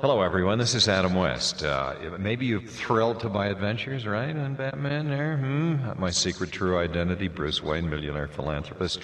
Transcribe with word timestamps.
Hello, 0.00 0.22
everyone. 0.22 0.58
This 0.58 0.76
is 0.76 0.86
Adam 0.88 1.12
West. 1.12 1.64
Uh, 1.64 1.92
maybe 2.20 2.46
you're 2.46 2.60
thrilled 2.60 3.18
to 3.18 3.28
my 3.28 3.46
adventures, 3.46 4.06
right? 4.06 4.30
On 4.36 4.54
Batman 4.54 5.08
there? 5.08 5.36
Hmm? 5.38 6.00
My 6.00 6.10
secret 6.10 6.52
true 6.52 6.78
identity, 6.78 7.26
Bruce 7.26 7.64
Wayne, 7.64 7.90
millionaire 7.90 8.28
philanthropist. 8.28 9.00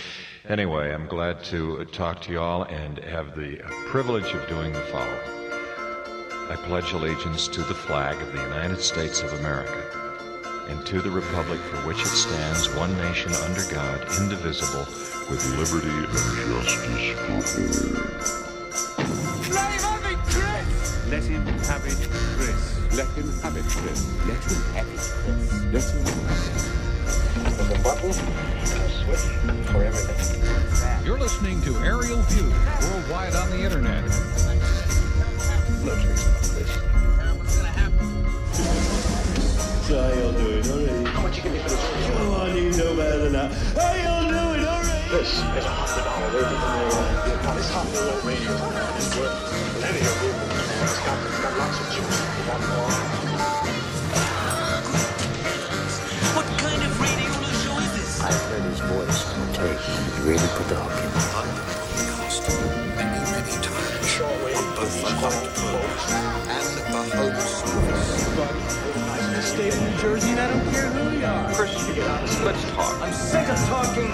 Anyway, 0.49 0.95
I'm 0.95 1.09
glad 1.09 1.43
to 1.47 1.85
talk 1.87 2.21
to 2.23 2.31
you 2.31 2.39
all 2.39 2.63
and 2.63 2.99
have 2.99 3.35
the 3.35 3.57
privilege 3.87 4.33
of 4.35 4.49
doing 4.49 4.73
the 4.73 4.83
following. 4.83 5.19
I 6.49 6.55
pledge 6.65 6.93
allegiance 6.93 7.49
to 7.49 7.63
the 7.63 7.75
flag 7.75 8.23
of 8.23 8.33
the 8.33 8.43
United 8.43 8.81
States 8.81 9.21
of 9.21 9.33
America 9.41 9.83
and 10.69 10.87
to 10.87 11.03
the 11.03 11.11
republic 11.11 11.59
for 11.59 11.79
which 11.89 12.03
it 12.03 12.07
stands, 12.07 12.73
one 12.77 12.97
nation 12.99 13.33
under 13.33 13.65
God, 13.69 14.01
indivisible, 14.21 14.87
with 15.29 15.45
liberty 15.59 15.89
and 15.89 16.13
justice 17.43 17.83
for 18.39 18.45
all. 18.45 19.24
Him 23.15 23.31
have 23.41 23.57
it, 23.57 23.65
Chris. 23.65 24.07
Let 24.27 24.43
him 24.43 24.63
have 24.75 24.89
it, 24.89 24.99
Chris. 24.99 25.95
Let 25.95 26.07
him 26.11 26.27
have 26.27 26.43
it. 26.57 26.85
There's 27.45 27.71
a 27.71 27.83
button 27.83 28.11
and 28.11 28.81
a 28.81 28.89
switch 28.91 29.27
for 29.71 29.83
everything. 29.85 31.05
You're 31.05 31.19
listening 31.19 31.61
to 31.63 31.77
Aerial 31.79 32.23
View, 32.23 32.51
worldwide 32.91 33.35
on 33.35 33.51
the 33.51 33.63
internet. 33.63 34.05
No 35.85 35.95
tricks 36.01 36.27
about 36.27 36.43
this. 36.57 36.71
So 39.87 39.95
how 40.01 40.09
y'all 40.19 40.33
doing? 40.33 40.65
All 40.71 40.79
right. 40.79 41.07
How 41.09 41.23
much 41.23 41.37
you 41.37 41.43
give 41.43 41.53
me 41.53 41.59
for 41.59 41.69
this? 41.69 41.81
Oh, 42.17 42.41
I 42.41 42.53
need 42.55 42.77
no 42.77 42.97
better 42.97 43.19
than 43.19 43.33
that. 43.35 43.53
How 43.77 43.95
y'all 44.03 44.29
doing? 44.29 44.67
All 44.67 44.81
right. 44.83 45.09
This 45.11 45.29
is 45.29 45.39
a 45.39 45.45
hundred 45.45 46.05
dollar 46.05 46.31
radio. 46.33 47.55
This 47.55 47.71
hot 47.71 47.87
little 47.93 48.21
radio 48.27 48.55
is 48.97 49.17
worth 49.17 49.37
plenty 49.79 50.01
of 50.01 50.23
room. 50.23 50.44
It's 50.85 50.99
got, 50.99 51.17
it's 51.25 51.41
got 51.41 51.57
lots 51.57 51.81
of 51.81 51.87
juice. 51.95 52.05
It's 52.05 52.45
got 52.47 52.61
more. 52.61 52.93
What 56.37 56.45
kind 56.61 56.83
of 56.83 57.01
radio 57.01 57.33
show 57.65 57.79
is 57.81 57.93
this? 57.97 58.21
I 58.21 58.31
heard 58.31 58.65
his 58.65 58.81
voice 58.81 59.21
on 59.33 59.41
the 59.47 59.53
tape. 59.57 59.81
It 59.81 60.21
really 60.29 60.49
put 60.53 60.69
the 60.69 60.77
hook 60.77 61.01
in 61.01 61.09
me. 61.09 61.25
Many, 62.97 63.17
many 63.33 63.55
times. 63.65 64.05
Shortwave. 64.13 64.77
Both 64.77 65.01
the 65.01 65.09
hot 65.09 65.33
folks 65.57 66.13
and 66.53 66.69
the 66.93 67.01
host. 67.17 69.04
State 69.65 69.81
of 69.81 69.83
New 69.83 69.97
Jersey, 69.99 70.29
and 70.29 70.41
I 70.41 70.49
don't 70.49 70.71
care 70.73 70.91
who 70.91 71.17
you 71.17 71.25
are. 71.25 71.55
First 71.55 71.89
you 71.89 71.95
get 71.95 72.07
honest. 72.07 72.43
Let's 72.45 72.71
talk. 72.73 73.01
I'm 73.01 73.13
sick 73.15 73.49
of 73.49 73.57
talking. 73.65 74.11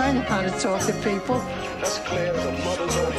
I 0.00 0.12
know 0.12 0.22
how 0.22 0.42
to 0.42 0.50
talk 0.58 0.80
to 0.86 0.92
people. 0.94 1.38
That's 1.78 1.98
clear 1.98 2.34
as 2.34 2.44
a 2.44 2.52
mother's 2.64 2.96
own 2.96 3.12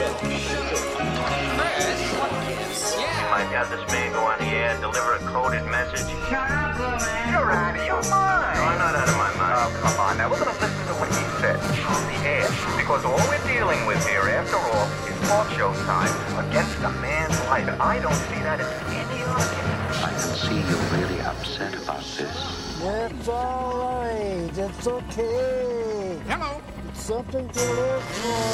Might 3.34 3.50
have 3.50 3.66
got 3.66 3.70
this 3.74 3.82
man 3.92 4.14
go 4.14 4.20
on 4.30 4.38
the 4.38 4.46
air 4.46 4.70
and 4.70 4.80
deliver 4.80 5.16
a 5.16 5.20
coded 5.26 5.66
message. 5.66 6.06
Shut 6.30 6.54
up, 6.54 6.78
man. 6.78 7.34
You're 7.34 7.50
out 7.50 7.74
of 7.74 7.82
your 7.82 8.06
mind. 8.06 8.62
No, 8.62 8.62
I'm 8.62 8.78
not 8.78 8.94
out 8.94 9.10
of 9.10 9.18
my 9.18 9.34
mind. 9.34 9.58
Oh, 9.58 9.74
come 9.82 9.98
on 10.06 10.18
now. 10.22 10.30
We're 10.30 10.38
going 10.38 10.54
to 10.54 10.62
listen 10.62 10.86
to 10.86 10.94
what 11.02 11.10
he 11.10 11.26
said 11.42 11.58
on 11.58 12.02
the 12.14 12.20
air. 12.30 12.46
Because 12.78 13.02
all 13.02 13.18
we're 13.26 13.42
dealing 13.50 13.90
with 13.90 13.98
here, 14.06 14.22
after 14.38 14.62
all, 14.62 14.86
is 15.10 15.18
talk 15.26 15.50
show 15.58 15.74
time 15.90 16.14
against 16.46 16.78
a 16.86 16.94
man's 17.02 17.34
life. 17.50 17.66
I 17.82 17.98
don't 18.06 18.14
see 18.30 18.38
that 18.46 18.62
as 18.62 18.70
any 18.94 19.26
argument. 19.26 19.82
I 19.98 20.14
can 20.14 20.30
see 20.38 20.62
you're 20.70 20.86
really 20.94 21.18
upset 21.26 21.74
about 21.74 22.06
this. 22.14 22.38
It's 22.86 23.28
all 23.28 23.82
right. 23.82 24.54
It's 24.54 24.86
okay. 24.86 26.22
Hello. 26.30 26.62
It's 26.86 27.02
something 27.02 27.50
to 27.50 27.64
live 27.82 28.04
for. 28.14 28.46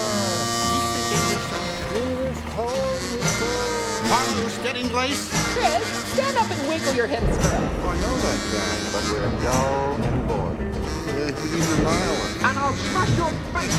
Jesus 1.91 2.39
told 2.55 2.95
me 3.11 3.19
so. 3.27 3.78
Are 4.11 4.25
you 4.35 4.49
getting 4.63 4.87
Grace? 4.89 5.29
Chris, 5.53 5.85
stand 6.13 6.35
up 6.37 6.49
and 6.49 6.67
wiggle 6.67 6.93
your 6.95 7.05
hips 7.07 7.25
for 7.25 7.31
us. 7.31 7.53
I 7.53 7.95
know 8.01 8.15
that 8.25 8.39
guy, 8.53 8.75
but 8.91 9.03
we're 9.11 9.43
dull 9.43 9.95
and 10.01 10.27
bored. 10.27 10.57
He's 11.39 11.79
an 11.79 11.85
island. 11.85 12.35
And 12.41 12.57
I'll 12.57 12.73
smash 12.73 13.17
your 13.17 13.29
face 13.53 13.77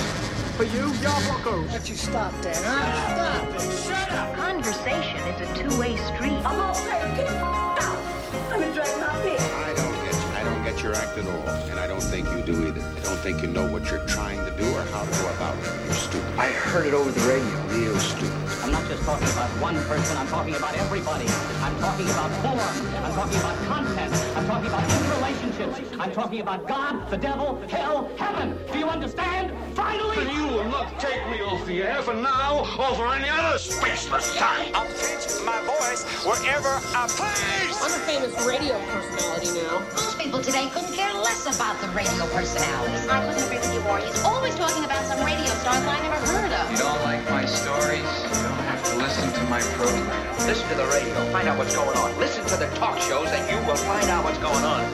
for 0.57 0.65
you, 0.65 0.87
Yarbuckle. 1.03 1.67
Why 1.67 1.73
don't 1.73 1.89
you 1.89 1.97
stop 1.97 2.33
that, 2.43 2.57
huh? 2.65 3.51
Stop 3.51 3.61
it. 3.61 3.79
Shut 3.83 4.13
up. 4.13 4.37
Conversation 4.37 5.17
is 5.27 5.41
a 5.51 5.55
two-way 5.55 5.97
street. 5.97 6.39
I'm 6.47 6.57
gonna 6.57 6.75
say, 6.77 7.01
get 7.17 7.27
the 7.27 7.35
f- 7.35 7.43
out. 7.83 8.51
Let 8.51 8.61
me 8.61 8.67
drink 8.73 8.99
my 9.01 9.23
beer. 9.23 9.37
I 9.41 9.75
don't 9.75 9.95
get 10.05 10.15
you. 10.15 10.29
I 10.39 10.45
don't 10.45 10.63
get 10.65 10.83
your 10.83 10.95
act 10.95 11.19
at 11.19 11.27
all. 11.27 11.49
And 11.71 11.81
I 11.81 11.87
don't 11.89 12.03
think 12.03 12.29
you 12.31 12.43
do 12.43 12.69
either. 12.69 12.81
I 12.83 13.01
don't 13.03 13.19
think 13.19 13.43
you 13.43 13.49
know 13.49 13.67
what 13.71 13.91
you're 13.91 14.07
trying 14.07 14.39
to 14.45 14.51
do 14.57 14.69
or 14.77 14.83
how 14.95 15.05
to 15.05 15.11
go 15.23 15.29
about 15.35 15.59
it. 15.59 15.65
You're 15.87 15.95
stupid. 15.95 16.39
I 16.39 16.47
heard 16.53 16.87
it 16.87 16.95
over 16.95 17.11
the 17.11 17.21
radio. 17.29 17.67
Real 17.75 17.99
stupid. 17.99 18.50
I'm 18.71 18.83
not 18.83 18.89
just 18.89 19.03
talking 19.03 19.27
about 19.27 19.51
one 19.59 19.75
person, 19.91 20.17
I'm 20.17 20.29
talking 20.29 20.55
about 20.55 20.77
everybody. 20.77 21.27
I'm 21.59 21.77
talking 21.81 22.07
about 22.07 22.31
form. 22.39 23.03
I'm 23.03 23.15
talking 23.19 23.41
about 23.41 23.59
content. 23.67 24.15
I'm 24.37 24.47
talking 24.47 24.69
about 24.69 24.83
interrelationships. 24.87 25.99
I'm 25.99 26.13
talking 26.13 26.41
about 26.41 26.69
God, 26.69 27.11
the 27.11 27.17
devil, 27.17 27.61
hell, 27.67 28.09
heaven. 28.17 28.57
Do 28.71 28.79
you 28.79 28.87
understand? 28.87 29.51
Finally! 29.75 30.23
Then 30.23 30.37
you 30.37 30.47
will 30.55 30.71
not 30.71 31.01
take 31.01 31.19
me 31.31 31.43
off 31.43 31.67
the 31.67 31.83
air 31.83 32.01
for 32.03 32.15
now 32.15 32.61
or 32.79 32.95
for 32.95 33.13
any 33.13 33.29
other 33.29 33.59
spaceless 33.59 34.39
time. 34.39 34.71
I'll 34.73 34.87
pitch 34.87 35.27
my 35.45 35.59
voice 35.67 36.07
wherever 36.23 36.79
I 36.95 37.11
please. 37.11 37.75
I'm 37.83 37.91
a 37.91 38.03
famous 38.07 38.47
radio 38.47 38.79
personality 38.87 39.51
now. 39.67 39.83
Most 39.99 40.17
people 40.17 40.41
today 40.41 40.71
couldn't 40.71 40.95
care 40.95 41.13
less 41.15 41.43
about 41.51 41.75
the 41.81 41.89
radio 41.89 42.23
personalities. 42.31 43.09
I 43.09 43.27
couldn't 43.27 43.43
agree 43.51 43.59
with 43.59 43.75
you 43.75 43.81
more. 43.81 43.99
He's 43.99 44.23
always 44.23 44.55
talking 44.55 44.85
about 44.85 45.03
some 45.07 45.27
radio 45.27 45.51
stars 45.59 45.83
I 45.83 45.99
never 46.07 46.23
heard 46.31 46.50
of. 46.50 46.50
You 46.69 46.77
don't 46.77 47.01
like 47.03 47.25
my 47.31 47.47
stories? 47.47 48.05
You 48.29 48.43
don't 48.45 48.65
have 48.69 48.85
to 48.91 48.97
listen 48.97 49.33
to 49.33 49.43
my 49.49 49.61
program. 49.81 50.05
Listen 50.47 50.69
to 50.69 50.75
the 50.75 50.87
radio. 50.93 51.15
Find 51.33 51.49
out 51.49 51.57
what's 51.57 51.75
going 51.75 51.97
on. 51.97 52.19
Listen 52.19 52.45
to 52.47 52.57
the 52.57 52.67
talk 52.77 52.99
shows 53.01 53.29
and 53.29 53.49
you 53.49 53.57
will 53.67 53.77
find 53.77 54.05
out 54.11 54.25
what's 54.25 54.39
going 54.39 54.65
on. 54.65 54.85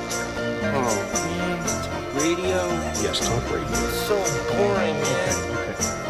Oh, 0.77 0.94
man. 1.12 1.59
Talk 1.82 2.22
radio? 2.22 2.69
Yes, 3.03 3.19
talk 3.27 3.43
radio. 3.50 3.66
It's 3.66 3.99
so 4.06 4.16
boring, 4.54 4.94
man. 4.94 5.34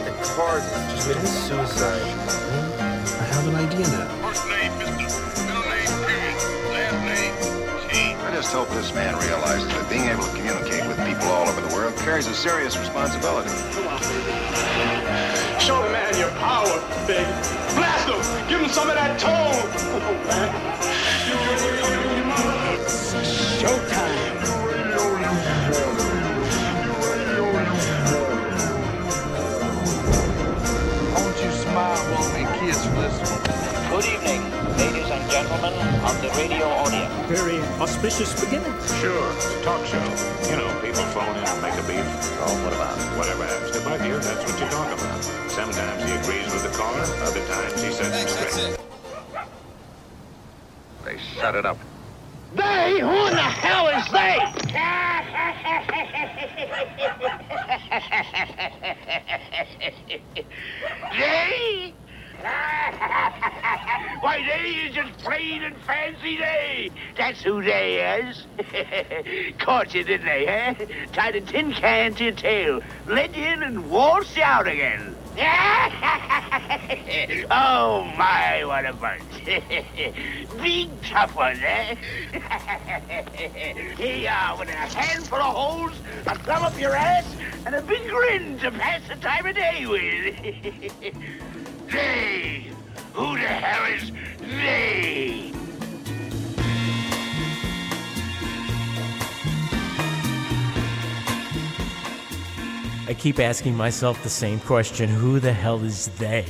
The 0.05 0.13
Cardinals 0.37 0.93
just 0.93 1.09
committed 1.09 1.29
suicide. 1.29 2.05
Hmm? 2.05 2.77
I 3.17 3.25
have 3.25 3.49
an 3.49 3.57
idea 3.57 3.87
now. 3.89 4.29
First 4.29 4.47
name, 4.49 4.73
Mr. 4.77 5.25
Middle 5.47 5.65
name, 5.73 5.89
period. 6.05 6.37
Last 6.77 7.01
name, 7.09 7.35
T. 7.89 8.15
I 8.23 8.31
just 8.35 8.53
hope 8.53 8.69
this 8.71 8.93
man 8.93 9.17
realizes 9.19 9.69
that 9.69 9.89
being 9.89 10.05
able 10.05 10.25
to 10.25 10.37
communicate 10.37 10.87
with 10.87 10.99
people 11.07 11.29
all 11.29 11.49
over 11.49 11.61
the 11.61 11.75
world 11.75 11.97
carries 11.97 12.27
a 12.27 12.35
serious 12.35 12.77
responsibility. 12.77 13.51
Show 15.59 15.83
the 15.83 15.91
man 15.91 16.17
your 16.19 16.31
power, 16.33 16.81
baby. 17.07 17.25
Blast 17.75 18.09
him. 18.09 18.49
Give 18.49 18.61
him 18.61 18.69
some 18.69 18.89
of 18.89 18.95
that 18.95 19.19
tone. 19.19 19.63
Showtime. 23.61 24.37
Won't 31.15 31.43
you 31.43 31.51
smile 31.53 31.99
while 32.13 32.29
we 32.35 32.43
kiss 32.61 32.87
listen? 32.95 33.76
Good 33.89 34.05
evening, 34.07 34.43
ladies 34.79 35.09
and 35.11 35.31
gentlemen 35.31 35.73
of 36.03 36.21
the 36.21 36.29
radio 36.37 36.67
audience. 36.67 37.13
Very 37.31 37.61
auspicious 37.81 38.35
beginning. 38.45 38.73
Sure, 39.01 39.33
it's 39.33 39.47
a 39.47 39.63
talk 39.63 39.87
show. 39.87 40.03
You 40.51 40.57
know, 40.57 40.67
people 40.83 41.07
phone 41.15 41.37
in 41.37 41.45
and 41.45 41.63
make 41.63 41.73
a 41.73 41.87
beef. 41.87 42.05
Oh, 42.43 42.65
what 42.65 42.73
about? 42.73 42.99
Whatever 43.17 43.45
happens 43.45 43.71
to 43.79 43.85
bug 43.85 44.05
you, 44.05 44.19
that's 44.19 44.45
what 44.45 44.59
you 44.61 44.67
talk 44.67 44.91
about. 44.93 45.23
Sometimes 45.49 46.03
he 46.03 46.13
agrees 46.19 46.53
with 46.53 46.65
the 46.65 46.77
caller, 46.77 47.01
other 47.23 47.47
times 47.47 47.81
he 47.81 47.93
sets 47.93 48.23
him 48.23 48.29
straight. 48.29 48.77
They 51.05 51.19
set 51.41 51.55
it 51.55 51.65
up. 51.65 51.79
They? 52.57 52.99
Who 53.01 53.27
in 53.29 53.37
the 53.37 53.43
hell 53.43 53.87
is 53.87 54.05
they? 54.11 54.39
they? 61.19 61.95
Why, 64.21 64.45
they 64.47 64.71
is 64.71 64.95
just 64.95 65.17
plain 65.19 65.63
and 65.63 65.77
fancy 65.79 66.37
they. 66.37 66.91
That's 67.17 67.43
who 67.43 67.63
they 67.63 68.21
is. 68.21 68.47
Caught 69.59 69.95
you, 69.95 70.05
didn't 70.05 70.27
they, 70.27 70.47
huh? 70.47 70.75
Tied 71.13 71.37
a 71.37 71.41
tin 71.41 71.73
can 71.73 72.15
to 72.17 72.25
your 72.25 72.33
tail, 72.35 72.81
led 73.07 73.35
you 73.35 73.45
in 73.45 73.63
and 73.63 73.91
waltzed 73.91 74.37
you 74.37 74.43
out 74.43 74.69
again. 74.69 75.17
oh, 77.51 78.11
my, 78.17 78.65
what 78.65 78.87
a 78.87 78.93
bunch. 78.95 79.23
Big 80.63 80.89
tough 81.03 81.37
ones, 81.37 81.59
eh? 81.63 81.95
Here 83.97 84.17
you 84.17 84.29
are 84.29 84.59
with 84.59 84.69
a 84.69 84.73
handful 84.73 85.39
of 85.39 85.55
holes, 85.55 85.93
a 86.27 86.39
thumb 86.39 86.63
up 86.63 86.79
your 86.81 86.97
ass, 86.97 87.37
and 87.67 87.75
a 87.75 87.83
big 87.83 88.09
grin 88.09 88.59
to 88.61 88.71
pass 88.71 89.07
the 89.09 89.17
time 89.17 89.45
of 89.47 89.55
day 89.55 89.87
with. 89.87 90.37
They! 91.91 92.71
Who 93.15 93.37
the 93.37 93.47
hell 93.47 93.95
is 93.95 94.13
they? 94.41 95.53
I 103.09 103.15
keep 103.15 103.39
asking 103.39 103.77
myself 103.77 104.23
the 104.23 104.29
same 104.29 104.59
question 104.61 105.09
who 105.09 105.39
the 105.39 105.53
hell 105.53 105.83
is 105.85 106.09
they? 106.19 106.45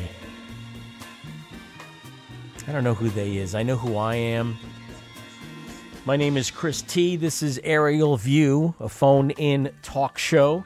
I 2.67 2.73
don't 2.73 2.83
know 2.83 2.95
who 2.95 3.11
they 3.11 3.37
is. 3.37 3.55
I 3.55 3.63
know 3.63 3.77
who 3.77 3.97
I 3.97 4.17
am. 4.17 4.59
My 6.05 6.17
name 6.17 6.37
is 6.37 6.51
Chris 6.51 6.83
T. 6.83 7.17
This 7.17 7.43
is 7.43 7.61
Aerial 7.63 8.17
View, 8.17 8.75
a 8.81 8.89
phone 8.89 9.31
in 9.33 9.73
talk 9.83 10.19
show. 10.19 10.65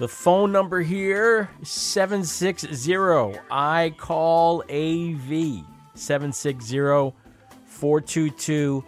The 0.00 0.08
phone 0.08 0.50
number 0.50 0.80
here 0.80 1.50
760 1.62 3.38
I 3.50 3.92
call 3.98 4.62
AV 4.62 5.62
760 5.92 7.12
422 7.66 8.82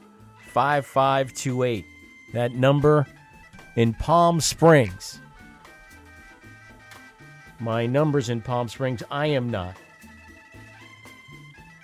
5528. 0.55 1.85
That 2.33 2.55
number 2.55 3.07
in 3.77 3.93
Palm 3.93 4.41
Springs. 4.41 5.21
My 7.61 7.85
number's 7.85 8.31
in 8.31 8.41
Palm 8.41 8.71
Springs. 8.71 9.03
I 9.11 9.27
am 9.27 9.51
not. 9.51 9.77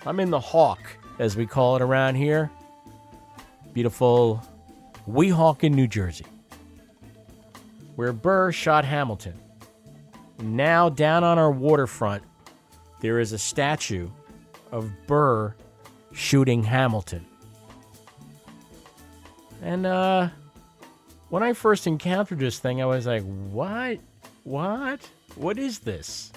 I'm 0.07 0.19
in 0.19 0.31
the 0.31 0.39
Hawk, 0.39 0.97
as 1.19 1.37
we 1.37 1.45
call 1.45 1.75
it 1.75 1.83
around 1.83 2.15
here. 2.15 2.49
Beautiful 3.73 4.41
Weehawken, 5.07 5.75
New 5.75 5.87
Jersey, 5.87 6.25
where 7.99 8.13
Burr 8.13 8.49
shot 8.49 8.85
Hamilton. 8.85 9.37
Now, 10.41 10.87
down 10.87 11.25
on 11.25 11.37
our 11.37 11.51
waterfront, 11.51 12.23
there 13.01 13.19
is 13.19 13.33
a 13.33 13.37
statue 13.37 14.09
of 14.71 14.89
Burr 15.05 15.53
shooting 16.13 16.63
Hamilton. 16.63 17.25
And 19.61 19.85
uh, 19.85 20.29
when 21.27 21.43
I 21.43 21.51
first 21.51 21.87
encountered 21.87 22.39
this 22.39 22.57
thing, 22.57 22.81
I 22.81 22.85
was 22.85 23.05
like, 23.05 23.23
what? 23.51 23.99
What? 24.45 25.05
What 25.35 25.57
is 25.57 25.79
this? 25.79 26.31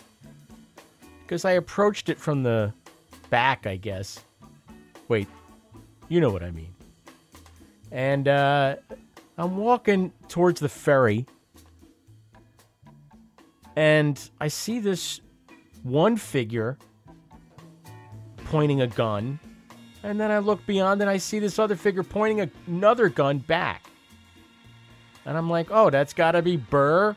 Because 1.23 1.45
I 1.45 1.53
approached 1.53 2.09
it 2.09 2.19
from 2.19 2.43
the 2.43 2.75
back, 3.31 3.69
I 3.69 3.77
guess. 3.77 4.19
Wait, 5.07 5.29
you 6.09 6.21
know 6.21 6.31
what 6.31 6.43
I 6.43 6.51
mean. 6.51 6.75
And 7.93 8.27
uh, 8.27 8.75
I'm 9.39 9.57
walking 9.57 10.13
towards 10.27 10.59
the 10.59 10.69
ferry, 10.69 11.25
and 13.77 14.31
I 14.41 14.49
see 14.49 14.79
this 14.79 15.21
one 15.83 16.17
figure 16.17 16.79
pointing 18.45 18.81
a 18.83 18.87
gun, 18.87 19.39
and 20.03 20.21
then 20.21 20.31
I 20.31 20.39
look 20.39 20.65
beyond 20.67 21.01
and 21.01 21.09
I 21.11 21.17
see 21.17 21.39
this 21.39 21.59
other 21.59 21.77
figure 21.77 22.03
pointing 22.03 22.51
another 22.67 23.09
gun 23.09 23.39
back. 23.39 23.87
And 25.25 25.39
I'm 25.39 25.49
like, 25.49 25.69
oh, 25.71 25.91
that's 25.91 26.13
got 26.13 26.33
to 26.33 26.43
be 26.43 26.57
Burr 26.57 27.17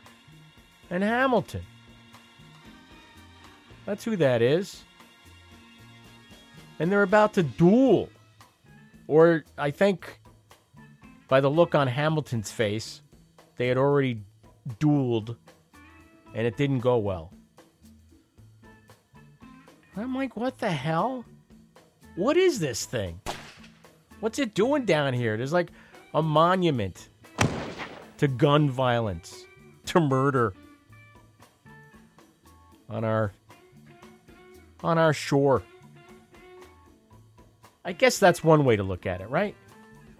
and 0.90 1.02
Hamilton. 1.02 1.62
That's 3.84 4.04
who 4.04 4.16
that 4.16 4.42
is. 4.42 4.84
And 6.78 6.90
they're 6.90 7.02
about 7.02 7.34
to 7.34 7.42
duel. 7.42 8.08
Or 9.08 9.44
I 9.58 9.70
think 9.70 10.20
by 11.28 11.40
the 11.40 11.50
look 11.50 11.74
on 11.74 11.88
Hamilton's 11.88 12.52
face, 12.52 13.02
they 13.56 13.68
had 13.68 13.76
already 13.76 14.22
dueled 14.78 15.36
and 16.36 16.46
it 16.46 16.56
didn't 16.58 16.80
go 16.80 16.98
well. 16.98 17.32
I'm 19.96 20.14
like, 20.14 20.36
what 20.36 20.58
the 20.58 20.70
hell? 20.70 21.24
What 22.14 22.36
is 22.36 22.60
this 22.60 22.84
thing? 22.84 23.18
What's 24.20 24.38
it 24.38 24.54
doing 24.54 24.84
down 24.84 25.14
here? 25.14 25.38
There's 25.38 25.54
like 25.54 25.70
a 26.12 26.22
monument 26.22 27.08
to 28.18 28.28
gun 28.28 28.68
violence, 28.68 29.46
to 29.86 29.98
murder 29.98 30.52
on 32.90 33.02
our 33.02 33.32
on 34.84 34.98
our 34.98 35.14
shore. 35.14 35.62
I 37.82 37.92
guess 37.92 38.18
that's 38.18 38.44
one 38.44 38.66
way 38.66 38.76
to 38.76 38.82
look 38.82 39.06
at 39.06 39.22
it, 39.22 39.30
right? 39.30 39.54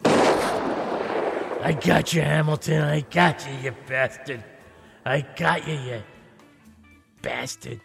I 0.06 1.78
got 1.84 2.14
you, 2.14 2.22
Hamilton. 2.22 2.82
I 2.82 3.00
got 3.00 3.46
you, 3.46 3.52
you 3.64 3.74
bastard. 3.86 4.42
I 5.06 5.20
got 5.36 5.68
you, 5.68 5.74
you 5.74 6.02
bastard. 7.22 7.80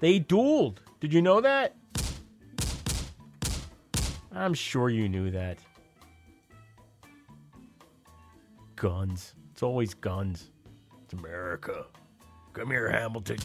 They 0.00 0.18
dueled. 0.18 0.78
Did 0.98 1.12
you 1.12 1.22
know 1.22 1.40
that? 1.40 1.76
I'm 4.32 4.54
sure 4.54 4.90
you 4.90 5.08
knew 5.08 5.30
that. 5.30 5.58
Guns. 8.74 9.34
It's 9.52 9.62
always 9.62 9.94
guns. 9.94 10.50
It's 11.04 11.12
America. 11.12 11.86
Come 12.54 12.72
here, 12.72 12.90
Hamilton. 12.90 13.38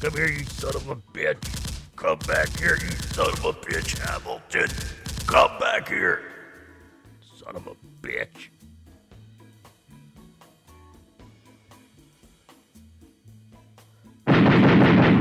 Come 0.00 0.14
here, 0.14 0.28
you 0.28 0.44
son 0.44 0.74
of 0.74 0.88
a 0.88 0.96
bitch. 0.96 1.84
Come 1.94 2.18
back 2.26 2.48
here, 2.58 2.78
you 2.82 2.90
son 2.90 3.28
of 3.28 3.44
a 3.44 3.52
bitch, 3.52 3.96
Hamilton. 3.98 4.68
Come 5.28 5.56
back 5.60 5.88
here. 5.88 6.27
Son 7.48 7.56
of 7.56 7.66
a 7.66 8.06
bitch. 8.06 8.50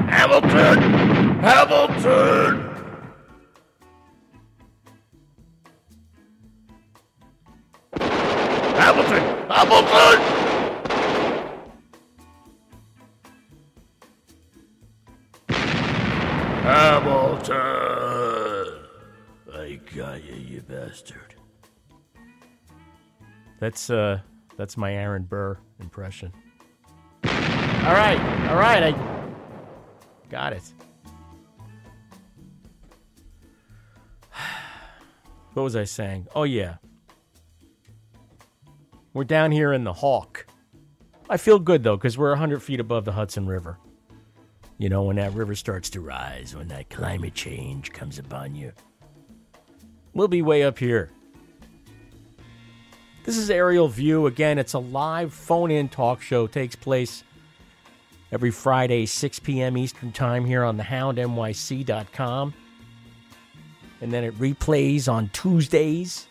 Hamilton! 0.09 0.81
Hamilton! 1.39 2.66
That's 23.67 23.89
uh 23.89 24.21
that's 24.55 24.77
my 24.77 24.93
Aaron 24.93 25.23
Burr 25.23 25.57
impression. 25.81 26.31
All 27.25 27.93
right, 27.93 28.17
all 28.49 28.55
right, 28.55 28.81
I 28.81 28.95
got 30.29 30.53
it. 30.53 30.63
What 35.51 35.63
was 35.63 35.75
I 35.75 35.83
saying? 35.83 36.27
Oh 36.33 36.43
yeah. 36.43 36.75
We're 39.11 39.25
down 39.25 39.51
here 39.51 39.73
in 39.73 39.83
the 39.83 39.91
Hawk. 39.91 40.47
I 41.29 41.35
feel 41.35 41.59
good 41.59 41.83
though 41.83 41.97
because 41.97 42.17
we're 42.17 42.29
100 42.29 42.63
feet 42.63 42.79
above 42.79 43.03
the 43.03 43.11
Hudson 43.11 43.47
River. 43.47 43.79
You 44.77 44.87
know, 44.87 45.03
when 45.03 45.17
that 45.17 45.33
river 45.33 45.55
starts 45.55 45.89
to 45.89 45.99
rise, 45.99 46.55
when 46.55 46.69
that 46.69 46.89
climate 46.89 47.33
change 47.33 47.91
comes 47.91 48.17
upon 48.17 48.55
you, 48.55 48.71
we'll 50.13 50.29
be 50.29 50.41
way 50.41 50.63
up 50.63 50.79
here. 50.79 51.11
This 53.27 53.37
is 53.37 53.49
Aerial 53.49 53.89
View. 53.89 54.25
Again, 54.25 54.57
it's 54.57 54.71
a 54.71 54.79
live 54.79 55.33
phone 55.33 55.69
in 55.69 55.89
talk 55.89 56.21
show. 56.21 56.47
Takes 56.47 56.77
place 56.77 57.25
every 58.31 58.51
Friday, 58.51 59.05
6 59.05 59.39
p.m. 59.39 59.77
Eastern 59.77 60.13
Time 60.13 60.45
here 60.45 60.63
on 60.63 60.77
thehoundnyc.com. 60.77 62.53
And 63.99 64.13
then 64.13 64.23
it 64.23 64.33
replays 64.39 65.11
on 65.11 65.27
Tuesdays 65.33 66.29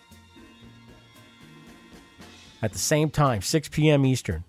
at 2.63 2.73
the 2.73 2.79
same 2.79 3.11
time, 3.11 3.43
6 3.43 3.69
p.m. 3.69 4.07
Eastern. 4.07 4.43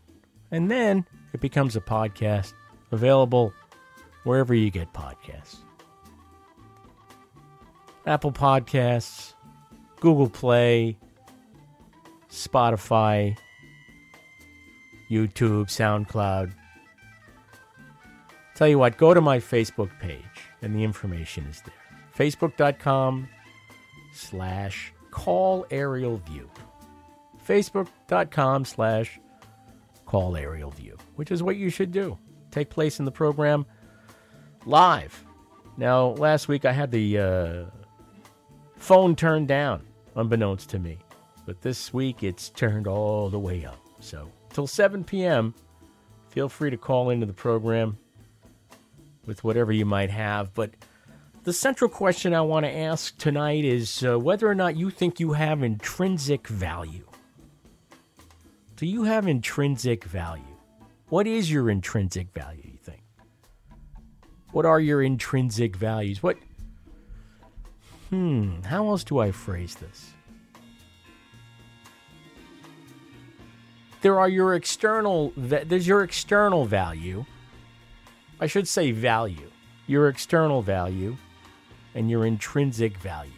And 0.49 0.71
then 0.71 1.05
it 1.33 1.41
becomes 1.41 1.75
a 1.75 1.81
podcast 1.81 2.53
available 2.93 3.51
wherever 4.23 4.55
you 4.55 4.71
get 4.71 4.93
podcasts 4.93 5.57
Apple 8.05 8.31
Podcasts, 8.31 9.33
Google 9.99 10.29
Play, 10.29 10.97
Spotify, 12.29 13.37
YouTube, 15.09 15.67
SoundCloud. 15.67 16.53
Tell 18.55 18.67
you 18.67 18.79
what, 18.79 18.97
go 18.97 19.13
to 19.13 19.21
my 19.21 19.37
Facebook 19.37 19.91
page 19.99 20.23
and 20.61 20.75
the 20.75 20.83
information 20.83 21.45
is 21.45 21.61
there. 21.61 21.73
Facebook.com 22.17 23.29
slash 24.11 24.91
call 25.11 25.65
aerial 25.69 26.17
view. 26.17 26.49
Facebook.com 27.47 28.65
slash 28.65 29.19
call 30.05 30.35
aerial 30.35 30.71
view, 30.71 30.97
which 31.15 31.31
is 31.31 31.43
what 31.43 31.55
you 31.55 31.69
should 31.69 31.91
do. 31.91 32.17
Take 32.51 32.69
place 32.69 32.99
in 32.99 33.05
the 33.05 33.11
program 33.11 33.65
live. 34.65 35.23
Now, 35.77 36.07
last 36.07 36.47
week 36.47 36.65
I 36.65 36.71
had 36.71 36.91
the 36.91 37.19
uh, 37.19 37.65
phone 38.75 39.15
turned 39.15 39.47
down, 39.47 39.85
unbeknownst 40.15 40.69
to 40.71 40.79
me. 40.79 40.97
But 41.47 41.61
this 41.61 41.93
week 41.93 42.23
it's 42.23 42.49
turned 42.49 42.87
all 42.87 43.29
the 43.29 43.39
way 43.39 43.63
up. 43.63 43.79
So, 44.01 44.29
till 44.51 44.67
7 44.67 45.05
p.m., 45.05 45.55
feel 46.27 46.49
free 46.49 46.69
to 46.69 46.77
call 46.77 47.09
into 47.09 47.25
the 47.25 47.31
program 47.31 47.97
with 49.25 49.45
whatever 49.45 49.71
you 49.71 49.85
might 49.85 50.09
have. 50.09 50.53
But 50.53 50.71
the 51.43 51.53
central 51.53 51.89
question 51.89 52.33
I 52.33 52.41
want 52.41 52.65
to 52.65 52.75
ask 52.75 53.17
tonight 53.17 53.63
is 53.63 54.03
uh, 54.03 54.19
whether 54.19 54.45
or 54.45 54.55
not 54.55 54.75
you 54.75 54.89
think 54.89 55.21
you 55.21 55.31
have 55.31 55.63
intrinsic 55.63 56.49
value. 56.49 57.07
Do 58.75 58.85
you 58.85 59.03
have 59.03 59.25
intrinsic 59.25 60.03
value? 60.03 60.43
What 61.07 61.27
is 61.27 61.49
your 61.49 61.69
intrinsic 61.69 62.33
value, 62.33 62.63
you 62.65 62.77
think? 62.77 63.03
What 64.51 64.65
are 64.65 64.81
your 64.81 65.01
intrinsic 65.01 65.77
values? 65.77 66.21
What 66.21 66.35
Hmm, 68.09 68.61
how 68.63 68.89
else 68.89 69.05
do 69.05 69.19
I 69.19 69.31
phrase 69.31 69.75
this? 69.75 70.11
There 74.01 74.19
are 74.19 74.29
your 74.29 74.55
external 74.55 75.33
there's 75.35 75.87
your 75.87 76.03
external 76.03 76.65
value. 76.65 77.25
I 78.39 78.47
should 78.47 78.67
say 78.67 78.91
value. 78.91 79.49
Your 79.87 80.09
external 80.09 80.61
value 80.61 81.17
and 81.95 82.09
your 82.09 82.25
intrinsic 82.25 82.97
value. 82.97 83.31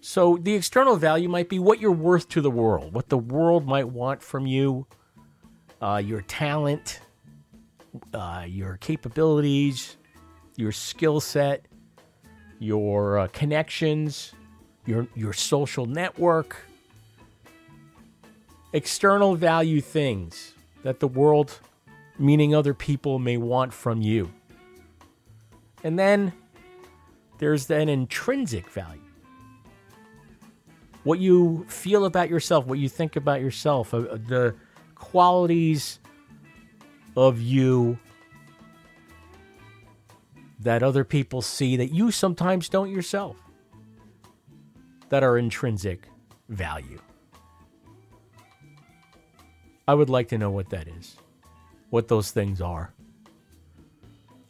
So 0.00 0.38
the 0.40 0.54
external 0.54 0.96
value 0.96 1.28
might 1.28 1.48
be 1.48 1.58
what 1.58 1.80
you're 1.80 1.92
worth 1.92 2.28
to 2.30 2.40
the 2.40 2.50
world, 2.50 2.94
what 2.94 3.10
the 3.10 3.18
world 3.18 3.66
might 3.66 3.88
want 3.88 4.22
from 4.22 4.46
you, 4.46 4.86
uh, 5.82 6.02
your 6.04 6.22
talent, 6.22 7.00
uh, 8.14 8.44
your 8.48 8.78
capabilities, 8.78 9.98
your 10.56 10.72
skill 10.72 11.20
set, 11.20 11.66
your 12.58 13.18
uh, 13.18 13.28
connections, 13.28 14.32
your 14.88 15.06
your 15.14 15.34
social 15.34 15.84
network. 15.84 16.56
External 18.72 19.34
value 19.34 19.80
things 19.80 20.54
that 20.82 20.98
the 20.98 21.08
world, 21.08 21.60
meaning 22.18 22.54
other 22.54 22.74
people, 22.74 23.18
may 23.18 23.36
want 23.36 23.72
from 23.72 24.00
you. 24.00 24.32
And 25.84 25.98
then 25.98 26.32
there's 27.38 27.70
an 27.70 27.88
intrinsic 27.88 28.68
value. 28.68 29.00
What 31.04 31.18
you 31.18 31.64
feel 31.68 32.04
about 32.04 32.28
yourself, 32.28 32.66
what 32.66 32.78
you 32.78 32.88
think 32.88 33.16
about 33.16 33.40
yourself, 33.40 33.94
uh, 33.94 34.00
the 34.00 34.54
qualities 34.94 35.98
of 37.16 37.40
you 37.40 37.98
that 40.60 40.82
other 40.82 41.04
people 41.04 41.40
see 41.40 41.76
that 41.76 41.92
you 41.92 42.10
sometimes 42.10 42.68
don't 42.68 42.90
yourself 42.90 43.36
that 45.10 45.22
are 45.22 45.38
intrinsic 45.38 46.08
value. 46.48 47.00
I 49.86 49.94
would 49.94 50.10
like 50.10 50.28
to 50.28 50.38
know 50.38 50.50
what 50.50 50.70
that 50.70 50.86
is, 50.86 51.16
what 51.90 52.08
those 52.08 52.30
things 52.30 52.60
are. 52.60 52.92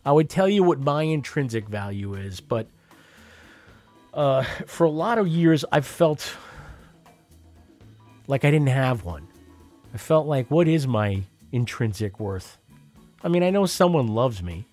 I 0.04 0.12
would 0.12 0.28
tell 0.28 0.48
you 0.48 0.62
what 0.62 0.80
my 0.80 1.02
intrinsic 1.02 1.68
value 1.68 2.14
is, 2.14 2.40
but 2.40 2.66
uh, 4.14 4.42
for 4.66 4.84
a 4.84 4.90
lot 4.90 5.18
of 5.18 5.28
years, 5.28 5.64
I've 5.70 5.86
felt 5.86 6.34
like 8.26 8.44
I 8.44 8.50
didn't 8.50 8.68
have 8.68 9.04
one. 9.04 9.28
I 9.94 9.98
felt 9.98 10.26
like, 10.26 10.50
what 10.50 10.66
is 10.66 10.86
my 10.86 11.22
intrinsic 11.52 12.18
worth? 12.18 12.58
I 13.22 13.28
mean, 13.28 13.42
I 13.42 13.50
know 13.50 13.66
someone 13.66 14.08
loves 14.08 14.42
me, 14.42 14.66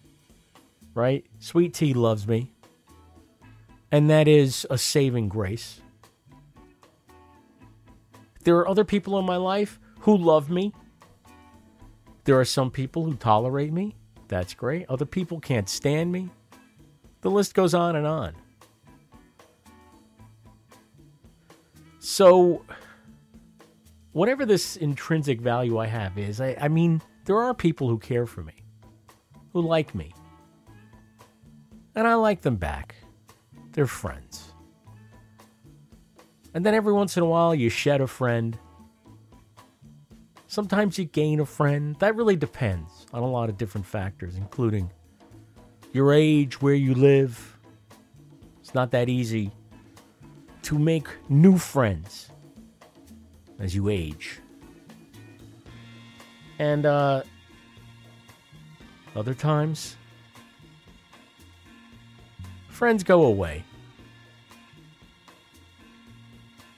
right? 0.94 1.26
Sweet 1.40 1.74
Tea 1.74 1.94
loves 1.94 2.28
me. 2.28 2.52
And 3.96 4.10
that 4.10 4.28
is 4.28 4.68
a 4.70 4.78
saving 4.78 5.30
grace. 5.30 5.80
There 8.44 8.58
are 8.58 8.68
other 8.68 8.84
people 8.84 9.18
in 9.18 9.26
my 9.26 9.38
life 9.38 9.80
who 10.02 10.18
love 10.18 10.50
me. 10.50 10.74
There 12.26 12.38
are 12.38 12.44
some 12.44 12.72
people 12.72 13.06
who 13.06 13.14
tolerate 13.14 13.72
me. 13.72 13.96
That's 14.28 14.54
great. 14.54 14.86
Other 14.90 15.06
people 15.06 15.40
can't 15.40 15.70
stand 15.70 16.12
me. 16.12 16.30
The 17.22 17.32
list 17.32 17.54
goes 17.54 17.74
on 17.74 17.96
and 17.96 18.06
on. 18.06 18.36
So, 22.00 22.66
whatever 24.12 24.46
this 24.46 24.76
intrinsic 24.76 25.40
value 25.40 25.78
I 25.78 25.88
have 25.88 26.18
is, 26.18 26.42
I, 26.42 26.58
I 26.60 26.68
mean, 26.68 27.02
there 27.24 27.38
are 27.38 27.54
people 27.54 27.88
who 27.88 27.98
care 27.98 28.26
for 28.26 28.44
me, 28.44 28.66
who 29.54 29.62
like 29.62 29.96
me. 29.96 30.14
And 31.96 32.06
I 32.06 32.16
like 32.16 32.42
them 32.42 32.58
back. 32.58 32.96
They're 33.76 33.88
friends. 33.88 34.54
And 36.54 36.66
then 36.66 36.74
every 36.74 36.94
once 36.94 37.18
in 37.18 37.24
a 37.24 37.26
while, 37.26 37.54
you 37.54 37.70
shed 37.70 38.00
a 38.00 38.08
friend. 38.08 38.58
Sometimes 40.48 40.98
you 40.98 41.04
gain 41.04 41.42
a 41.42 41.46
friend. 41.46 41.98
That 42.00 42.16
really 42.16 42.38
depends 42.38 43.06
on 43.12 43.22
a 43.22 43.30
lot 43.30 43.50
of 43.50 43.58
different 43.58 43.86
factors, 43.86 44.38
including 44.38 44.90
your 45.92 46.14
age, 46.14 46.62
where 46.62 46.74
you 46.74 46.96
live. 46.96 47.58
It's 48.62 48.74
not 48.74 48.92
that 48.92 49.10
easy 49.10 49.52
to 50.62 50.80
make 50.80 51.10
new 51.28 51.58
friends 51.58 52.30
as 53.60 53.76
you 53.76 53.90
age. 53.90 54.40
And 56.60 56.86
uh, 56.86 57.24
other 59.18 59.34
times, 59.34 59.98
friends 62.76 63.04
go 63.04 63.24
away. 63.24 63.64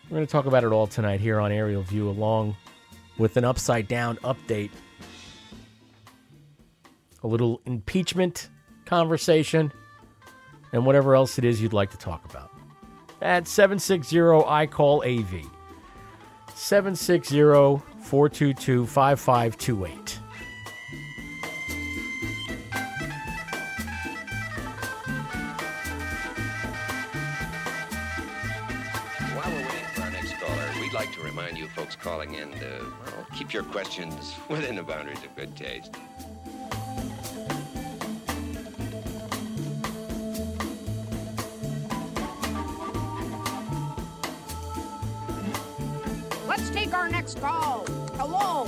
We're 0.10 0.18
going 0.18 0.28
to 0.28 0.32
talk 0.32 0.46
about 0.46 0.64
it 0.64 0.72
all 0.72 0.88
tonight 0.88 1.20
here 1.20 1.40
on 1.40 1.52
Aerial 1.52 1.82
View, 1.82 2.08
along 2.08 2.56
with 3.18 3.36
an 3.36 3.44
upside 3.44 3.88
down 3.88 4.18
update, 4.18 4.70
a 7.24 7.28
little 7.28 7.62
impeachment 7.66 8.50
conversation, 8.86 9.74
and 10.72 10.86
whatever 10.86 11.16
else 11.16 11.40
it 11.40 11.44
is 11.44 11.62
you'd 11.62 11.74
like 11.74 11.90
to 11.92 11.98
talk 11.98 12.24
about. 12.26 12.52
At 13.22 13.48
760 13.48 14.22
I 14.48 14.68
call 14.68 15.04
AV. 15.04 15.50
760 16.54 17.38
422 18.04 18.86
5528. 18.86 20.20
We'd 30.88 30.94
like 30.94 31.12
to 31.12 31.22
remind 31.22 31.58
you 31.58 31.68
folks 31.68 31.98
calling 31.98 32.36
in 32.36 32.50
to 32.50 32.80
well, 33.06 33.28
keep 33.36 33.54
your 33.54 33.64
questions 33.64 34.34
within 34.50 34.78
the 34.78 34.84
boundaries 34.84 35.18
of 35.22 35.36
good 35.36 35.54
taste. 35.54 35.94
Let's 46.48 46.70
take 46.70 46.94
our 46.94 47.10
next 47.10 47.42
call. 47.42 47.84
Hello. 48.16 48.66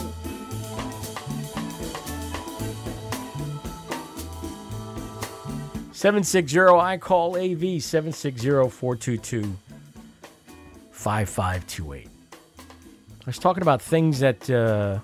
Seven 5.94 6.26
six 6.26 6.52
zero 6.52 6.78
I 6.78 6.98
call 6.98 7.38
AV 7.38 7.82
seven 7.82 8.12
six 8.12 8.42
zero 8.42 8.68
four 8.68 8.98
two 8.98 9.18
two 9.18 9.56
five 11.00 11.30
five 11.30 11.66
two 11.66 11.94
eight. 11.94 12.10
I 12.62 13.26
was 13.26 13.40
talking 13.40 13.62
about 13.62 13.82
things 13.82 14.20
that 14.20 14.50
uh, 14.50 15.00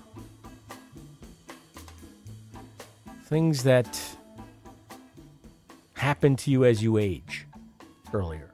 things 3.24 3.64
that 3.64 3.88
happen 5.94 6.36
to 6.36 6.52
you 6.52 6.66
as 6.66 6.84
you 6.84 6.98
age 6.98 7.48
earlier, 8.14 8.52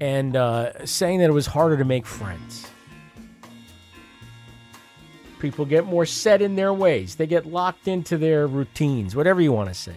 and 0.00 0.36
uh, 0.36 0.86
saying 0.86 1.18
that 1.18 1.28
it 1.28 1.32
was 1.32 1.46
harder 1.46 1.76
to 1.76 1.84
make 1.84 2.06
friends. 2.06 2.70
People 5.40 5.64
get 5.64 5.86
more 5.86 6.06
set 6.06 6.40
in 6.40 6.54
their 6.54 6.72
ways. 6.72 7.16
They 7.16 7.26
get 7.26 7.46
locked 7.46 7.88
into 7.88 8.16
their 8.16 8.46
routines, 8.46 9.16
whatever 9.16 9.40
you 9.40 9.50
want 9.50 9.70
to 9.70 9.74
say. 9.74 9.96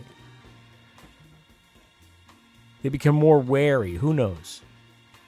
They 2.81 2.89
become 2.89 3.15
more 3.15 3.37
wary. 3.37 3.93
Who 3.93 4.13
knows? 4.13 4.61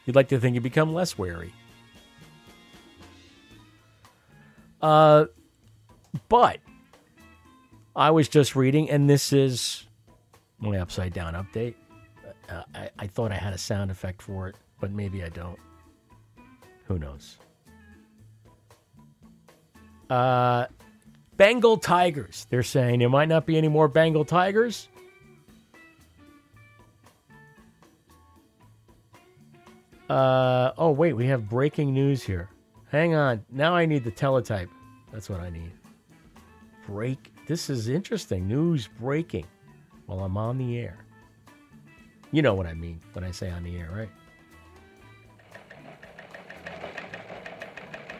You'd 0.05 0.15
like 0.15 0.29
to 0.29 0.39
think 0.39 0.55
you 0.55 0.61
become 0.61 0.93
less 0.93 1.17
wary. 1.17 1.53
Uh, 4.81 5.25
but 6.27 6.59
I 7.95 8.11
was 8.11 8.27
just 8.27 8.55
reading, 8.55 8.89
and 8.89 9.09
this 9.09 9.31
is 9.31 9.85
my 10.59 10.77
upside 10.77 11.13
down 11.13 11.33
update. 11.33 11.75
Uh, 12.49 12.63
I, 12.73 12.89
I 12.99 13.07
thought 13.07 13.31
I 13.31 13.35
had 13.35 13.53
a 13.53 13.57
sound 13.57 13.91
effect 13.91 14.21
for 14.21 14.47
it, 14.47 14.55
but 14.79 14.91
maybe 14.91 15.23
I 15.23 15.29
don't. 15.29 15.59
Who 16.85 16.99
knows? 16.99 17.37
Uh, 20.09 20.65
Bengal 21.37 21.77
Tigers. 21.77 22.47
They're 22.49 22.63
saying 22.63 22.99
there 22.99 23.09
might 23.09 23.29
not 23.29 23.45
be 23.45 23.57
any 23.57 23.69
more 23.69 23.87
Bengal 23.87 24.25
Tigers. 24.25 24.89
Uh, 30.11 30.73
oh, 30.77 30.91
wait, 30.91 31.13
we 31.13 31.25
have 31.27 31.47
breaking 31.47 31.93
news 31.93 32.21
here. 32.21 32.49
Hang 32.89 33.15
on. 33.15 33.45
Now 33.49 33.73
I 33.73 33.85
need 33.85 34.03
the 34.03 34.11
teletype. 34.11 34.69
That's 35.13 35.29
what 35.29 35.39
I 35.39 35.49
need. 35.49 35.71
break. 36.85 37.31
This 37.47 37.69
is 37.69 37.87
interesting. 37.87 38.45
News 38.45 38.89
breaking 38.99 39.45
while 40.07 40.19
I'm 40.19 40.35
on 40.35 40.57
the 40.57 40.77
air. 40.77 41.05
You 42.33 42.41
know 42.41 42.53
what 42.53 42.67
I 42.67 42.73
mean 42.73 42.99
when 43.13 43.23
I 43.23 43.31
say 43.31 43.49
on 43.49 43.63
the 43.63 43.77
air, 43.77 43.89
right? 43.95 44.09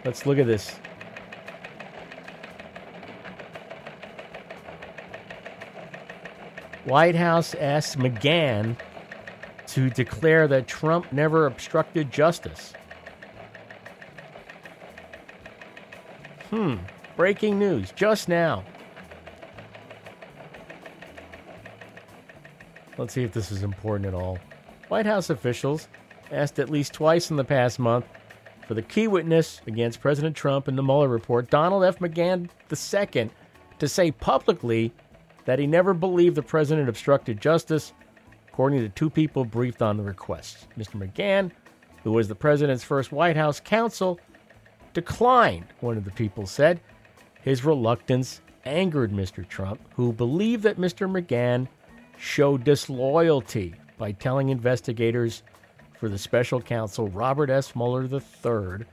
Let's 0.05 0.25
look 0.25 0.37
at 0.37 0.47
this. 0.47 0.71
White 6.85 7.15
House 7.15 7.53
asks 7.55 7.97
McGahn 7.97 8.77
to 9.73 9.89
declare 9.89 10.47
that 10.47 10.67
Trump 10.67 11.11
never 11.13 11.45
obstructed 11.45 12.11
justice. 12.11 12.73
Hmm. 16.49 16.75
Breaking 17.15 17.57
news 17.57 17.91
just 17.93 18.27
now. 18.27 18.63
Let's 22.97 23.13
see 23.13 23.23
if 23.23 23.31
this 23.31 23.51
is 23.51 23.63
important 23.63 24.05
at 24.05 24.13
all. 24.13 24.37
White 24.89 25.05
House 25.05 25.29
officials 25.29 25.87
asked 26.31 26.59
at 26.59 26.69
least 26.69 26.93
twice 26.93 27.31
in 27.31 27.37
the 27.37 27.43
past 27.43 27.79
month 27.79 28.05
for 28.67 28.73
the 28.73 28.81
key 28.81 29.07
witness 29.07 29.61
against 29.67 30.01
President 30.01 30.35
Trump 30.35 30.67
in 30.67 30.75
the 30.75 30.83
Mueller 30.83 31.07
report, 31.07 31.49
Donald 31.49 31.83
F. 31.85 31.99
McGahn 31.99 32.49
II, 32.69 33.29
to 33.79 33.87
say 33.87 34.11
publicly 34.11 34.93
that 35.45 35.59
he 35.59 35.67
never 35.67 35.93
believed 35.93 36.35
the 36.35 36.43
president 36.43 36.89
obstructed 36.89 37.39
justice, 37.41 37.93
according 38.51 38.79
to 38.81 38.89
two 38.89 39.09
people 39.09 39.45
briefed 39.45 39.81
on 39.81 39.95
the 39.95 40.03
request. 40.03 40.67
Mr. 40.77 40.95
McGahn, 40.95 41.51
who 42.03 42.11
was 42.11 42.27
the 42.27 42.35
president's 42.35 42.83
first 42.83 43.11
White 43.11 43.37
House 43.37 43.59
counsel, 43.59 44.19
declined, 44.93 45.65
one 45.79 45.97
of 45.97 46.03
the 46.03 46.11
people 46.11 46.45
said. 46.45 46.81
His 47.41 47.63
reluctance 47.63 48.41
angered 48.65 49.11
Mr. 49.11 49.47
Trump, 49.47 49.79
who 49.95 50.11
believed 50.11 50.63
that 50.63 50.77
Mr. 50.77 51.09
McGahn 51.09 51.67
showed 52.17 52.63
disloyalty 52.63 53.73
by 53.97 54.11
telling 54.11 54.49
investigators 54.49 55.43
for 55.97 56.09
the 56.09 56.17
special 56.17 56.61
counsel 56.61 57.07
Robert 57.07 57.49
S. 57.49 57.75
Mueller 57.75 58.03
III 58.03 58.85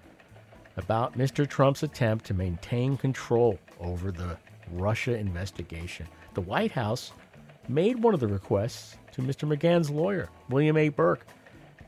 about 0.77 1.19
Mr. 1.19 1.49
Trump's 1.49 1.83
attempt 1.83 2.25
to 2.27 2.35
maintain 2.35 2.97
control 2.97 3.59
over 3.81 4.13
the 4.13 4.37
Russia 4.73 5.17
investigation. 5.17 6.07
The 6.35 6.43
White 6.43 6.73
House 6.73 7.13
made 7.69 8.03
one 8.03 8.15
of 8.15 8.21
the 8.21 8.27
requests 8.27 8.97
to 9.13 9.23
Mr. 9.23 9.49
McGahn's 9.49 9.91
lawyer, 9.91 10.29
William 10.49 10.77
A. 10.77 10.89
Burck, 10.89 11.27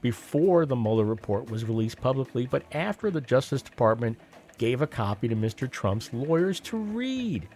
before 0.02 0.66
the 0.66 0.76
Mueller 0.76 1.04
report 1.04 1.50
was 1.50 1.64
released 1.64 2.00
publicly, 2.00 2.46
but 2.46 2.64
after 2.72 3.10
the 3.10 3.20
Justice 3.20 3.62
Department 3.62 4.18
gave 4.58 4.82
a 4.82 4.86
copy 4.86 5.28
to 5.28 5.36
Mr. 5.36 5.70
Trump's 5.70 6.12
lawyers 6.12 6.60
to 6.60 6.76
read. 6.76 7.48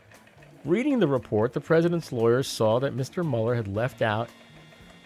Reading 0.64 0.98
the 0.98 1.08
report, 1.08 1.52
the 1.52 1.60
president's 1.60 2.12
lawyers 2.12 2.46
saw 2.46 2.78
that 2.80 2.96
Mr. 2.96 3.28
Mueller 3.28 3.54
had 3.54 3.68
left 3.68 4.02
out 4.02 4.30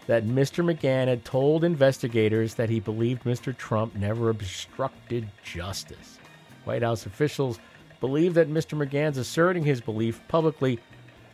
that 0.06 0.26
Mr. 0.26 0.64
McGahn 0.64 1.06
had 1.06 1.24
told 1.24 1.64
investigators 1.64 2.54
that 2.54 2.70
he 2.70 2.80
believed 2.80 3.24
Mr. 3.24 3.54
Trump 3.56 3.94
never 3.94 4.30
obstructed 4.30 5.28
justice. 5.44 6.18
White 6.64 6.82
House 6.82 7.04
officials 7.04 7.58
believe 8.00 8.34
that 8.34 8.48
Mr. 8.48 8.78
McGahn's 8.78 9.18
asserting 9.18 9.64
his 9.64 9.80
belief 9.80 10.20
publicly 10.28 10.78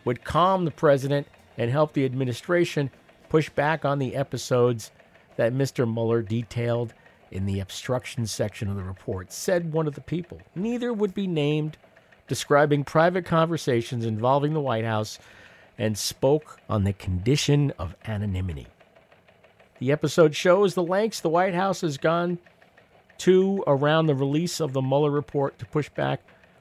would 0.04 0.24
calm 0.24 0.64
the 0.64 0.70
president 0.70 1.26
and 1.56 1.70
help 1.70 1.92
the 1.92 2.04
administration 2.04 2.90
push 3.28 3.48
back 3.50 3.84
on 3.84 3.98
the 3.98 4.16
episodes 4.16 4.90
that 5.36 5.52
Mr. 5.52 5.90
Mueller 5.90 6.22
detailed 6.22 6.94
in 7.30 7.46
the 7.46 7.60
obstruction 7.60 8.26
section 8.26 8.68
of 8.68 8.76
the 8.76 8.82
report, 8.82 9.32
said 9.32 9.72
one 9.72 9.86
of 9.86 9.94
the 9.94 10.00
people. 10.00 10.40
Neither 10.54 10.92
would 10.92 11.14
be 11.14 11.26
named, 11.26 11.76
describing 12.28 12.84
private 12.84 13.24
conversations 13.24 14.04
involving 14.04 14.52
the 14.54 14.60
White 14.60 14.84
House 14.84 15.18
and 15.76 15.98
spoke 15.98 16.60
on 16.68 16.84
the 16.84 16.92
condition 16.92 17.72
of 17.78 17.96
anonymity. 18.06 18.68
The 19.78 19.90
episode 19.90 20.36
shows 20.36 20.74
the 20.74 20.82
lengths 20.82 21.20
the 21.20 21.28
White 21.28 21.54
House 21.54 21.80
has 21.80 21.98
gone 21.98 22.38
to 23.18 23.64
around 23.66 24.06
the 24.06 24.14
release 24.14 24.60
of 24.60 24.72
the 24.72 24.82
Mueller 24.82 25.10
report 25.10 25.58
to 25.58 25.66
push 25.66 25.88
back 25.88 26.20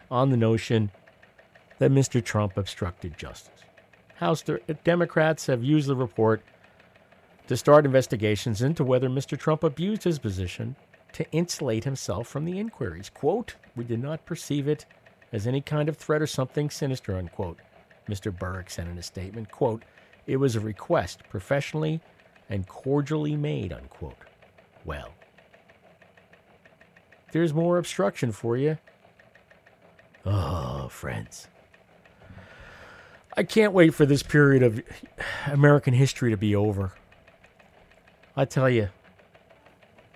on 0.10 0.30
the 0.30 0.38
notion 0.38 0.92
that 1.78 1.92
Mr. 1.92 2.24
Trump 2.24 2.58
obstructed 2.58 3.18
justice. 3.18 3.53
House 4.24 4.42
Democrats 4.86 5.48
have 5.48 5.66
used 5.66 5.90
the 5.90 5.96
report 5.98 6.42
to 7.48 7.58
start 7.58 7.86
investigations 7.86 8.62
into 8.62 8.82
whether 8.82 9.10
Mr. 9.10 9.38
Trump 9.38 9.66
abused 9.66 10.06
his 10.06 10.18
position 10.18 10.78
to 11.12 11.30
insulate 11.32 11.84
himself 11.84 12.26
from 12.26 12.46
the 12.46 12.58
inquiries. 12.58 13.10
Quote, 13.10 13.56
we 13.76 13.84
did 13.84 14.02
not 14.02 14.26
perceive 14.26 14.66
it 14.70 14.86
as 15.34 15.46
any 15.46 15.60
kind 15.60 15.90
of 15.90 15.98
threat 15.98 16.22
or 16.22 16.28
something 16.28 16.70
sinister, 16.70 17.18
unquote. 17.18 17.60
Mr. 18.08 18.34
Burck 18.34 18.70
said 18.70 18.88
in 18.88 18.98
a 18.98 19.04
statement, 19.04 19.52
quote, 19.52 19.84
it 20.26 20.38
was 20.38 20.56
a 20.56 20.62
request 20.62 21.24
professionally 21.30 22.00
and 22.50 22.66
cordially 22.66 23.36
made, 23.36 23.74
unquote. 23.74 24.16
Well, 24.86 25.14
there's 27.34 27.54
more 27.54 27.78
obstruction 27.78 28.32
for 28.32 28.56
you. 28.56 28.78
Oh, 30.26 30.88
friends. 30.88 31.50
I 33.36 33.44
can't 33.44 33.74
wait 33.74 33.94
for 33.94 34.06
this 34.06 34.22
period 34.22 34.64
of 34.64 34.82
American 35.48 35.94
history 35.94 36.30
to 36.32 36.38
be 36.38 36.56
over. 36.56 36.94
I 38.36 38.46
tell 38.46 38.70
you, 38.70 38.90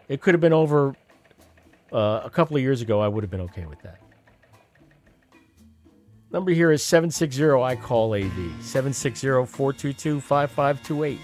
it 0.07 0.21
could 0.21 0.33
have 0.33 0.41
been 0.41 0.53
over 0.53 0.95
uh, 1.91 2.21
a 2.23 2.29
couple 2.29 2.55
of 2.55 2.61
years 2.61 2.81
ago. 2.81 2.99
I 2.99 3.07
would 3.07 3.23
have 3.23 3.31
been 3.31 3.41
okay 3.41 3.65
with 3.65 3.81
that. 3.81 3.99
Number 6.31 6.51
here 6.51 6.71
is 6.71 6.83
760 6.83 7.51
I 7.51 7.75
call 7.75 8.13
AV 8.13 8.61
760 8.61 9.27
422 9.27 10.19
5528. 10.19 11.19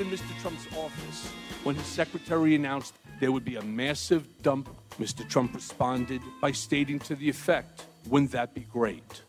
In 0.00 0.06
Mr. 0.10 0.40
Trump's 0.40 0.66
office 0.76 1.32
when 1.64 1.74
his 1.74 1.86
secretary 1.86 2.54
announced 2.54 2.94
there 3.20 3.32
would 3.32 3.44
be 3.44 3.56
a 3.56 3.62
massive 3.62 4.26
dump. 4.42 4.68
Mr. 5.00 5.28
Trump 5.28 5.54
responded 5.54 6.20
by 6.40 6.52
stating 6.52 6.98
to 7.00 7.16
the 7.16 7.28
effect, 7.28 7.84
Wouldn't 8.08 8.32
that 8.32 8.54
be 8.54 8.60
great? 8.60 9.22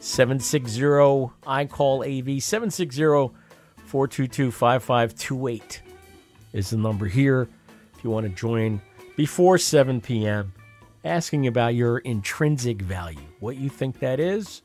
Seven 0.00 0.38
six 0.38 0.70
zero 0.70 1.32
I 1.46 1.64
call 1.64 2.04
AV 2.04 2.42
seven 2.42 2.70
six 2.70 2.94
zero 2.94 3.32
four 3.86 4.06
two 4.06 4.28
two 4.28 4.50
five 4.50 4.82
five 4.82 5.14
two 5.14 5.48
eight 5.48 5.82
is 6.52 6.70
the 6.70 6.76
number 6.76 7.06
here. 7.06 7.48
If 7.96 8.04
you 8.04 8.10
want 8.10 8.26
to 8.26 8.32
join 8.32 8.80
before 9.16 9.58
seven 9.58 10.00
p.m., 10.00 10.52
asking 11.04 11.46
about 11.46 11.74
your 11.74 11.98
intrinsic 11.98 12.80
value, 12.82 13.18
what 13.40 13.56
you 13.56 13.68
think 13.68 13.98
that 14.00 14.20
is. 14.20 14.62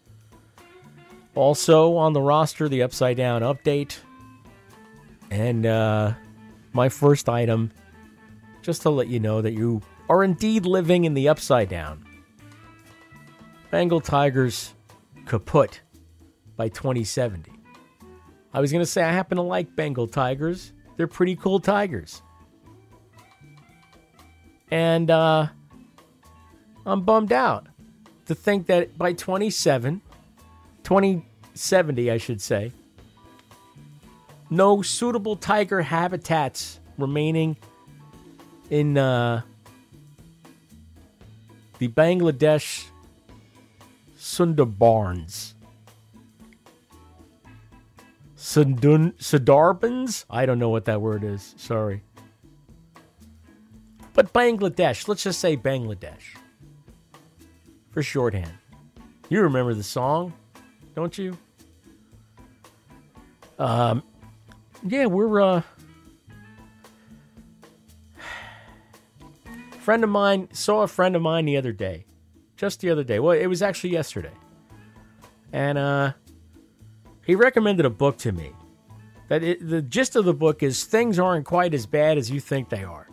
Also 1.35 1.95
on 1.95 2.13
the 2.13 2.21
roster, 2.21 2.67
the 2.67 2.83
Upside 2.83 3.17
Down 3.17 3.41
update. 3.41 3.97
And 5.31 5.65
uh, 5.65 6.13
my 6.73 6.89
first 6.89 7.29
item, 7.29 7.71
just 8.61 8.81
to 8.83 8.89
let 8.89 9.07
you 9.07 9.19
know 9.19 9.41
that 9.41 9.53
you 9.53 9.81
are 10.09 10.23
indeed 10.23 10.65
living 10.65 11.05
in 11.05 11.13
the 11.13 11.29
Upside 11.29 11.69
Down. 11.69 12.05
Bengal 13.71 14.01
Tigers 14.01 14.73
kaput 15.25 15.81
by 16.57 16.69
2070. 16.69 17.51
I 18.53 18.59
was 18.59 18.71
going 18.71 18.81
to 18.81 18.89
say 18.89 19.03
I 19.03 19.11
happen 19.11 19.35
to 19.37 19.43
like 19.43 19.75
Bengal 19.75 20.07
Tigers. 20.07 20.73
They're 20.97 21.07
pretty 21.07 21.35
cool 21.35 21.59
tigers. 21.59 22.21
And 24.71 25.09
uh, 25.09 25.47
I'm 26.85 27.01
bummed 27.01 27.31
out 27.31 27.67
to 28.25 28.35
think 28.35 28.67
that 28.67 28.97
by 28.97 29.13
27, 29.13 30.01
2070, 30.83 32.11
I 32.11 32.17
should 32.17 32.41
say, 32.41 32.71
no 34.49 34.81
suitable 34.81 35.35
tiger 35.35 35.81
habitats 35.81 36.79
remaining 36.97 37.57
in 38.69 38.97
uh, 38.97 39.41
the 41.77 41.87
Bangladesh 41.87 42.85
Sundarbans. 44.17 45.53
Sundun 48.35 49.13
Sundarbans? 49.17 50.25
I 50.29 50.45
don't 50.45 50.59
know 50.59 50.69
what 50.69 50.85
that 50.85 51.01
word 51.01 51.23
is. 51.23 51.53
Sorry. 51.57 52.01
But 54.13 54.33
Bangladesh, 54.33 55.07
let's 55.07 55.23
just 55.23 55.39
say 55.39 55.55
Bangladesh 55.55 56.35
for 57.91 58.03
shorthand. 58.03 58.53
You 59.29 59.41
remember 59.41 59.73
the 59.73 59.83
song, 59.83 60.33
don't 60.99 61.17
you? 61.17 61.37
Um, 63.57 64.03
yeah, 64.85 65.05
we're 65.05 65.39
uh, 65.39 65.61
friend 69.79 70.03
of 70.03 70.09
mine 70.09 70.49
saw 70.51 70.81
a 70.81 70.87
friend 70.87 71.15
of 71.15 71.21
mine 71.21 71.45
the 71.45 71.55
other 71.55 71.71
day, 71.71 72.05
just 72.57 72.81
the 72.81 72.89
other 72.89 73.05
day. 73.05 73.19
Well, 73.19 73.31
it 73.31 73.47
was 73.47 73.61
actually 73.61 73.91
yesterday. 73.91 74.33
And 75.53 75.77
uh, 75.77 76.13
he 77.25 77.33
recommended 77.35 77.85
a 77.85 77.89
book 77.89 78.17
to 78.17 78.33
me. 78.33 78.51
That 79.29 79.41
it, 79.41 79.69
the 79.69 79.81
gist 79.81 80.17
of 80.17 80.25
the 80.25 80.33
book 80.33 80.63
is 80.63 80.83
things 80.83 81.17
aren't 81.17 81.45
quite 81.45 81.73
as 81.73 81.85
bad 81.85 82.17
as 82.17 82.29
you 82.29 82.41
think 82.41 82.67
they 82.67 82.83
are. 82.83 83.07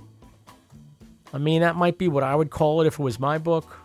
I 1.32 1.38
mean, 1.38 1.60
that 1.60 1.76
might 1.76 1.98
be 1.98 2.08
what 2.08 2.24
I 2.24 2.34
would 2.34 2.50
call 2.50 2.80
it 2.80 2.88
if 2.88 2.94
it 2.94 3.02
was 3.02 3.20
my 3.20 3.38
book. 3.38 3.78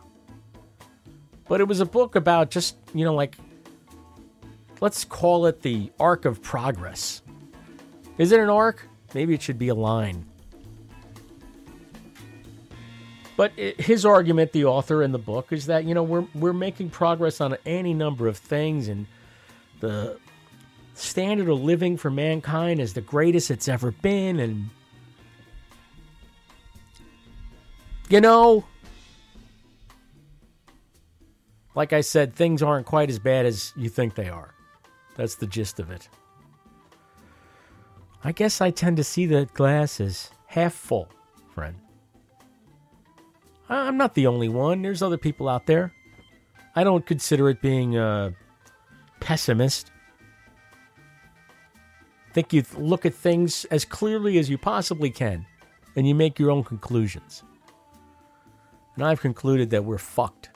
But 1.48 1.62
it 1.62 1.68
was 1.68 1.82
a 1.82 1.86
book 1.86 2.16
about 2.16 2.50
just, 2.50 2.78
you 2.96 3.06
know, 3.06 3.14
like, 3.14 3.38
let's 4.82 5.06
call 5.06 5.46
it 5.46 5.62
the 5.62 5.92
arc 6.00 6.26
of 6.26 6.42
progress. 6.42 7.22
Is 8.18 8.34
it 8.34 8.40
an 8.40 8.50
arc? 8.50 8.88
Maybe 9.14 9.34
it 9.34 9.42
should 9.42 9.60
be 9.60 9.70
a 9.70 9.76
line. 9.76 10.26
But 13.38 13.54
his 13.54 14.06
argument, 14.06 14.52
the 14.52 14.66
author 14.66 15.02
in 15.02 15.12
the 15.12 15.18
book, 15.18 15.54
is 15.54 15.68
that 15.68 15.86
you 15.86 15.96
know 15.96 16.04
we're 16.04 16.28
we're 16.36 16.54
making 16.54 16.90
progress 16.90 17.42
on 17.42 17.58
any 17.66 17.94
number 17.94 18.28
of 18.28 18.38
things, 18.38 18.88
and 18.88 19.08
the 19.80 20.20
standard 20.94 21.50
of 21.50 21.62
living 21.62 21.98
for 21.98 22.12
mankind 22.12 22.80
is 22.80 22.94
the 22.94 23.02
greatest 23.02 23.50
it's 23.50 23.68
ever 23.68 23.92
been, 23.92 24.40
and 24.40 24.70
you 28.10 28.22
know, 28.22 28.66
like 31.74 31.94
I 31.94 32.02
said, 32.02 32.36
things 32.36 32.62
aren't 32.62 32.86
quite 32.86 33.10
as 33.10 33.18
bad 33.18 33.46
as 33.46 33.74
you 33.76 33.90
think 33.90 34.14
they 34.16 34.30
are. 34.30 34.54
That's 35.16 35.36
the 35.36 35.48
gist 35.48 35.80
of 35.80 35.92
it. 35.92 36.10
I 38.24 38.32
guess 38.32 38.62
I 38.62 38.70
tend 38.70 38.98
to 38.98 39.04
see 39.04 39.26
the 39.26 39.46
glass 39.54 40.00
as 40.00 40.30
half 40.46 40.74
full, 40.74 41.10
friend. 41.54 41.76
I'm 43.68 43.98
not 43.98 44.16
the 44.16 44.28
only 44.28 44.50
one. 44.50 44.82
There's 44.82 45.02
other 45.02 45.18
people 45.18 45.48
out 45.48 45.66
there. 45.66 45.94
I 46.76 46.84
don't 46.84 47.06
consider 47.06 47.50
it 47.50 47.62
being 47.62 47.98
a 47.98 48.34
pessimist. 49.20 49.92
I 52.30 52.34
think 52.34 52.54
you 52.54 52.64
look 52.78 53.06
at 53.06 53.14
things 53.14 53.66
as 53.66 53.84
clearly 53.84 54.38
as 54.38 54.50
you 54.50 54.58
possibly 54.58 55.10
can, 55.10 55.46
and 55.96 56.08
you 56.08 56.16
make 56.16 56.40
your 56.40 56.52
own 56.52 56.64
conclusions. 56.64 57.44
And 58.96 59.06
I've 59.06 59.20
concluded 59.22 59.70
that 59.72 59.84
we're 59.84 59.98
fucked, 59.98 60.50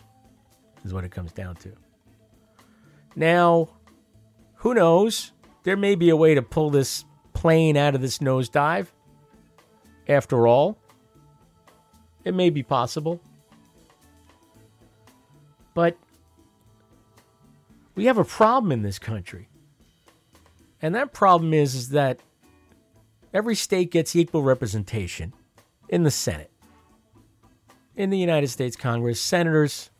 is 0.83 0.93
what 0.93 1.03
it 1.03 1.11
comes 1.11 1.31
down 1.31 1.55
to. 1.57 1.73
Now, 3.15 3.69
who 4.65 4.73
knows? 4.73 5.31
There 5.61 5.77
may 5.77 5.93
be 5.93 6.09
a 6.09 6.15
way 6.15 6.33
to 6.33 6.41
pull 6.41 6.71
this 6.71 7.05
plane 7.33 7.77
out 7.77 7.93
of 7.93 8.01
this 8.01 8.17
nosedive. 8.17 8.87
After 10.09 10.47
all, 10.47 10.79
it 12.23 12.33
may 12.33 12.49
be 12.49 12.63
possible. 12.63 13.21
But 15.75 15.95
we 17.93 18.05
have 18.05 18.17
a 18.17 18.25
problem 18.25 18.71
in 18.71 18.81
this 18.81 18.97
country. 18.97 19.49
And 20.81 20.95
that 20.95 21.13
problem 21.13 21.53
is, 21.53 21.75
is 21.75 21.89
that 21.89 22.19
every 23.35 23.53
state 23.53 23.91
gets 23.91 24.15
equal 24.15 24.41
representation 24.41 25.33
in 25.89 26.01
the 26.01 26.09
Senate. 26.09 26.49
In 27.95 28.09
the 28.09 28.17
United 28.17 28.47
States 28.47 28.75
Congress, 28.75 29.21
senators, 29.21 29.91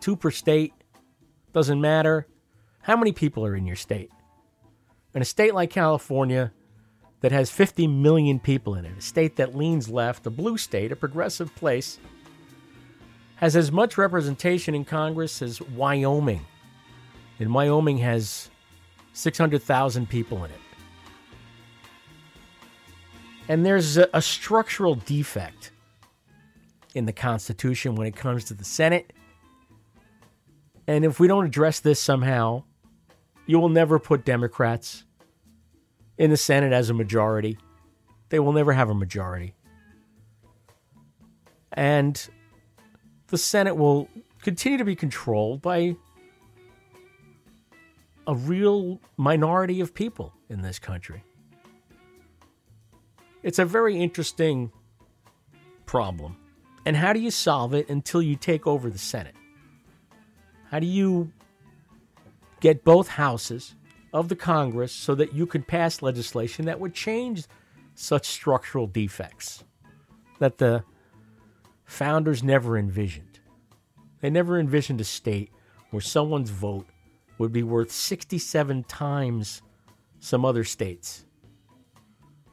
two 0.00 0.16
per 0.16 0.32
state, 0.32 0.72
doesn't 1.52 1.80
matter. 1.80 2.26
How 2.82 2.96
many 2.96 3.12
people 3.12 3.44
are 3.44 3.54
in 3.54 3.66
your 3.66 3.76
state? 3.76 4.10
In 5.14 5.22
a 5.22 5.26
state 5.26 5.54
like 5.54 5.70
California 5.70 6.52
that 7.20 7.32
has 7.32 7.50
50 7.50 7.86
million 7.86 8.40
people 8.40 8.74
in 8.74 8.84
it, 8.84 8.98
a 8.98 9.02
state 9.02 9.36
that 9.36 9.54
leans 9.54 9.88
left, 9.88 10.26
a 10.26 10.30
blue 10.30 10.56
state, 10.56 10.90
a 10.90 10.96
progressive 10.96 11.54
place, 11.54 11.98
has 13.36 13.56
as 13.56 13.70
much 13.70 13.98
representation 13.98 14.74
in 14.74 14.84
Congress 14.84 15.42
as 15.42 15.60
Wyoming. 15.60 16.46
And 17.38 17.52
Wyoming 17.52 17.98
has 17.98 18.50
600,000 19.12 20.08
people 20.08 20.44
in 20.44 20.50
it. 20.50 20.60
And 23.48 23.66
there's 23.66 23.96
a, 23.96 24.08
a 24.14 24.22
structural 24.22 24.94
defect 24.94 25.72
in 26.94 27.06
the 27.06 27.12
Constitution 27.12 27.94
when 27.94 28.06
it 28.06 28.14
comes 28.14 28.44
to 28.44 28.54
the 28.54 28.64
Senate. 28.64 29.12
And 30.86 31.04
if 31.04 31.18
we 31.18 31.28
don't 31.28 31.46
address 31.46 31.80
this 31.80 32.00
somehow, 32.00 32.64
you 33.50 33.58
will 33.58 33.68
never 33.68 33.98
put 33.98 34.24
Democrats 34.24 35.02
in 36.18 36.30
the 36.30 36.36
Senate 36.36 36.72
as 36.72 36.88
a 36.88 36.94
majority. 36.94 37.58
They 38.28 38.38
will 38.38 38.52
never 38.52 38.72
have 38.72 38.90
a 38.90 38.94
majority. 38.94 39.56
And 41.72 42.28
the 43.26 43.36
Senate 43.36 43.76
will 43.76 44.08
continue 44.40 44.78
to 44.78 44.84
be 44.84 44.94
controlled 44.94 45.62
by 45.62 45.96
a 48.28 48.36
real 48.36 49.00
minority 49.16 49.80
of 49.80 49.94
people 49.94 50.32
in 50.48 50.62
this 50.62 50.78
country. 50.78 51.24
It's 53.42 53.58
a 53.58 53.64
very 53.64 54.00
interesting 54.00 54.70
problem. 55.86 56.36
And 56.86 56.96
how 56.96 57.12
do 57.12 57.18
you 57.18 57.32
solve 57.32 57.74
it 57.74 57.88
until 57.88 58.22
you 58.22 58.36
take 58.36 58.68
over 58.68 58.90
the 58.90 58.98
Senate? 58.98 59.34
How 60.70 60.78
do 60.78 60.86
you 60.86 61.32
get 62.60 62.84
both 62.84 63.08
houses 63.08 63.74
of 64.12 64.28
the 64.28 64.36
Congress 64.36 64.92
so 64.92 65.14
that 65.14 65.34
you 65.34 65.46
could 65.46 65.66
pass 65.66 66.02
legislation 66.02 66.66
that 66.66 66.80
would 66.80 66.94
change 66.94 67.44
such 67.94 68.26
structural 68.26 68.86
defects 68.86 69.64
that 70.38 70.58
the 70.58 70.84
founders 71.84 72.42
never 72.42 72.78
envisioned? 72.78 73.40
They 74.20 74.30
never 74.30 74.58
envisioned 74.58 75.00
a 75.00 75.04
state 75.04 75.50
where 75.90 76.00
someone's 76.00 76.50
vote 76.50 76.86
would 77.38 77.52
be 77.52 77.62
worth 77.62 77.90
67 77.90 78.84
times 78.84 79.62
some 80.18 80.44
other 80.44 80.64
states. 80.64 81.24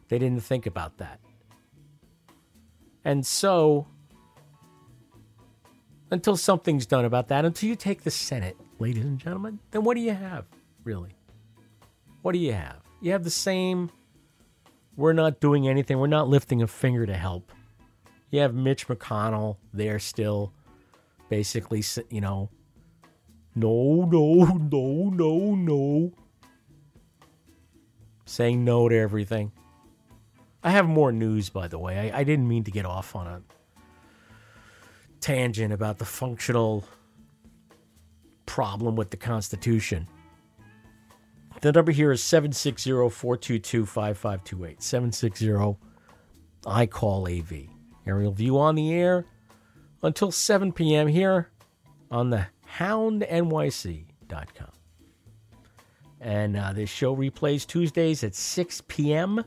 They 0.07 0.17
didn't 0.17 0.43
think 0.43 0.65
about 0.65 0.97
that. 0.97 1.19
And 3.03 3.25
so, 3.25 3.87
until 6.09 6.37
something's 6.37 6.85
done 6.85 7.05
about 7.05 7.27
that, 7.27 7.45
until 7.45 7.69
you 7.69 7.75
take 7.75 8.03
the 8.03 8.11
Senate, 8.11 8.57
ladies 8.79 9.03
and 9.03 9.19
gentlemen, 9.19 9.59
then 9.71 9.83
what 9.83 9.95
do 9.95 10.01
you 10.01 10.13
have, 10.13 10.45
really? 10.83 11.15
What 12.21 12.33
do 12.33 12.39
you 12.39 12.53
have? 12.53 12.81
You 13.01 13.11
have 13.11 13.23
the 13.23 13.29
same, 13.29 13.91
we're 14.95 15.13
not 15.13 15.39
doing 15.39 15.67
anything, 15.67 15.99
we're 15.99 16.07
not 16.07 16.27
lifting 16.27 16.61
a 16.61 16.67
finger 16.67 17.05
to 17.05 17.13
help. 17.15 17.51
You 18.29 18.41
have 18.41 18.53
Mitch 18.53 18.87
McConnell 18.87 19.57
there 19.73 19.99
still, 19.99 20.51
basically, 21.29 21.83
you 22.09 22.21
know, 22.21 22.49
no, 23.55 24.07
no, 24.11 24.45
no, 24.45 25.09
no, 25.09 25.55
no. 25.55 26.11
Saying 28.25 28.65
no 28.65 28.89
to 28.89 28.95
everything. 28.95 29.51
I 30.63 30.71
have 30.71 30.87
more 30.87 31.11
news, 31.11 31.49
by 31.49 31.67
the 31.67 31.79
way. 31.79 32.11
I, 32.11 32.19
I 32.19 32.23
didn't 32.23 32.47
mean 32.47 32.65
to 32.65 32.71
get 32.71 32.85
off 32.85 33.15
on 33.15 33.25
a 33.25 33.41
tangent 35.21 35.73
about 35.73 35.97
the 35.97 36.05
functional 36.05 36.83
problem 38.47 38.95
with 38.95 39.11
the 39.11 39.17
Constitution. 39.17 40.07
The 41.61 41.71
number 41.71 41.91
here 41.91 42.11
is 42.11 42.23
760 42.23 42.91
422 42.91 43.85
5528. 43.85 44.81
760 44.81 45.77
I 46.65 46.85
call 46.87 47.27
AV. 47.27 47.67
Aerial 48.05 48.31
view 48.31 48.57
on 48.57 48.75
the 48.75 48.93
air 48.93 49.25
until 50.01 50.31
7 50.31 50.71
p.m. 50.71 51.07
here 51.07 51.51
on 52.09 52.29
the 52.29 52.47
houndnyc.com. 52.77 54.07
And 56.19 56.57
uh, 56.57 56.73
this 56.73 56.89
show 56.89 57.15
replays 57.15 57.67
Tuesdays 57.67 58.23
at 58.23 58.33
6 58.33 58.81
p.m. 58.87 59.43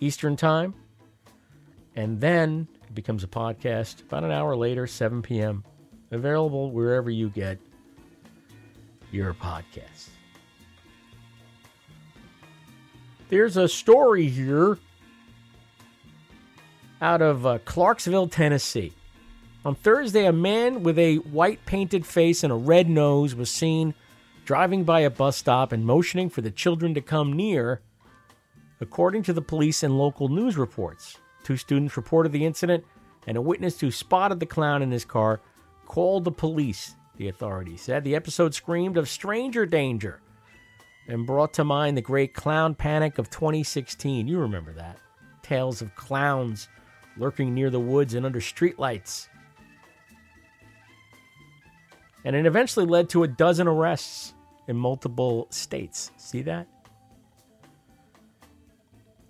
Eastern 0.00 0.36
Time. 0.36 0.74
And 1.94 2.20
then 2.20 2.68
it 2.86 2.94
becomes 2.94 3.24
a 3.24 3.28
podcast 3.28 4.02
about 4.02 4.24
an 4.24 4.30
hour 4.30 4.56
later, 4.56 4.86
7 4.86 5.22
p.m. 5.22 5.64
Available 6.12 6.70
wherever 6.70 7.10
you 7.10 7.30
get 7.30 7.58
your 9.10 9.34
podcasts. 9.34 10.10
There's 13.30 13.56
a 13.56 13.66
story 13.66 14.28
here 14.28 14.78
out 17.00 17.22
of 17.22 17.46
uh, 17.46 17.58
Clarksville, 17.64 18.28
Tennessee. 18.28 18.92
On 19.64 19.74
Thursday, 19.74 20.26
a 20.26 20.32
man 20.32 20.82
with 20.82 20.98
a 20.98 21.16
white 21.16 21.64
painted 21.64 22.04
face 22.04 22.44
and 22.44 22.52
a 22.52 22.56
red 22.56 22.90
nose 22.90 23.34
was 23.34 23.50
seen 23.50 23.94
driving 24.44 24.84
by 24.84 25.00
a 25.00 25.10
bus 25.10 25.36
stop 25.36 25.72
and 25.72 25.86
motioning 25.86 26.28
for 26.28 26.42
the 26.42 26.50
children 26.50 26.92
to 26.94 27.00
come 27.00 27.32
near, 27.32 27.80
according 28.80 29.22
to 29.22 29.32
the 29.32 29.40
police 29.40 29.82
and 29.82 29.96
local 29.96 30.28
news 30.28 30.58
reports. 30.58 31.18
Two 31.42 31.56
students 31.56 31.96
reported 31.96 32.32
the 32.32 32.44
incident, 32.44 32.84
and 33.26 33.36
a 33.36 33.40
witness 33.40 33.80
who 33.80 33.90
spotted 33.90 34.40
the 34.40 34.46
clown 34.46 34.82
in 34.82 34.90
his 34.90 35.04
car 35.04 35.40
called 35.92 36.24
the 36.24 36.32
police, 36.32 36.96
the 37.18 37.28
authorities 37.28 37.82
said. 37.82 38.02
The 38.02 38.14
episode 38.14 38.54
screamed 38.54 38.96
of 38.96 39.10
stranger 39.10 39.66
danger 39.66 40.22
and 41.06 41.26
brought 41.26 41.52
to 41.52 41.64
mind 41.64 41.98
the 41.98 42.00
great 42.00 42.32
clown 42.32 42.74
panic 42.74 43.18
of 43.18 43.28
2016. 43.28 44.26
You 44.26 44.38
remember 44.38 44.72
that. 44.72 44.96
Tales 45.42 45.82
of 45.82 45.94
clowns 45.94 46.68
lurking 47.18 47.52
near 47.52 47.68
the 47.68 47.78
woods 47.78 48.14
and 48.14 48.24
under 48.24 48.40
streetlights. 48.40 49.28
And 52.24 52.34
it 52.34 52.46
eventually 52.46 52.86
led 52.86 53.10
to 53.10 53.24
a 53.24 53.28
dozen 53.28 53.68
arrests 53.68 54.32
in 54.68 54.76
multiple 54.78 55.46
states. 55.50 56.10
See 56.16 56.40
that? 56.40 56.68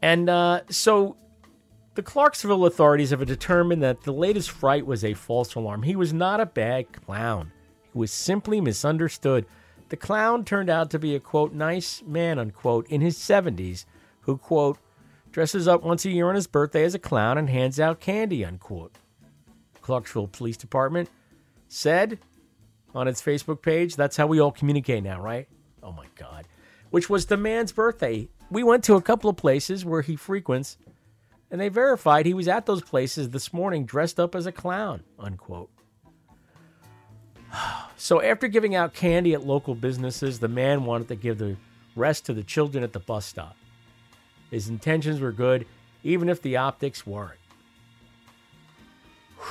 And 0.01 0.29
uh, 0.29 0.61
so 0.71 1.17
the 1.95 2.03
Clarksville 2.03 2.67
authorities 2.67 3.11
have 3.11 3.25
determined 3.27 3.83
that 3.83 4.03
the 4.03 4.13
latest 4.13 4.51
fright 4.51 4.87
was 4.87 5.05
a 5.05 5.15
false 5.15 5.55
alarm. 5.55 5.83
He 5.83 5.97
was 5.97 6.13
not 6.13 6.41
a 6.41 6.47
bad 6.47 6.93
clown, 6.93 7.53
he 7.93 7.99
was 7.99 8.13
simply 8.13 8.61
misunderstood. 8.61 9.47
The 9.89 9.97
clown 9.97 10.47
turned 10.47 10.71
out 10.71 10.91
to 10.91 10.99
be 10.99 11.15
a 11.15 11.21
quote, 11.21 11.53
nice 11.53 12.03
man, 12.07 12.39
unquote, 12.39 12.89
in 12.89 13.03
his 13.03 13.19
70s 13.19 13.85
who, 14.23 14.39
quote, 14.39 14.79
dresses 15.31 15.69
up 15.69 15.83
once 15.83 16.07
a 16.07 16.11
year 16.11 16.29
on 16.31 16.35
his 16.35 16.47
birthday 16.47 16.85
as 16.85 16.95
a 16.95 16.99
clown 16.99 17.37
and 17.37 17.51
hands 17.51 17.79
out 17.79 18.01
candy, 18.01 18.43
unquote. 18.43 18.97
Clarksville 19.83 20.29
Police 20.29 20.57
Department 20.57 21.11
said 21.69 22.19
on 22.95 23.09
its 23.09 23.21
Facebook 23.21 23.61
page, 23.61 23.97
that's 23.97 24.17
how 24.17 24.27
we 24.27 24.41
all 24.41 24.53
communicate 24.53 25.03
now, 25.03 25.21
right? 25.21 25.49
Oh 25.83 25.93
my 25.93 26.07
God. 26.17 26.47
Which 26.91 27.11
was 27.11 27.27
the 27.27 27.37
man's 27.37 27.73
birthday. 27.73 28.29
We 28.51 28.63
went 28.63 28.85
to 28.85 28.95
a 28.95 29.03
couple 29.03 29.29
of 29.29 29.37
places 29.37 29.85
where 29.85 30.03
he 30.03 30.17
frequents, 30.17 30.79
and 31.53 31.61
they 31.61 31.69
verified 31.69 32.25
he 32.25 32.35
was 32.35 32.49
at 32.49 32.65
those 32.65 32.83
places 32.83 33.29
this 33.29 33.53
morning 33.53 33.85
dressed 33.85 34.19
up 34.19 34.35
as 34.35 34.47
a 34.47 34.53
clown, 34.53 35.05
unquote. 35.21 35.71
So 37.97 38.21
after 38.21 38.49
giving 38.49 38.75
out 38.75 38.95
candy 38.95 39.33
at 39.33 39.47
local 39.47 39.77
businesses, 39.77 40.41
the 40.41 40.49
man 40.49 40.85
wanted 40.85 41.07
to 41.07 41.15
give 41.15 41.39
the 41.39 41.57
rest 41.95 42.27
to 42.27 42.35
the 42.35 42.43
children 42.43 42.83
at 42.83 42.93
the 42.93 42.99
bus 42.99 43.25
stop. 43.25 43.55
His 44.51 44.69
intentions 44.69 45.21
were 45.21 45.31
good, 45.31 45.67
even 46.03 46.29
if 46.29 46.43
the 46.43 46.57
optics 46.57 47.07
weren't. 47.07 47.39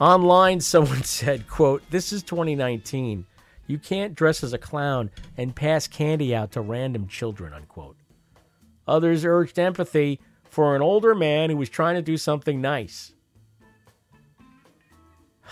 Online, 0.00 0.60
someone 0.60 1.02
said, 1.02 1.48
quote, 1.48 1.82
This 1.90 2.12
is 2.12 2.22
2019. 2.22 3.26
You 3.66 3.78
can't 3.78 4.14
dress 4.14 4.44
as 4.44 4.52
a 4.52 4.58
clown 4.58 5.10
and 5.36 5.56
pass 5.56 5.88
candy 5.88 6.36
out 6.36 6.52
to 6.52 6.60
random 6.60 7.08
children, 7.08 7.52
unquote. 7.52 7.96
Others 8.88 9.24
urged 9.24 9.58
empathy 9.58 10.20
for 10.44 10.76
an 10.76 10.82
older 10.82 11.14
man 11.14 11.50
who 11.50 11.56
was 11.56 11.68
trying 11.68 11.96
to 11.96 12.02
do 12.02 12.16
something 12.16 12.60
nice. 12.60 13.12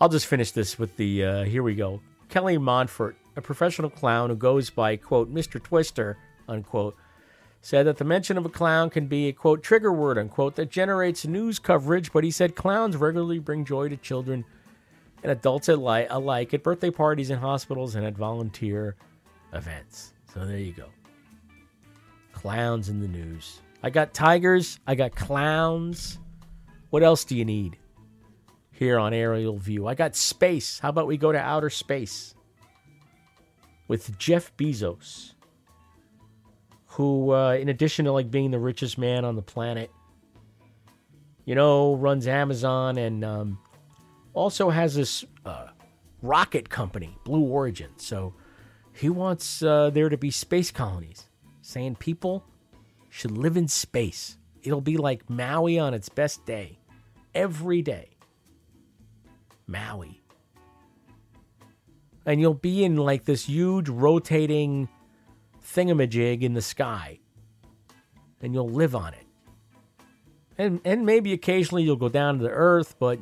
I'll 0.00 0.08
just 0.08 0.26
finish 0.26 0.50
this 0.50 0.78
with 0.78 0.96
the 0.96 1.24
uh, 1.24 1.44
here 1.44 1.62
we 1.62 1.74
go. 1.74 2.00
Kelly 2.28 2.58
Montfort, 2.58 3.16
a 3.36 3.40
professional 3.40 3.90
clown 3.90 4.30
who 4.30 4.36
goes 4.36 4.68
by, 4.70 4.96
quote, 4.96 5.32
Mr. 5.32 5.62
Twister, 5.62 6.18
unquote, 6.48 6.96
said 7.60 7.86
that 7.86 7.96
the 7.96 8.04
mention 8.04 8.36
of 8.36 8.44
a 8.44 8.50
clown 8.50 8.90
can 8.90 9.06
be 9.06 9.28
a, 9.28 9.32
quote, 9.32 9.62
trigger 9.62 9.92
word, 9.92 10.18
unquote, 10.18 10.56
that 10.56 10.70
generates 10.70 11.24
news 11.26 11.58
coverage, 11.58 12.12
but 12.12 12.24
he 12.24 12.30
said 12.30 12.54
clowns 12.56 12.96
regularly 12.96 13.38
bring 13.38 13.64
joy 13.64 13.88
to 13.88 13.96
children 13.96 14.44
and 15.24 15.32
adults 15.32 15.68
alike, 15.68 16.54
at 16.54 16.62
birthday 16.62 16.90
parties 16.90 17.30
in 17.30 17.38
hospitals 17.38 17.96
and 17.96 18.06
at 18.06 18.14
volunteer 18.14 18.94
events. 19.52 20.12
So 20.32 20.44
there 20.44 20.58
you 20.58 20.72
go. 20.72 20.86
Clowns 22.32 22.88
in 22.88 23.00
the 23.00 23.08
news. 23.08 23.60
I 23.82 23.90
got 23.90 24.14
tigers, 24.14 24.78
I 24.86 24.94
got 24.94 25.16
clowns. 25.16 26.20
What 26.90 27.02
else 27.02 27.24
do 27.24 27.36
you 27.36 27.44
need? 27.44 27.76
here 28.74 28.98
on 28.98 29.14
Aerial 29.14 29.56
View. 29.56 29.86
I 29.86 29.94
got 29.94 30.16
space. 30.16 30.78
How 30.80 30.88
about 30.88 31.06
we 31.06 31.16
go 31.16 31.32
to 31.32 31.38
outer 31.38 31.70
space 31.70 32.34
with 33.88 34.18
Jeff 34.18 34.54
Bezos, 34.56 35.34
who, 36.86 37.32
uh, 37.32 37.52
in 37.52 37.68
addition 37.68 38.04
to 38.06 38.12
like 38.12 38.30
being 38.30 38.50
the 38.50 38.58
richest 38.58 38.98
man 38.98 39.24
on 39.24 39.36
the 39.36 39.42
planet, 39.42 39.90
you 41.44 41.54
know, 41.54 41.94
runs 41.94 42.26
Amazon 42.26 42.98
and 42.98 43.24
um, 43.24 43.58
also 44.34 44.68
has 44.70 44.94
this 44.94 45.24
uh, 45.46 45.68
rocket 46.20 46.68
company, 46.68 47.16
Blue 47.24 47.44
Origin. 47.44 47.90
So 47.96 48.34
he 48.92 49.08
wants 49.08 49.62
uh, 49.62 49.90
there 49.90 50.08
to 50.08 50.18
be 50.18 50.30
space 50.30 50.70
colonies, 50.70 51.26
saying 51.62 51.96
people 51.96 52.44
should 53.08 53.30
live 53.30 53.56
in 53.56 53.68
space. 53.68 54.36
It'll 54.62 54.80
be 54.80 54.96
like 54.96 55.30
Maui 55.30 55.78
on 55.78 55.94
its 55.94 56.08
best 56.08 56.44
day, 56.44 56.78
every 57.34 57.80
day. 57.80 58.10
Maui. 59.66 60.20
And 62.26 62.40
you'll 62.40 62.54
be 62.54 62.84
in 62.84 62.96
like 62.96 63.24
this 63.24 63.46
huge 63.46 63.88
rotating 63.88 64.88
thingamajig 65.62 66.42
in 66.42 66.54
the 66.54 66.62
sky. 66.62 67.20
And 68.40 68.52
you'll 68.54 68.68
live 68.68 68.94
on 68.94 69.14
it. 69.14 69.26
And 70.56 70.80
and 70.84 71.04
maybe 71.04 71.32
occasionally 71.32 71.82
you'll 71.82 71.96
go 71.96 72.08
down 72.08 72.38
to 72.38 72.44
the 72.44 72.50
earth, 72.50 72.96
but 72.98 73.18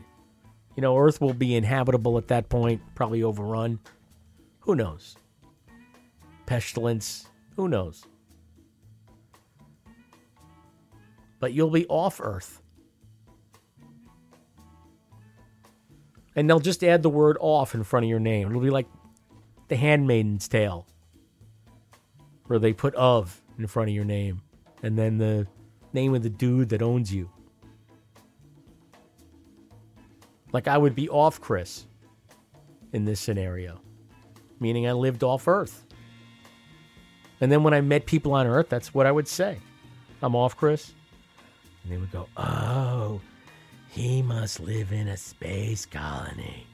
you 0.77 0.81
know, 0.81 0.97
Earth 0.97 1.21
will 1.21 1.35
be 1.35 1.55
inhabitable 1.55 2.19
at 2.19 2.29
that 2.29 2.49
point, 2.49 2.81
probably 2.95 3.23
overrun. 3.23 3.79
Who 4.61 4.75
knows? 4.75 5.17
Pestilence, 6.47 7.27
who 7.57 7.69
knows? 7.69 8.05
But 11.41 11.53
you'll 11.53 11.71
be 11.71 11.87
off 11.87 12.21
Earth. 12.23 12.63
and 16.35 16.49
they'll 16.49 16.61
just 16.61 16.83
add 16.83 17.03
the 17.03 17.11
word 17.11 17.37
off 17.41 17.75
in 17.75 17.85
front 17.85 18.05
of 18.05 18.11
your 18.11 18.21
name. 18.21 18.49
It'll 18.49 18.63
be 18.63 18.71
like 18.71 18.87
the 19.69 19.77
handmaiden's 19.77 20.49
tale, 20.49 20.87
where 22.47 22.59
they 22.59 22.73
put 22.73 22.95
of 22.95 23.41
in 23.59 23.67
front 23.67 23.91
of 23.91 23.95
your 23.95 24.05
name, 24.05 24.43
and 24.83 24.99
then 24.99 25.19
the 25.19 25.47
name 25.93 26.15
of 26.15 26.23
the 26.23 26.31
dude 26.31 26.71
that 26.71 26.83
owns 26.83 27.13
you. 27.13 27.31
Like 30.53 30.69
I 30.69 30.79
would 30.79 30.95
be 30.95 31.09
off 31.09 31.41
Chris 31.41 31.87
in 32.93 33.05
this 33.05 33.21
scenario, 33.21 33.81
meaning 34.61 34.87
I 34.87 34.93
lived 34.93 35.25
off 35.25 35.49
Earth. 35.49 35.85
And 37.41 37.51
then 37.51 37.63
when 37.65 37.75
I 37.75 37.81
met 37.81 38.07
people 38.07 38.35
on 38.35 38.47
Earth, 38.47 38.69
that's 38.69 38.95
what 38.95 39.07
I 39.07 39.13
would 39.13 39.27
say. 39.27 39.59
I'm 40.23 40.37
off 40.37 40.57
Chris. 40.57 40.93
And 41.83 41.93
they 41.93 41.97
would 41.97 42.13
go, 42.13 42.29
oh, 42.37 43.21
he 43.89 44.23
must 44.23 44.61
live 44.61 44.93
in 44.93 45.09
a 45.09 45.17
space 45.17 45.85
colony. 45.85 46.67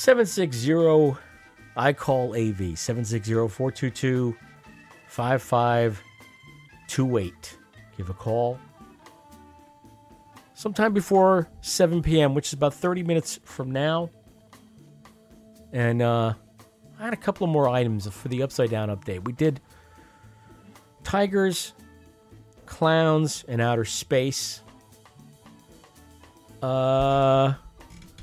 Seven 0.00 0.24
six 0.24 0.56
zero 0.56 1.18
I 1.76 1.92
call 1.92 2.34
AV 2.34 2.78
760 2.78 3.48
422 3.48 4.34
5528. 5.06 7.58
Give 7.98 8.08
a 8.08 8.14
call 8.14 8.58
sometime 10.54 10.94
before 10.94 11.50
7 11.60 12.00
p.m., 12.00 12.32
which 12.32 12.46
is 12.46 12.54
about 12.54 12.72
30 12.72 13.02
minutes 13.02 13.40
from 13.44 13.72
now. 13.72 14.08
And 15.70 16.00
uh, 16.00 16.32
I 16.98 17.04
had 17.04 17.12
a 17.12 17.18
couple 17.18 17.46
more 17.46 17.68
items 17.68 18.08
for 18.08 18.28
the 18.28 18.42
Upside 18.42 18.70
Down 18.70 18.88
update. 18.88 19.26
We 19.26 19.34
did 19.34 19.60
tigers, 21.04 21.74
clowns, 22.64 23.44
and 23.46 23.60
outer 23.60 23.84
space. 23.84 24.62
Uh, 26.62 27.52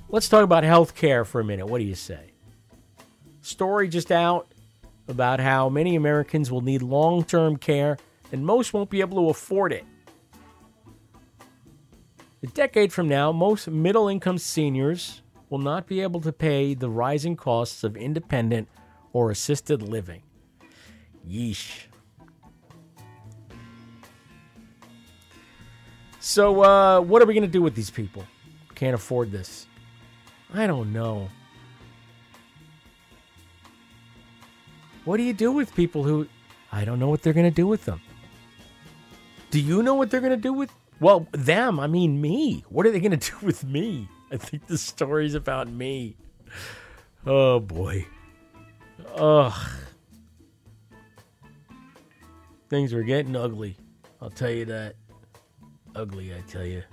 let's 0.10 0.30
talk 0.30 0.44
about 0.44 0.64
healthcare 0.64 1.26
for 1.26 1.42
a 1.42 1.44
minute. 1.44 1.68
What 1.68 1.80
do 1.80 1.86
you 1.86 1.96
say? 1.96 2.32
story 3.48 3.88
just 3.88 4.12
out 4.12 4.52
about 5.08 5.40
how 5.40 5.70
many 5.70 5.96
Americans 5.96 6.52
will 6.52 6.62
need 6.62 6.82
long 6.82 7.24
term 7.24 7.58
care 7.58 7.98
and 8.32 8.46
most 8.46 8.74
won't 8.74 8.90
be 8.90 9.00
able 9.00 9.24
to 9.24 9.30
afford 9.30 9.72
it. 9.72 9.86
A 12.44 12.48
decade 12.48 12.92
from 12.92 13.08
now, 13.08 13.32
most 13.32 13.68
middle 13.68 14.10
income 14.10 14.38
seniors 14.38 15.22
will 15.50 15.60
not 15.60 15.88
be 15.88 16.02
able 16.02 16.20
to 16.22 16.32
pay 16.32 16.74
the 16.74 16.90
rising 16.90 17.36
costs 17.36 17.84
of 17.84 17.96
independent 17.96 18.68
or 19.14 19.32
assisted 19.32 19.82
living. 19.82 20.22
Yeesh. 21.28 21.86
So, 26.20 26.62
uh, 26.62 27.00
what 27.00 27.22
are 27.22 27.26
we 27.26 27.34
going 27.34 27.44
to 27.44 27.48
do 27.48 27.62
with 27.62 27.74
these 27.74 27.90
people? 27.90 28.26
Can't 28.76 28.94
afford 28.94 29.32
this. 29.32 29.67
I 30.54 30.68
don't 30.68 30.94
know. 30.94 31.30
What 35.06 35.18
do 35.18 35.24
you 35.24 35.34
do 35.34 35.52
with 35.52 35.74
people 35.76 36.04
who 36.04 36.28
I 36.72 36.84
don't 36.84 37.00
know 37.00 37.08
what 37.08 37.22
they're 37.22 37.34
going 37.34 37.46
to 37.46 37.52
do 37.52 37.68
with 37.68 37.86
them? 37.86 38.02
Do 39.52 39.60
you 39.60 39.82
know 39.82 39.96
what 39.96 40.12
they're 40.12 40.22
going 40.22 40.32
to 40.32 40.38
do 40.38 40.54
with 40.54 40.72
well, 41.00 41.28
them, 41.32 41.80
I 41.80 41.88
mean 41.88 42.20
me. 42.20 42.66
What 42.70 42.86
are 42.86 42.92
they 42.92 43.00
going 43.00 43.12
to 43.18 43.32
do 43.32 43.46
with 43.46 43.64
me? 43.64 44.10
I 44.32 44.38
think 44.38 44.68
the 44.68 44.78
story's 44.78 45.36
about 45.36 45.70
me. 45.70 46.18
Oh 47.26 47.60
boy. 47.60 48.06
Ugh. 49.16 49.54
Things 52.70 52.94
are 52.94 53.04
getting 53.04 53.36
ugly. 53.36 53.78
I'll 54.22 54.30
tell 54.30 54.50
you 54.50 54.66
that. 54.66 54.96
Ugly, 55.96 56.34
I 56.34 56.42
tell 56.42 56.66
you. 56.66 56.84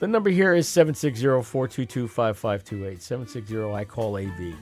The 0.00 0.06
number 0.06 0.30
here 0.30 0.54
is 0.54 0.68
760 0.68 1.24
422 1.42 2.06
5528. 2.06 3.02
760 3.02 3.74
I 3.74 3.84
call 3.84 4.16
AV. 4.16 4.54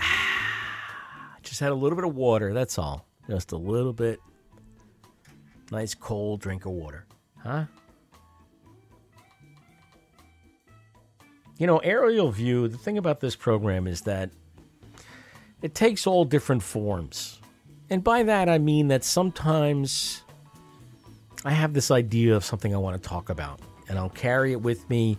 Ah, 0.00 1.36
just 1.42 1.60
had 1.60 1.72
a 1.72 1.74
little 1.74 1.94
bit 1.94 2.06
of 2.06 2.14
water, 2.14 2.54
that's 2.54 2.78
all. 2.78 3.06
Just 3.28 3.52
a 3.52 3.58
little 3.58 3.92
bit. 3.92 4.18
Nice 5.70 5.94
cold 5.94 6.40
drink 6.40 6.64
of 6.64 6.72
water. 6.72 7.04
Huh? 7.42 7.66
You 11.60 11.66
know, 11.66 11.76
aerial 11.76 12.30
view, 12.30 12.68
the 12.68 12.78
thing 12.78 12.96
about 12.96 13.20
this 13.20 13.36
program 13.36 13.86
is 13.86 14.00
that 14.02 14.30
it 15.60 15.74
takes 15.74 16.06
all 16.06 16.24
different 16.24 16.62
forms. 16.62 17.38
And 17.90 18.02
by 18.02 18.22
that, 18.22 18.48
I 18.48 18.56
mean 18.56 18.88
that 18.88 19.04
sometimes 19.04 20.22
I 21.44 21.50
have 21.50 21.74
this 21.74 21.90
idea 21.90 22.34
of 22.34 22.46
something 22.46 22.74
I 22.74 22.78
want 22.78 23.00
to 23.00 23.06
talk 23.06 23.28
about, 23.28 23.60
and 23.90 23.98
I'll 23.98 24.08
carry 24.08 24.52
it 24.52 24.62
with 24.62 24.88
me 24.88 25.18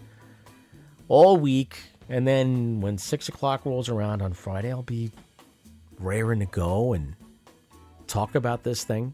all 1.09 1.37
week. 1.37 1.77
And 2.09 2.27
then 2.27 2.81
when 2.81 2.97
six 2.97 3.29
o'clock 3.29 3.63
rolls 3.63 3.87
around 3.87 4.23
on 4.23 4.33
Friday, 4.33 4.71
I'll 4.71 4.81
be 4.81 5.11
raring 5.99 6.39
to 6.39 6.47
go 6.47 6.93
and 6.93 7.15
talk 8.07 8.33
about 8.33 8.63
this 8.63 8.83
thing. 8.83 9.13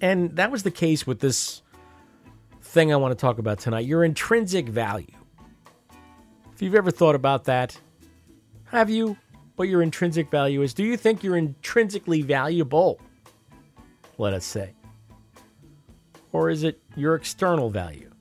And 0.00 0.36
that 0.36 0.52
was 0.52 0.62
the 0.62 0.70
case 0.70 1.04
with 1.04 1.18
this 1.18 1.62
thing 2.60 2.92
I 2.92 2.96
want 2.96 3.10
to 3.10 3.20
talk 3.20 3.40
about 3.40 3.58
tonight 3.58 3.86
your 3.86 4.04
intrinsic 4.04 4.68
value. 4.68 5.16
If 6.62 6.66
you've 6.66 6.76
ever 6.76 6.92
thought 6.92 7.16
about 7.16 7.46
that, 7.46 7.76
have 8.66 8.88
you? 8.88 9.16
What 9.56 9.66
your 9.66 9.82
intrinsic 9.82 10.30
value 10.30 10.62
is? 10.62 10.72
Do 10.72 10.84
you 10.84 10.96
think 10.96 11.24
you're 11.24 11.36
intrinsically 11.36 12.22
valuable? 12.22 13.00
Let 14.16 14.32
us 14.32 14.44
say. 14.44 14.72
Or 16.30 16.50
is 16.50 16.62
it 16.62 16.80
your 16.94 17.16
external 17.16 17.68
value 17.68 18.12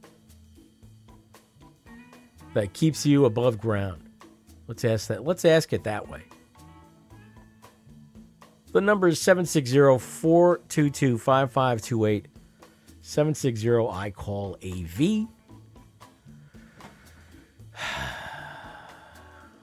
that 2.56 2.74
keeps 2.74 3.06
you 3.06 3.26
above 3.26 3.60
ground? 3.60 4.10
Let's 4.66 4.84
ask 4.86 5.10
that. 5.10 5.24
Let's 5.24 5.46
ask 5.46 5.72
it 5.72 5.84
that 5.84 6.10
way. 6.10 6.24
The 8.72 8.82
number 8.82 9.08
is 9.08 9.22
760 9.22 10.00
422 10.00 11.20
5528. 11.20 12.28
760 13.02 13.70
I 13.88 14.10
call 14.10 14.58
AV. 14.64 15.28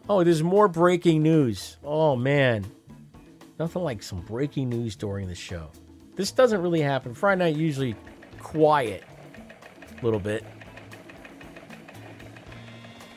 Oh, 0.09 0.25
there's 0.25 0.43
more 0.43 0.69
breaking 0.69 1.23
news. 1.23 1.77
Oh, 1.85 2.17
man. 2.17 2.65
Nothing 3.59 3.83
like 3.83 4.03
some 4.03 4.23
breaking 4.23 4.71
news 4.71 4.97
during 4.97 5.29
the 5.29 5.35
show. 5.35 5.71
This 6.17 6.31
doesn't 6.31 6.63
really 6.63 6.81
happen. 6.81 7.15
Friday 7.15 7.45
night, 7.45 7.57
usually 7.57 7.95
quiet 8.41 9.05
a 10.01 10.05
little 10.05 10.21
bit. 10.21 10.45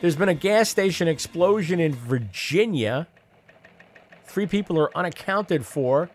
There's 0.01 0.15
been 0.15 0.29
a 0.29 0.33
gas 0.33 0.67
station 0.67 1.07
explosion 1.07 1.79
in 1.79 1.93
Virginia. 1.93 3.07
Three 4.25 4.47
people 4.47 4.79
are 4.79 4.95
unaccounted 4.97 5.65
for. 5.65 6.09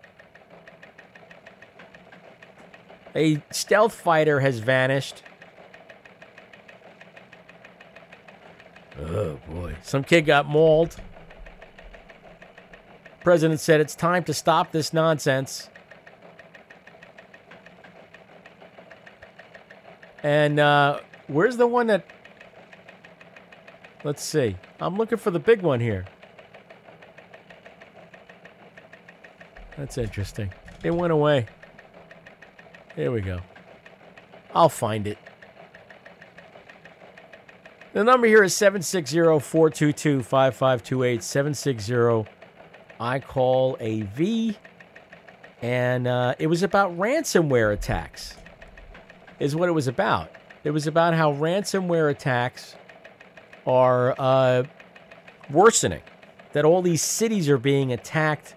A 3.15 3.43
stealth 3.51 3.95
fighter 3.95 4.41
has 4.41 4.59
vanished. 4.59 5.23
Oh 8.99 9.39
boy. 9.49 9.77
Some 9.83 10.05
kid 10.05 10.23
got 10.23 10.47
mauled. 10.47 10.97
President 13.21 13.61
said 13.61 13.81
it's 13.81 13.95
time 13.95 14.25
to 14.25 14.33
stop 14.33 14.73
this 14.73 14.93
nonsense. 14.93 15.69
And 20.23 20.59
uh, 20.59 21.01
where's 21.27 21.57
the 21.57 21.67
one 21.67 21.89
that. 21.89 22.07
Let's 24.05 24.23
see. 24.23 24.57
I'm 24.81 24.97
looking 24.97 25.19
for 25.19 25.31
the 25.31 25.39
big 25.39 25.63
one 25.63 25.81
here. 25.81 26.05
That's 29.77 29.99
interesting. 29.99 30.53
It 30.83 30.91
went 30.91 31.13
away. 31.13 31.47
Here 32.95 33.11
we 33.11 33.21
go. 33.21 33.41
I'll 34.55 34.69
find 34.69 35.07
it. 35.07 35.19
The 37.97 38.05
number 38.05 38.27
here 38.27 38.43
is 38.43 38.55
760 38.55 39.41
422 39.41 40.23
5528. 40.23 41.23
760 41.23 42.31
I 43.01 43.19
call 43.21 43.79
AV. 43.81 44.55
And 45.63 46.07
uh, 46.07 46.35
it 46.39 46.47
was 46.47 46.63
about 46.63 46.95
ransomware 46.99 47.73
attacks, 47.73 48.37
is 49.41 49.57
what 49.57 49.71
it 49.71 49.73
was 49.73 49.89
about. 49.89 50.29
It 50.63 50.73
was 50.73 50.87
about 50.87 51.15
how 51.15 51.33
ransomware 51.33 52.11
attacks 52.11 52.77
are 53.67 54.15
uh, 54.19 54.65
worsening, 55.49 56.03
that 56.53 56.67
all 56.67 56.83
these 56.83 57.01
cities 57.01 57.49
are 57.49 57.57
being 57.57 57.95
attacked 57.95 58.57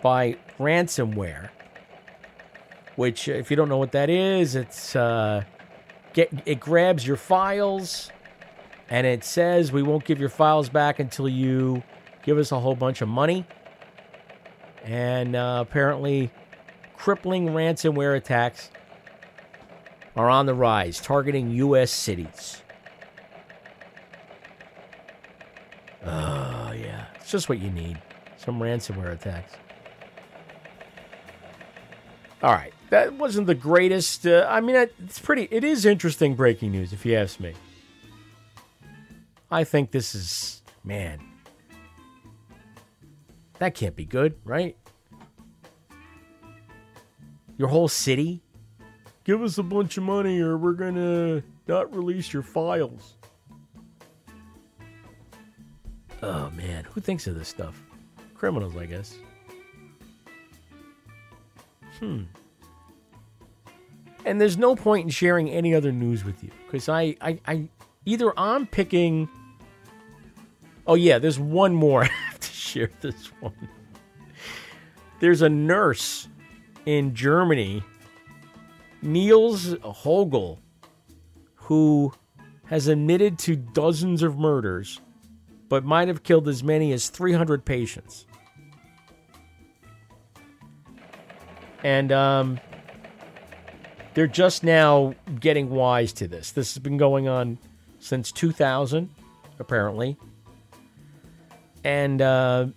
by 0.00 0.38
ransomware. 0.58 1.50
Which, 2.94 3.28
if 3.28 3.50
you 3.50 3.56
don't 3.58 3.68
know 3.68 3.76
what 3.76 3.92
that 3.92 4.08
is, 4.08 4.56
it's 4.56 4.96
uh, 4.96 5.44
get 6.14 6.32
it 6.46 6.58
grabs 6.58 7.06
your 7.06 7.18
files 7.18 8.10
and 8.88 9.06
it 9.06 9.24
says 9.24 9.72
we 9.72 9.82
won't 9.82 10.04
give 10.04 10.20
your 10.20 10.28
files 10.28 10.68
back 10.68 10.98
until 10.98 11.28
you 11.28 11.82
give 12.22 12.38
us 12.38 12.52
a 12.52 12.60
whole 12.60 12.74
bunch 12.74 13.02
of 13.02 13.08
money. 13.08 13.46
And 14.84 15.34
uh, 15.34 15.64
apparently, 15.66 16.30
crippling 16.96 17.48
ransomware 17.48 18.16
attacks 18.16 18.70
are 20.14 20.30
on 20.30 20.46
the 20.46 20.54
rise, 20.54 21.00
targeting 21.00 21.50
U.S. 21.50 21.90
cities. 21.90 22.62
Oh, 26.04 26.72
yeah. 26.72 27.06
It's 27.16 27.30
just 27.30 27.48
what 27.48 27.58
you 27.58 27.70
need 27.70 28.00
some 28.36 28.60
ransomware 28.60 29.12
attacks. 29.12 29.54
All 32.42 32.52
right. 32.52 32.72
That 32.90 33.14
wasn't 33.14 33.48
the 33.48 33.56
greatest. 33.56 34.24
Uh, 34.24 34.46
I 34.48 34.60
mean, 34.60 34.76
it's 34.76 35.18
pretty. 35.18 35.48
It 35.50 35.64
is 35.64 35.84
interesting 35.84 36.36
breaking 36.36 36.70
news, 36.70 36.92
if 36.92 37.04
you 37.04 37.16
ask 37.16 37.40
me. 37.40 37.54
I 39.50 39.64
think 39.64 39.90
this 39.90 40.14
is, 40.14 40.62
man, 40.84 41.20
that 43.58 43.74
can't 43.74 43.94
be 43.94 44.04
good, 44.04 44.36
right? 44.44 44.76
Your 47.56 47.68
whole 47.68 47.88
city? 47.88 48.42
Give 49.24 49.42
us 49.42 49.58
a 49.58 49.62
bunch 49.62 49.96
of 49.96 50.04
money 50.04 50.40
or 50.40 50.56
we're 50.56 50.74
going 50.74 50.94
to 50.94 51.42
not 51.66 51.94
release 51.94 52.32
your 52.32 52.42
files. 52.42 53.14
Oh, 56.22 56.50
man. 56.50 56.84
Who 56.92 57.00
thinks 57.00 57.26
of 57.26 57.36
this 57.36 57.48
stuff? 57.48 57.82
Criminals, 58.34 58.76
I 58.76 58.86
guess. 58.86 59.16
Hmm. 61.98 62.24
And 64.24 64.40
there's 64.40 64.58
no 64.58 64.74
point 64.74 65.04
in 65.04 65.10
sharing 65.10 65.48
any 65.50 65.74
other 65.74 65.92
news 65.92 66.24
with 66.24 66.42
you 66.42 66.50
because 66.66 66.88
I, 66.88 67.16
I, 67.20 67.38
I, 67.46 67.68
either 68.06 68.32
I'm 68.38 68.66
picking. 68.66 69.28
Oh 70.86 70.94
yeah, 70.94 71.18
there's 71.18 71.38
one 71.38 71.74
more. 71.74 72.04
I 72.04 72.06
have 72.06 72.40
to 72.40 72.50
share 72.50 72.90
this 73.00 73.26
one. 73.40 73.68
There's 75.20 75.42
a 75.42 75.48
nurse 75.48 76.28
in 76.86 77.14
Germany, 77.14 77.82
Niels 79.02 79.74
Hogel, 79.82 80.58
who 81.54 82.12
has 82.66 82.86
admitted 82.86 83.38
to 83.40 83.56
dozens 83.56 84.22
of 84.22 84.38
murders, 84.38 85.00
but 85.68 85.84
might 85.84 86.08
have 86.08 86.22
killed 86.22 86.48
as 86.48 86.62
many 86.62 86.92
as 86.92 87.08
300 87.08 87.64
patients. 87.64 88.26
And 91.82 92.10
um, 92.12 92.60
they're 94.14 94.26
just 94.26 94.64
now 94.64 95.14
getting 95.40 95.70
wise 95.70 96.12
to 96.14 96.28
this. 96.28 96.50
This 96.52 96.74
has 96.74 96.82
been 96.82 96.96
going 96.96 97.28
on 97.28 97.58
since 98.06 98.30
2000, 98.32 99.10
apparently. 99.58 100.16
And 101.84 102.22
uh, 102.22 102.68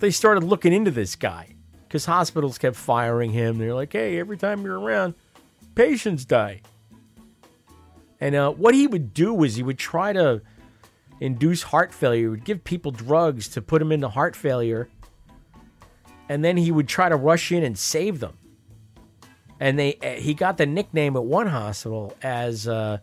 they 0.00 0.10
started 0.10 0.44
looking 0.44 0.72
into 0.72 0.90
this 0.90 1.16
guy 1.16 1.54
because 1.86 2.04
hospitals 2.04 2.58
kept 2.58 2.76
firing 2.76 3.32
him. 3.32 3.58
They're 3.58 3.74
like, 3.74 3.92
hey, 3.92 4.18
every 4.18 4.36
time 4.36 4.62
you're 4.62 4.78
around, 4.78 5.14
patients 5.74 6.24
die. 6.24 6.62
And 8.20 8.34
uh, 8.34 8.50
what 8.52 8.74
he 8.74 8.86
would 8.86 9.14
do 9.14 9.32
was 9.32 9.56
he 9.56 9.62
would 9.62 9.78
try 9.78 10.12
to 10.12 10.42
induce 11.20 11.62
heart 11.64 11.92
failure. 11.92 12.22
He 12.22 12.28
would 12.28 12.44
give 12.44 12.64
people 12.64 12.90
drugs 12.90 13.48
to 13.50 13.62
put 13.62 13.78
them 13.78 13.92
into 13.92 14.08
heart 14.08 14.34
failure. 14.34 14.88
And 16.28 16.44
then 16.44 16.56
he 16.56 16.70
would 16.70 16.88
try 16.88 17.08
to 17.08 17.16
rush 17.16 17.52
in 17.52 17.62
and 17.62 17.78
save 17.78 18.20
them. 18.20 18.36
And 19.60 19.78
they 19.78 19.94
uh, 20.02 20.20
he 20.20 20.34
got 20.34 20.56
the 20.56 20.66
nickname 20.66 21.16
at 21.16 21.24
one 21.24 21.48
hospital 21.48 22.14
as 22.22 22.68
uh, 22.68 22.98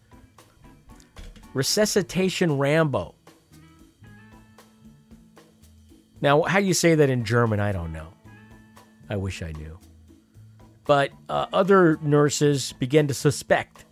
Resuscitation 1.55 2.57
Rambo. 2.57 3.15
Now, 6.19 6.41
how 6.43 6.59
you 6.59 6.73
say 6.73 6.95
that 6.95 7.09
in 7.09 7.23
German, 7.23 7.61
I 7.61 7.71
don't 7.71 7.93
know. 7.93 8.09
I 9.09 9.15
wish 9.15 9.41
I 9.41 9.53
knew. 9.53 9.79
But 10.83 11.11
uh, 11.29 11.45
other 11.53 11.97
nurses 12.01 12.73
began 12.73 13.07
to 13.07 13.13
suspect. 13.13 13.85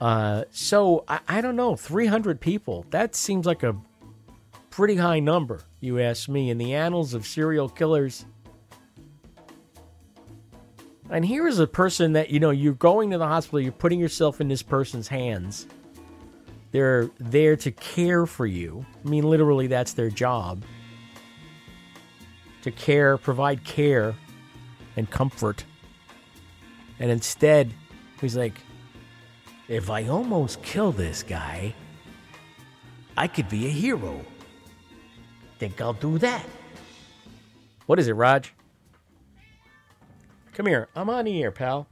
Uh, 0.00 0.42
so 0.50 1.04
I, 1.06 1.20
I 1.28 1.40
don't 1.40 1.54
know, 1.54 1.76
300 1.76 2.40
people. 2.40 2.84
That 2.90 3.14
seems 3.14 3.46
like 3.46 3.62
a 3.62 3.76
pretty 4.70 4.96
high 4.96 5.20
number, 5.20 5.62
you 5.78 6.00
ask 6.00 6.28
me, 6.28 6.50
in 6.50 6.58
the 6.58 6.74
annals 6.74 7.14
of 7.14 7.26
serial 7.26 7.68
killers. 7.68 8.26
And 11.14 11.24
here 11.24 11.46
is 11.46 11.60
a 11.60 11.66
person 11.68 12.14
that, 12.14 12.30
you 12.30 12.40
know, 12.40 12.50
you're 12.50 12.72
going 12.72 13.10
to 13.12 13.18
the 13.18 13.28
hospital, 13.28 13.60
you're 13.60 13.70
putting 13.70 14.00
yourself 14.00 14.40
in 14.40 14.48
this 14.48 14.64
person's 14.64 15.06
hands. 15.06 15.68
They're 16.72 17.08
there 17.20 17.54
to 17.54 17.70
care 17.70 18.26
for 18.26 18.46
you. 18.46 18.84
I 19.04 19.08
mean, 19.08 19.22
literally, 19.22 19.68
that's 19.68 19.92
their 19.92 20.10
job 20.10 20.64
to 22.62 22.72
care, 22.72 23.16
provide 23.16 23.62
care 23.62 24.16
and 24.96 25.08
comfort. 25.08 25.64
And 26.98 27.12
instead, 27.12 27.72
he's 28.20 28.36
like, 28.36 28.58
if 29.68 29.90
I 29.90 30.08
almost 30.08 30.64
kill 30.64 30.90
this 30.90 31.22
guy, 31.22 31.76
I 33.16 33.28
could 33.28 33.48
be 33.48 33.66
a 33.66 33.70
hero. 33.70 34.20
Think 35.60 35.80
I'll 35.80 35.92
do 35.92 36.18
that. 36.18 36.44
What 37.86 38.00
is 38.00 38.08
it, 38.08 38.14
Raj? 38.14 38.52
Come 40.54 40.66
here. 40.66 40.88
I'm 40.94 41.10
on 41.10 41.26
air, 41.26 41.50
pal. 41.50 41.88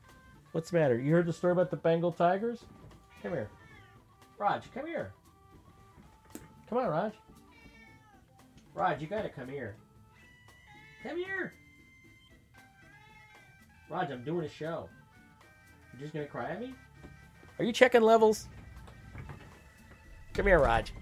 What's 0.53 0.71
the 0.71 0.79
matter? 0.79 0.97
You 0.97 1.13
heard 1.13 1.27
the 1.27 1.33
story 1.33 1.53
about 1.53 1.71
the 1.71 1.77
Bengal 1.77 2.13
Tigers? 2.13 2.65
Come 3.21 3.33
here. 3.33 3.49
Raj, 4.39 4.63
come 4.73 4.87
here. 4.87 5.13
Come 6.69 6.79
on, 6.79 6.89
Raj. 6.89 7.13
Raj, 8.75 9.01
you 9.01 9.09
gotta 9.09 9.29
come 9.29 9.49
here. 9.49 9.75
Come 11.03 11.17
here. 11.17 11.53
Raj, 13.91 14.11
I'm 14.11 14.23
doing 14.23 14.47
a 14.47 14.49
show. 14.49 14.89
You 15.93 15.99
just 15.99 16.15
gonna 16.15 16.27
cry 16.27 16.51
at 16.53 16.61
me? 16.61 16.73
Are 17.59 17.65
you 17.65 17.73
checking 17.73 18.03
levels? 18.03 18.49
Come 20.35 20.47
here, 20.47 20.61
Raj. 20.61 20.93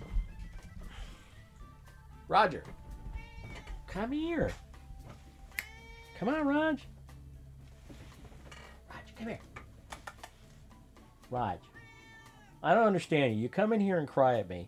Roger. 2.26 2.64
Come 3.86 4.12
here. 4.12 4.50
Come 6.18 6.28
on, 6.30 6.46
Raj. 6.46 6.86
Come 9.20 9.28
here. 9.28 9.38
Raj. 11.30 11.58
I 12.62 12.72
don't 12.72 12.86
understand 12.86 13.34
you. 13.34 13.42
You 13.42 13.50
come 13.50 13.74
in 13.74 13.80
here 13.80 13.98
and 13.98 14.08
cry 14.08 14.38
at 14.38 14.48
me. 14.48 14.66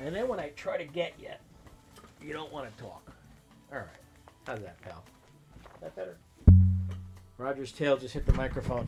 And 0.00 0.14
then 0.14 0.28
when 0.28 0.38
I 0.38 0.50
try 0.50 0.76
to 0.78 0.84
get 0.84 1.14
you, 1.18 1.30
you 2.22 2.32
don't 2.32 2.52
want 2.52 2.74
to 2.74 2.82
talk. 2.82 3.10
All 3.72 3.78
right. 3.78 3.88
How's 4.46 4.60
that, 4.60 4.80
pal? 4.82 5.02
Is 5.74 5.80
that 5.80 5.96
better? 5.96 6.16
Roger's 7.38 7.72
tail 7.72 7.96
just 7.96 8.14
hit 8.14 8.24
the 8.24 8.32
microphone. 8.34 8.86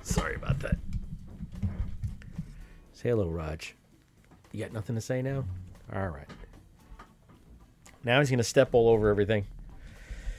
Sorry 0.00 0.34
about 0.34 0.60
that. 0.60 0.76
Say 2.94 3.10
hello, 3.10 3.28
Raj. 3.28 3.74
You 4.52 4.64
got 4.64 4.72
nothing 4.72 4.94
to 4.94 5.02
say 5.02 5.20
now? 5.20 5.44
All 5.94 6.08
right. 6.08 6.28
Now 8.02 8.18
he's 8.20 8.30
going 8.30 8.38
to 8.38 8.44
step 8.44 8.70
all 8.72 8.88
over 8.88 9.10
everything. 9.10 9.46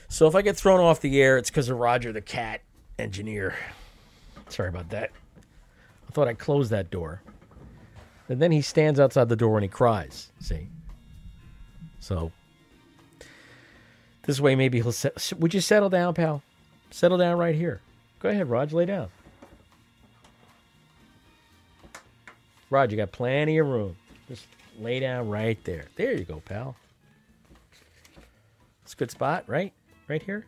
So 0.07 0.25
if 0.25 0.33
I 0.33 0.41
get 0.41 0.57
thrown 0.57 0.79
off 0.79 0.99
the 0.99 1.21
air, 1.21 1.37
it's 1.37 1.51
because 1.51 1.69
of 1.69 1.77
Roger 1.77 2.11
the 2.11 2.21
cat 2.21 2.61
engineer. 2.99 3.55
Sorry 4.49 4.69
about 4.69 4.89
that. 4.89 5.11
I 6.07 6.11
thought 6.11 6.27
I 6.27 6.33
closed 6.33 6.71
that 6.71 6.89
door. 6.89 7.21
And 8.29 8.41
then 8.41 8.51
he 8.51 8.61
stands 8.61 8.99
outside 8.99 9.29
the 9.29 9.35
door 9.35 9.57
and 9.57 9.63
he 9.63 9.69
cries. 9.69 10.31
See? 10.39 10.67
So 11.99 12.31
this 14.23 14.39
way, 14.39 14.55
maybe 14.55 14.81
he'll. 14.81 14.91
Set, 14.91 15.33
would 15.37 15.53
you 15.53 15.61
settle 15.61 15.89
down, 15.89 16.13
pal? 16.13 16.41
Settle 16.89 17.17
down 17.17 17.37
right 17.37 17.55
here. 17.55 17.81
Go 18.19 18.29
ahead, 18.29 18.49
Raj. 18.49 18.73
Lay 18.73 18.85
down. 18.85 19.09
Raj, 22.71 22.91
you 22.91 22.97
got 22.97 23.11
plenty 23.11 23.59
of 23.59 23.67
room. 23.67 23.95
Just 24.27 24.47
lay 24.79 24.99
down 24.99 25.29
right 25.29 25.63
there. 25.63 25.85
There 25.95 26.13
you 26.13 26.25
go, 26.25 26.41
pal. 26.43 26.75
It's 28.83 28.93
a 28.93 28.95
good 28.95 29.11
spot, 29.11 29.43
right? 29.47 29.73
Right 30.07 30.21
here. 30.21 30.45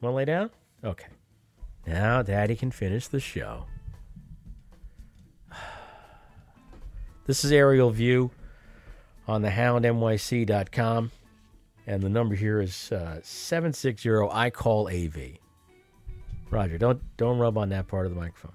Want 0.00 0.12
to 0.12 0.16
lay 0.16 0.24
down? 0.24 0.50
Okay. 0.82 1.06
Now, 1.86 2.22
Daddy 2.22 2.56
can 2.56 2.70
finish 2.70 3.08
the 3.08 3.20
show. 3.20 3.66
This 7.26 7.42
is 7.42 7.52
aerial 7.52 7.88
view 7.88 8.30
on 9.26 9.40
the 9.40 9.48
houndnyc.com. 9.48 11.10
And 11.86 12.02
the 12.02 12.08
number 12.08 12.34
here 12.34 12.60
is 12.60 12.92
uh, 12.92 13.20
760 13.22 14.28
I 14.30 14.50
call 14.50 14.88
AV. 14.88 15.38
Roger, 16.50 16.78
don't 16.78 17.00
don't 17.16 17.38
rub 17.38 17.58
on 17.58 17.70
that 17.70 17.88
part 17.88 18.06
of 18.06 18.14
the 18.14 18.20
microphone. 18.20 18.52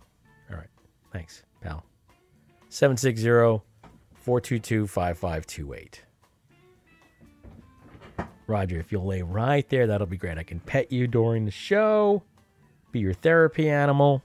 All 0.49 0.57
right. 0.57 0.69
Thanks, 1.11 1.43
pal. 1.61 1.83
760 2.69 3.63
422 4.21 4.87
5528. 4.87 6.03
Roger, 8.47 8.79
if 8.79 8.91
you'll 8.91 9.05
lay 9.05 9.21
right 9.21 9.67
there, 9.69 9.85
that'll 9.85 10.07
be 10.07 10.17
great. 10.17 10.37
I 10.37 10.43
can 10.43 10.59
pet 10.59 10.91
you 10.91 11.05
during 11.05 11.45
the 11.45 11.51
show, 11.51 12.23
be 12.91 12.99
your 12.99 13.13
therapy 13.13 13.69
animal. 13.69 14.23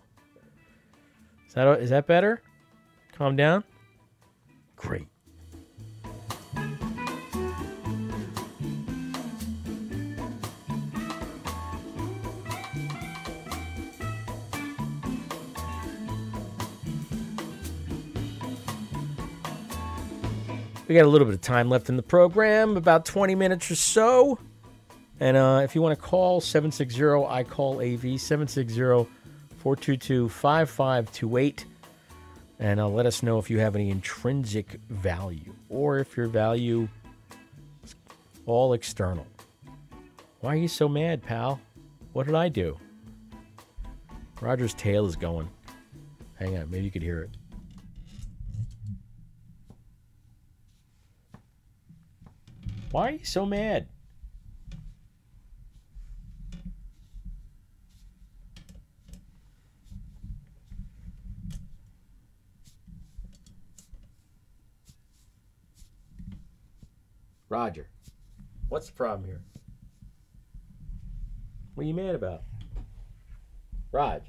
Is 1.46 1.54
that, 1.54 1.80
is 1.80 1.90
that 1.90 2.06
better? 2.06 2.40
Calm 3.12 3.36
down? 3.36 3.64
Great. 4.76 5.06
We 20.86 20.94
got 20.94 21.06
a 21.06 21.08
little 21.08 21.26
bit 21.26 21.34
of 21.34 21.40
time 21.40 21.70
left 21.70 21.88
in 21.88 21.96
the 21.96 22.02
program, 22.02 22.76
about 22.76 23.06
20 23.06 23.34
minutes 23.34 23.70
or 23.70 23.74
so. 23.74 24.38
And 25.24 25.38
uh, 25.38 25.62
if 25.64 25.74
you 25.74 25.80
want 25.80 25.98
to 25.98 26.04
call 26.04 26.42
760 26.42 27.02
I 27.26 27.44
call 27.44 27.80
AV 27.80 28.20
760 28.20 29.08
422 29.56 30.28
5528 30.28 31.64
and 32.58 32.78
uh, 32.78 32.86
let 32.86 33.06
us 33.06 33.22
know 33.22 33.38
if 33.38 33.48
you 33.48 33.58
have 33.58 33.74
any 33.74 33.88
intrinsic 33.88 34.78
value 34.90 35.54
or 35.70 35.98
if 35.98 36.14
your 36.14 36.26
value 36.26 36.86
is 37.82 37.94
all 38.44 38.74
external. 38.74 39.26
Why 40.40 40.52
are 40.52 40.56
you 40.56 40.68
so 40.68 40.90
mad, 40.90 41.22
pal? 41.22 41.58
What 42.12 42.26
did 42.26 42.34
I 42.34 42.50
do? 42.50 42.76
Roger's 44.42 44.74
tail 44.74 45.06
is 45.06 45.16
going. 45.16 45.48
Hang 46.34 46.58
on, 46.58 46.70
maybe 46.70 46.84
you 46.84 46.90
could 46.90 47.00
hear 47.00 47.22
it. 47.22 47.30
Why 52.90 53.08
are 53.08 53.12
you 53.12 53.24
so 53.24 53.46
mad? 53.46 53.86
Roger, 67.54 67.86
what's 68.68 68.88
the 68.88 68.94
problem 68.94 69.24
here? 69.24 69.40
What 71.76 71.84
are 71.84 71.86
you 71.86 71.94
mad 71.94 72.16
about? 72.16 72.42
Raj. 73.92 74.22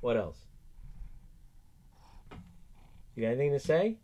What 0.00 0.16
else? 0.16 0.40
You 3.14 3.22
got 3.22 3.28
anything 3.28 3.52
to 3.52 3.60
say? 3.60 3.98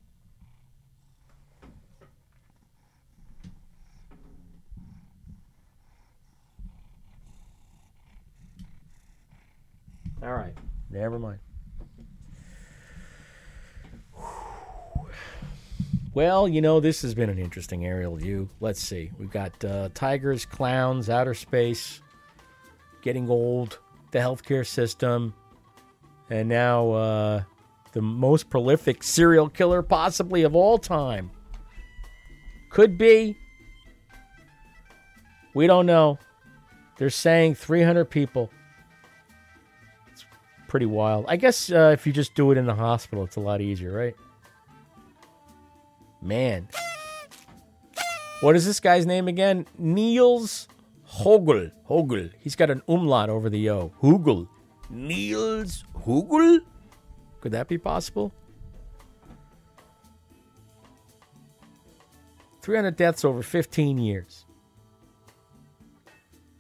All 10.23 10.35
right. 10.35 10.55
Never 10.91 11.19
mind. 11.19 11.39
Well, 16.15 16.49
you 16.49 16.61
know, 16.61 16.81
this 16.81 17.03
has 17.03 17.15
been 17.15 17.31
an 17.31 17.39
interesting 17.39 17.87
aerial 17.87 18.17
view. 18.17 18.49
Let's 18.59 18.81
see. 18.81 19.13
We've 19.19 19.31
got 19.31 19.65
uh, 19.65 19.91
tigers, 19.95 20.45
clowns, 20.45 21.09
outer 21.09 21.35
space, 21.35 22.01
getting 23.03 23.31
old, 23.31 23.79
the 24.11 24.19
healthcare 24.19 24.67
system, 24.67 25.33
and 26.29 26.49
now 26.49 26.91
uh, 26.91 27.43
the 27.93 28.03
most 28.03 28.51
prolific 28.51 29.05
serial 29.05 29.49
killer 29.49 29.83
possibly 29.83 30.43
of 30.43 30.57
all 30.57 30.79
time. 30.79 31.31
Could 32.71 32.99
be. 32.99 33.37
We 35.55 35.67
don't 35.69 35.87
know. 35.87 36.19
They're 36.97 37.11
saying 37.11 37.55
300 37.55 38.07
people. 38.07 38.51
Pretty 40.69 40.87
wild. 40.87 41.25
I 41.29 41.37
guess 41.37 41.73
uh, 41.73 41.91
if 41.95 42.07
you 42.07 42.13
just 42.13 42.35
do 42.35 42.53
it 42.53 42.59
in 42.59 42.67
the 42.67 42.75
hospital, 42.75 43.25
it's 43.25 43.37
a 43.37 43.41
lot 43.41 43.61
easier, 43.61 43.91
right? 43.91 44.15
Man. 46.21 46.69
What 48.41 48.55
is 48.55 48.67
this 48.67 48.79
guy's 48.79 49.07
name 49.07 49.29
again? 49.29 49.67
Niels 49.79 50.69
Hogel. 51.09 51.73
Hogel. 51.89 52.31
He's 52.39 52.55
got 52.55 52.71
an 52.71 52.83
umlaut 52.87 53.31
over 53.31 53.49
the 53.49 53.71
O. 53.71 53.93
Hugel. 54.03 54.47
Niels 54.91 55.85
Hugel? 56.05 56.61
Could 57.41 57.53
that 57.53 57.67
be 57.67 57.79
possible? 57.79 58.33
300 62.61 62.95
deaths 62.95 63.25
over 63.25 63.43
15 63.43 63.97
years. 63.97 64.45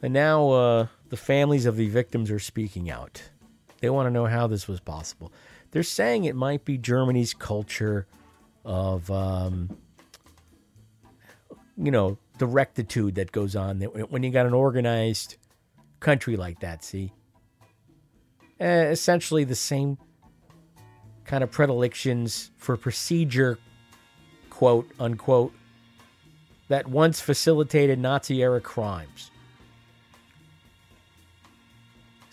And 0.01 0.15
now 0.15 0.49
uh, 0.49 0.87
the 1.11 1.17
families 1.19 1.67
of 1.67 1.77
the 1.77 1.89
victims 1.89 2.31
are 2.31 2.39
speaking 2.39 2.91
out. 2.91 3.23
They 3.81 3.91
want 3.91 4.07
to 4.07 4.11
know 4.11 4.27
how 4.27 4.47
this 4.47 4.67
was 4.67 4.81
possible. 4.81 5.33
They're 5.71 5.83
saying 5.83 6.25
it 6.25 6.35
might 6.35 6.65
be 6.65 6.79
Germany's 6.79 7.35
culture 7.35 8.07
of, 8.65 9.11
um, 9.11 9.77
you 11.77 11.91
know, 11.91 12.19
the 12.39 12.47
rectitude 12.47 13.17
that 13.17 13.33
goes 13.33 13.57
on 13.57 13.81
when 13.81 14.23
you 14.23 14.31
got 14.31 14.47
an 14.47 14.55
organized 14.55 15.37
country 16.01 16.37
like 16.37 16.61
that, 16.61 16.85
see? 16.85 17.13
Uh, 18.61 18.65
essentially 18.65 19.45
the 19.45 19.55
same 19.55 19.99
kind 21.25 21.45
of 21.45 21.51
predilections 21.51 22.51
for 22.57 22.77
procedure, 22.77 23.59
quote 24.51 24.91
unquote, 24.99 25.53
that 26.69 26.89
once 26.89 27.21
facilitated 27.21 27.99
Nazi 27.99 28.43
era 28.43 28.61
crimes. 28.61 29.31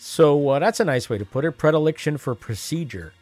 So 0.08 0.50
uh, 0.50 0.60
that's 0.60 0.78
a 0.78 0.84
nice 0.84 1.10
way 1.10 1.18
to 1.18 1.24
put 1.24 1.44
it 1.44 1.58
predilection 1.58 2.16
for 2.16 2.36
procedure. 2.36 3.12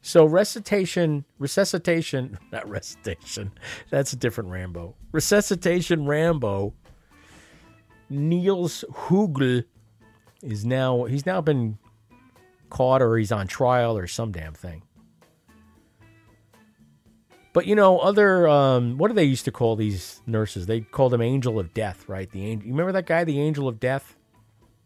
So 0.00 0.24
recitation, 0.24 1.26
resuscitation, 1.38 2.38
not 2.50 2.66
recitation. 2.66 3.52
That's 3.90 4.14
a 4.14 4.16
different 4.16 4.48
Rambo. 4.48 4.94
Resuscitation 5.12 6.06
Rambo. 6.06 6.72
Niels 8.08 8.86
Hugel 8.90 9.64
is 10.42 10.64
now 10.64 11.04
he's 11.04 11.26
now 11.26 11.42
been 11.42 11.76
caught 12.70 13.02
or 13.02 13.18
he's 13.18 13.30
on 13.30 13.48
trial 13.48 13.98
or 13.98 14.06
some 14.06 14.32
damn 14.32 14.54
thing. 14.54 14.82
But 17.58 17.66
you 17.66 17.74
know, 17.74 17.98
other 17.98 18.46
um, 18.46 18.98
what 18.98 19.08
do 19.08 19.14
they 19.14 19.24
used 19.24 19.44
to 19.46 19.50
call 19.50 19.74
these 19.74 20.22
nurses? 20.28 20.66
They 20.66 20.82
called 20.82 21.10
them 21.10 21.20
Angel 21.20 21.58
of 21.58 21.74
Death, 21.74 22.08
right? 22.08 22.30
The 22.30 22.46
angel. 22.46 22.68
You 22.68 22.72
remember 22.72 22.92
that 22.92 23.06
guy, 23.06 23.24
the 23.24 23.40
Angel 23.40 23.66
of 23.66 23.80
Death? 23.80 24.16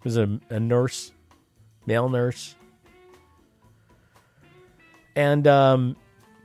He 0.02 0.04
was 0.04 0.16
a, 0.16 0.40
a 0.48 0.58
nurse, 0.58 1.12
male 1.84 2.08
nurse, 2.08 2.56
and 5.14 5.46
um, 5.46 5.96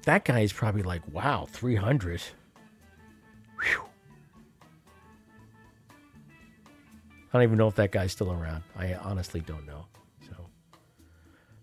that 0.03 0.25
guy 0.25 0.41
is 0.41 0.51
probably 0.51 0.83
like, 0.83 1.01
wow, 1.13 1.47
three 1.49 1.77
hundred. 1.77 2.21
I 3.57 3.77
don't 7.31 7.43
even 7.43 7.57
know 7.57 7.69
if 7.69 7.75
that 7.75 7.93
guy's 7.93 8.11
still 8.11 8.33
around. 8.33 8.63
I 8.75 8.95
honestly 8.95 9.39
don't 9.39 9.65
know. 9.65 9.85
So, 10.29 10.49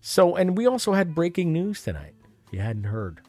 so, 0.01 0.35
and 0.37 0.57
we 0.57 0.65
also 0.65 0.93
had 0.93 1.13
breaking 1.13 1.53
news 1.53 1.83
tonight. 1.83 2.15
You 2.49 2.61
hadn't 2.61 2.85
heard 2.85 3.21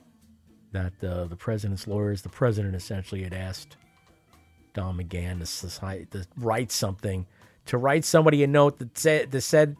that 0.77 0.93
uh, 1.03 1.25
the 1.25 1.37
president's 1.37 1.87
lawyers, 1.87 2.21
the 2.21 2.29
president 2.29 2.75
essentially 2.75 3.23
had 3.23 3.33
asked 3.33 3.79
Don 4.75 4.99
McGahn 4.99 5.39
to, 5.39 5.47
society, 5.47 6.07
to 6.11 6.27
write 6.37 6.71
something, 6.71 7.27
to 7.65 7.79
write 7.79 8.05
somebody 8.05 8.43
a 8.43 8.47
note 8.47 8.79
that 8.79 8.99
said 8.99 9.31
that 9.31 9.41
said 9.41 9.77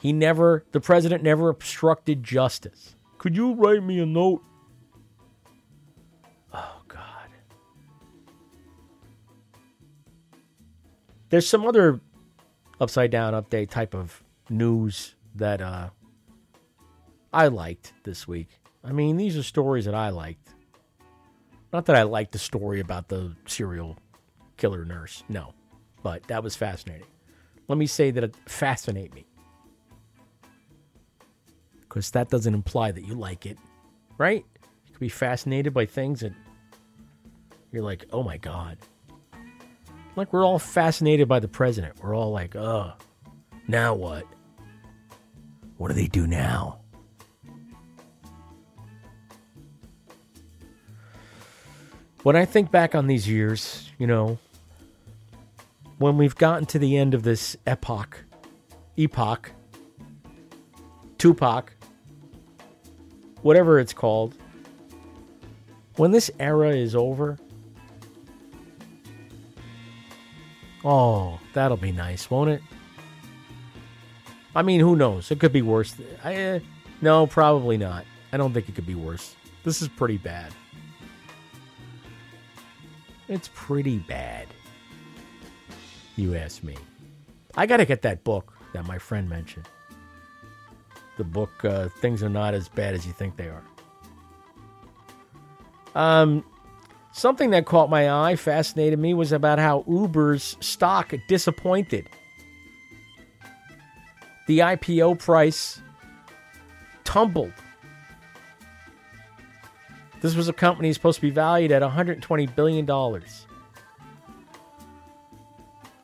he 0.00 0.12
never, 0.12 0.64
the 0.72 0.80
president 0.80 1.22
never 1.22 1.48
obstructed 1.50 2.24
justice. 2.24 2.96
Could 3.18 3.36
you 3.36 3.54
write 3.54 3.84
me 3.84 4.00
a 4.00 4.06
note? 4.06 4.42
Oh 6.52 6.82
God. 6.88 7.28
There's 11.28 11.48
some 11.48 11.64
other 11.64 12.00
upside 12.80 13.12
down 13.12 13.34
update 13.34 13.70
type 13.70 13.94
of 13.94 14.24
news 14.48 15.14
that 15.36 15.60
uh, 15.60 15.90
I 17.32 17.46
liked 17.46 17.92
this 18.02 18.26
week. 18.26 18.59
I 18.84 18.92
mean, 18.92 19.16
these 19.16 19.36
are 19.36 19.42
stories 19.42 19.84
that 19.84 19.94
I 19.94 20.10
liked. 20.10 20.48
Not 21.72 21.86
that 21.86 21.96
I 21.96 22.02
liked 22.02 22.32
the 22.32 22.38
story 22.38 22.80
about 22.80 23.08
the 23.08 23.36
serial 23.46 23.96
killer 24.56 24.84
nurse, 24.84 25.22
no, 25.28 25.54
but 26.02 26.22
that 26.24 26.42
was 26.42 26.56
fascinating. 26.56 27.06
Let 27.68 27.78
me 27.78 27.86
say 27.86 28.10
that 28.10 28.24
it 28.24 28.34
fascinated 28.46 29.14
me. 29.14 29.26
Because 31.80 32.10
that 32.12 32.30
doesn't 32.30 32.54
imply 32.54 32.90
that 32.90 33.04
you 33.04 33.14
like 33.14 33.46
it, 33.46 33.58
right? 34.18 34.44
You 34.86 34.92
could 34.92 35.00
be 35.00 35.08
fascinated 35.08 35.72
by 35.72 35.86
things 35.86 36.20
that 36.20 36.32
you're 37.70 37.82
like, 37.82 38.06
oh 38.12 38.22
my 38.22 38.36
God. 38.36 38.78
Like 40.16 40.32
we're 40.32 40.44
all 40.44 40.58
fascinated 40.58 41.28
by 41.28 41.38
the 41.38 41.48
president. 41.48 42.02
We're 42.02 42.16
all 42.16 42.32
like, 42.32 42.56
oh, 42.56 42.92
now 43.68 43.94
what? 43.94 44.24
What 45.76 45.88
do 45.88 45.94
they 45.94 46.08
do 46.08 46.26
now? 46.26 46.79
When 52.22 52.36
I 52.36 52.44
think 52.44 52.70
back 52.70 52.94
on 52.94 53.06
these 53.06 53.26
years, 53.26 53.90
you 53.98 54.06
know, 54.06 54.38
when 55.96 56.18
we've 56.18 56.34
gotten 56.34 56.66
to 56.66 56.78
the 56.78 56.98
end 56.98 57.14
of 57.14 57.22
this 57.22 57.56
epoch, 57.66 58.24
epoch, 58.98 59.52
Tupac, 61.16 61.72
whatever 63.40 63.78
it's 63.78 63.94
called, 63.94 64.34
when 65.96 66.10
this 66.10 66.30
era 66.38 66.70
is 66.70 66.94
over, 66.94 67.38
oh, 70.84 71.38
that'll 71.54 71.76
be 71.78 71.92
nice, 71.92 72.30
won't 72.30 72.50
it? 72.50 72.62
I 74.54 74.62
mean, 74.62 74.80
who 74.80 74.94
knows? 74.94 75.30
It 75.30 75.40
could 75.40 75.52
be 75.52 75.62
worse. 75.62 75.94
I, 76.22 76.36
uh, 76.36 76.60
no, 77.00 77.26
probably 77.26 77.78
not. 77.78 78.04
I 78.32 78.36
don't 78.36 78.52
think 78.52 78.68
it 78.68 78.74
could 78.74 78.86
be 78.86 78.94
worse. 78.94 79.36
This 79.64 79.80
is 79.80 79.88
pretty 79.88 80.18
bad. 80.18 80.52
It's 83.30 83.48
pretty 83.54 83.98
bad. 83.98 84.48
You 86.16 86.34
ask 86.34 86.64
me. 86.64 86.76
I 87.56 87.64
got 87.64 87.76
to 87.76 87.84
get 87.84 88.02
that 88.02 88.24
book 88.24 88.52
that 88.72 88.84
my 88.86 88.98
friend 88.98 89.28
mentioned. 89.28 89.68
The 91.16 91.22
book, 91.22 91.64
uh, 91.64 91.90
Things 92.00 92.24
Are 92.24 92.28
Not 92.28 92.54
As 92.54 92.68
Bad 92.68 92.92
As 92.94 93.06
You 93.06 93.12
Think 93.12 93.36
They 93.36 93.48
Are. 93.48 93.62
Um, 95.94 96.44
something 97.12 97.50
that 97.50 97.66
caught 97.66 97.88
my 97.88 98.10
eye, 98.10 98.34
fascinated 98.34 98.98
me, 98.98 99.14
was 99.14 99.30
about 99.30 99.60
how 99.60 99.84
Uber's 99.86 100.56
stock 100.58 101.14
disappointed. 101.28 102.08
The 104.48 104.58
IPO 104.58 105.20
price 105.20 105.80
tumbled 107.04 107.52
this 110.20 110.34
was 110.34 110.48
a 110.48 110.52
company 110.52 110.92
supposed 110.92 111.16
to 111.16 111.22
be 111.22 111.30
valued 111.30 111.72
at 111.72 111.82
$120 111.82 112.54
billion. 112.54 113.22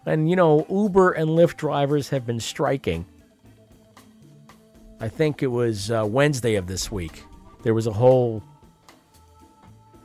And, 0.07 0.31
you 0.31 0.37
know, 0.37 0.65
Uber 0.71 1.13
and 1.13 1.31
Lyft 1.31 1.57
drivers 1.57 2.09
have 2.11 2.25
been 2.25 2.41
striking. 2.41 3.05
I 5.01 5.09
think 5.09 5.43
it 5.43 5.49
was 5.49 5.91
uh, 5.91 6.07
Wednesday 6.09 6.55
of 6.55 6.67
this 6.67 6.91
week. 6.91 7.25
There 7.63 7.75
was 7.75 7.87
a 7.87 7.93
whole 7.93 8.43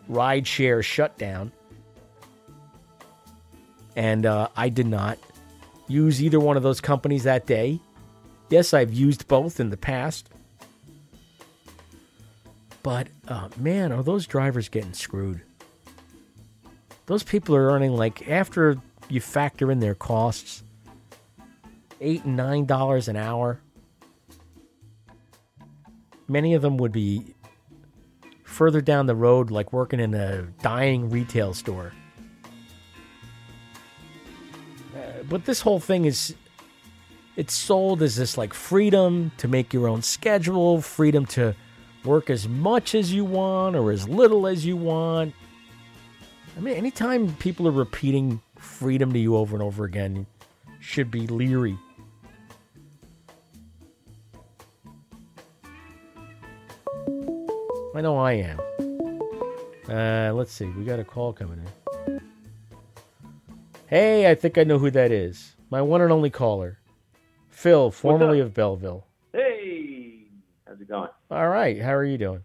rideshare 0.09 0.84
shutdown. 0.84 1.51
And 3.95 4.26
uh, 4.26 4.47
I 4.57 4.70
did 4.70 4.88
not 4.88 5.20
use 5.88 6.22
either 6.22 6.39
one 6.39 6.57
of 6.57 6.64
those 6.64 6.82
companies 6.82 7.24
that 7.24 7.45
day. 7.45 7.80
Yes, 8.49 8.74
I've 8.74 8.93
used 8.93 9.28
both 9.28 9.59
in 9.59 9.70
the 9.70 9.78
past. 9.78 10.31
But 12.84 13.08
uh, 13.28 13.50
man, 13.58 13.92
are 13.92 14.04
those 14.04 14.26
drivers 14.26 14.70
getting 14.70 14.94
screwed? 14.94 15.42
Those 17.06 17.24
people 17.24 17.56
are 17.56 17.72
earning 17.72 17.96
like 17.96 18.28
after 18.30 18.78
you 19.10 19.22
factor 19.22 19.72
in 19.72 19.80
their 19.80 19.96
costs, 19.96 20.64
eight 22.00 22.24
and 22.24 22.36
nine 22.36 22.66
dollars 22.66 23.08
an 23.08 23.16
hour. 23.16 23.60
Many 26.28 26.54
of 26.54 26.62
them 26.62 26.78
would 26.78 26.94
be 26.94 27.36
further 28.44 28.82
down 28.82 29.06
the 29.06 29.16
road, 29.16 29.52
like 29.52 29.74
working 29.74 30.00
in 30.00 30.14
a 30.14 30.44
dying 30.62 31.10
retail 31.10 31.54
store. 31.54 31.92
Uh, 34.96 35.24
but 35.30 35.46
this 35.46 35.62
whole 35.62 35.80
thing 35.80 36.06
is 36.06 36.36
it's 37.36 37.54
sold 37.54 38.02
as 38.02 38.16
this 38.16 38.38
like 38.38 38.54
freedom 38.54 39.32
to 39.38 39.48
make 39.48 39.74
your 39.74 39.88
own 39.88 40.02
schedule, 40.02 40.82
freedom 40.82 41.26
to 41.26 41.56
work 42.04 42.30
as 42.30 42.47
much 42.47 42.95
as 42.95 43.14
you 43.14 43.26
want 43.26 43.76
or 43.76 43.91
as 43.91 44.08
little 44.08 44.47
as 44.47 44.66
you 44.66 44.76
want. 44.76 45.34
I 46.58 46.60
mean, 46.60 46.76
anytime 46.76 47.34
people 47.36 47.68
are 47.68 47.72
repeating 47.72 48.41
freedom 48.58 49.14
to 49.14 49.20
you 49.20 49.36
over 49.36 49.56
and 49.56 49.64
over 49.64 49.86
again, 49.86 50.16
you 50.16 50.26
should 50.80 51.10
be 51.10 51.28
leery. 51.28 51.78
I 57.93 58.02
know 58.02 58.18
I 58.18 58.34
am. 58.34 58.60
Uh, 59.88 60.32
let's 60.34 60.54
see. 60.54 60.66
We 60.66 60.86
got 60.86 60.99
a 60.99 61.04
call 61.04 61.34
coming 61.34 61.66
in. 62.08 62.22
Hey, 63.88 64.30
I 64.30 64.36
think 64.36 64.58
I 64.58 64.64
know 64.64 64.80
who 64.80 64.89
that 64.91 65.12
is. 65.12 65.56
My 65.70 65.82
one 65.82 66.02
and 66.02 66.12
only 66.12 66.30
caller, 66.30 66.80
Phil, 67.49 67.91
formerly 67.91 68.39
of 68.39 68.54
Belleville. 68.54 69.04
Going? 70.92 71.10
All 71.32 71.48
right. 71.48 71.82
How 71.82 71.96
are 71.96 72.04
you 72.04 72.18
doing? 72.18 72.44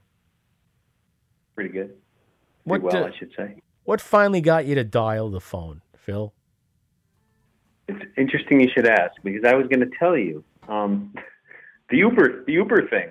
Pretty 1.56 1.70
good. 1.70 1.96
What, 2.62 2.80
Pretty 2.80 2.96
well, 2.96 3.04
uh, 3.06 3.08
I 3.08 3.18
should 3.18 3.32
say. 3.36 3.56
What 3.82 4.00
finally 4.00 4.40
got 4.40 4.66
you 4.66 4.76
to 4.76 4.84
dial 4.84 5.30
the 5.30 5.40
phone, 5.40 5.82
Phil? 5.96 6.32
It's 7.88 8.04
interesting 8.16 8.60
you 8.60 8.68
should 8.72 8.86
ask 8.86 9.14
because 9.24 9.42
I 9.44 9.54
was 9.54 9.66
going 9.66 9.80
to 9.80 9.90
tell 9.98 10.16
you 10.16 10.44
um, 10.68 11.12
the 11.90 11.96
Uber 11.96 12.44
the 12.44 12.52
Uber 12.52 12.88
thing. 12.88 13.10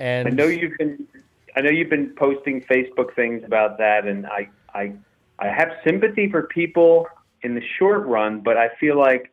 And 0.00 0.26
I 0.26 0.30
know 0.32 0.46
you've 0.46 0.76
been 0.76 1.06
I 1.54 1.60
know 1.60 1.70
you've 1.70 1.90
been 1.90 2.12
posting 2.16 2.60
Facebook 2.62 3.14
things 3.14 3.44
about 3.44 3.78
that, 3.78 4.04
and 4.04 4.26
I 4.26 4.48
I 4.74 4.94
I 5.38 5.46
have 5.46 5.70
sympathy 5.84 6.28
for 6.28 6.42
people 6.48 7.06
in 7.42 7.54
the 7.54 7.62
short 7.78 8.04
run, 8.04 8.40
but 8.40 8.56
I 8.56 8.70
feel 8.80 8.98
like 8.98 9.31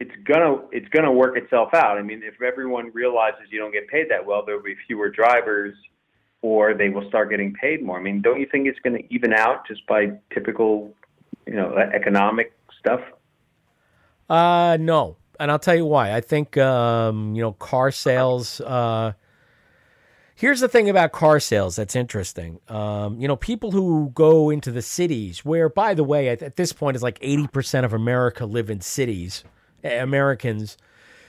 it's 0.00 0.14
gonna 0.24 0.58
it's 0.72 0.88
gonna 0.88 1.12
work 1.12 1.36
itself 1.36 1.72
out. 1.74 1.98
I 1.98 2.02
mean, 2.02 2.22
if 2.24 2.42
everyone 2.42 2.90
realizes 2.92 3.42
you 3.50 3.58
don't 3.58 3.72
get 3.72 3.88
paid 3.88 4.10
that 4.10 4.24
well, 4.24 4.44
there 4.44 4.56
will 4.56 4.62
be 4.62 4.74
fewer 4.86 5.08
drivers, 5.08 5.74
or 6.44 6.74
they 6.74 6.90
will 6.90 7.08
start 7.08 7.30
getting 7.30 7.54
paid 7.54 7.82
more. 7.82 7.98
I 7.98 8.02
mean, 8.02 8.20
don't 8.20 8.38
you 8.38 8.46
think 8.50 8.66
it's 8.66 8.78
going 8.80 9.02
to 9.02 9.14
even 9.14 9.32
out 9.32 9.66
just 9.66 9.86
by 9.86 10.12
typical, 10.32 10.94
you 11.46 11.54
know, 11.54 11.74
economic 11.78 12.52
stuff? 12.78 13.00
Uh, 14.28 14.76
no. 14.78 15.16
And 15.40 15.50
I'll 15.50 15.58
tell 15.58 15.74
you 15.74 15.86
why. 15.86 16.14
I 16.14 16.20
think, 16.20 16.58
um, 16.58 17.34
you 17.34 17.40
know, 17.40 17.52
car 17.52 17.90
sales. 17.90 18.60
Uh, 18.60 19.14
here's 20.34 20.60
the 20.60 20.68
thing 20.68 20.90
about 20.90 21.12
car 21.12 21.40
sales 21.40 21.76
that's 21.76 21.96
interesting. 21.96 22.60
Um, 22.68 23.18
you 23.18 23.26
know, 23.26 23.36
people 23.36 23.70
who 23.70 24.10
go 24.14 24.50
into 24.50 24.70
the 24.70 24.82
cities, 24.82 25.46
where, 25.46 25.70
by 25.70 25.94
the 25.94 26.04
way, 26.04 26.28
at, 26.28 26.42
at 26.42 26.56
this 26.56 26.74
point, 26.74 26.94
it's 26.94 27.02
like 27.02 27.18
80% 27.20 27.84
of 27.84 27.94
America 27.94 28.44
live 28.44 28.68
in 28.68 28.82
cities, 28.82 29.44
Americans. 29.84 30.76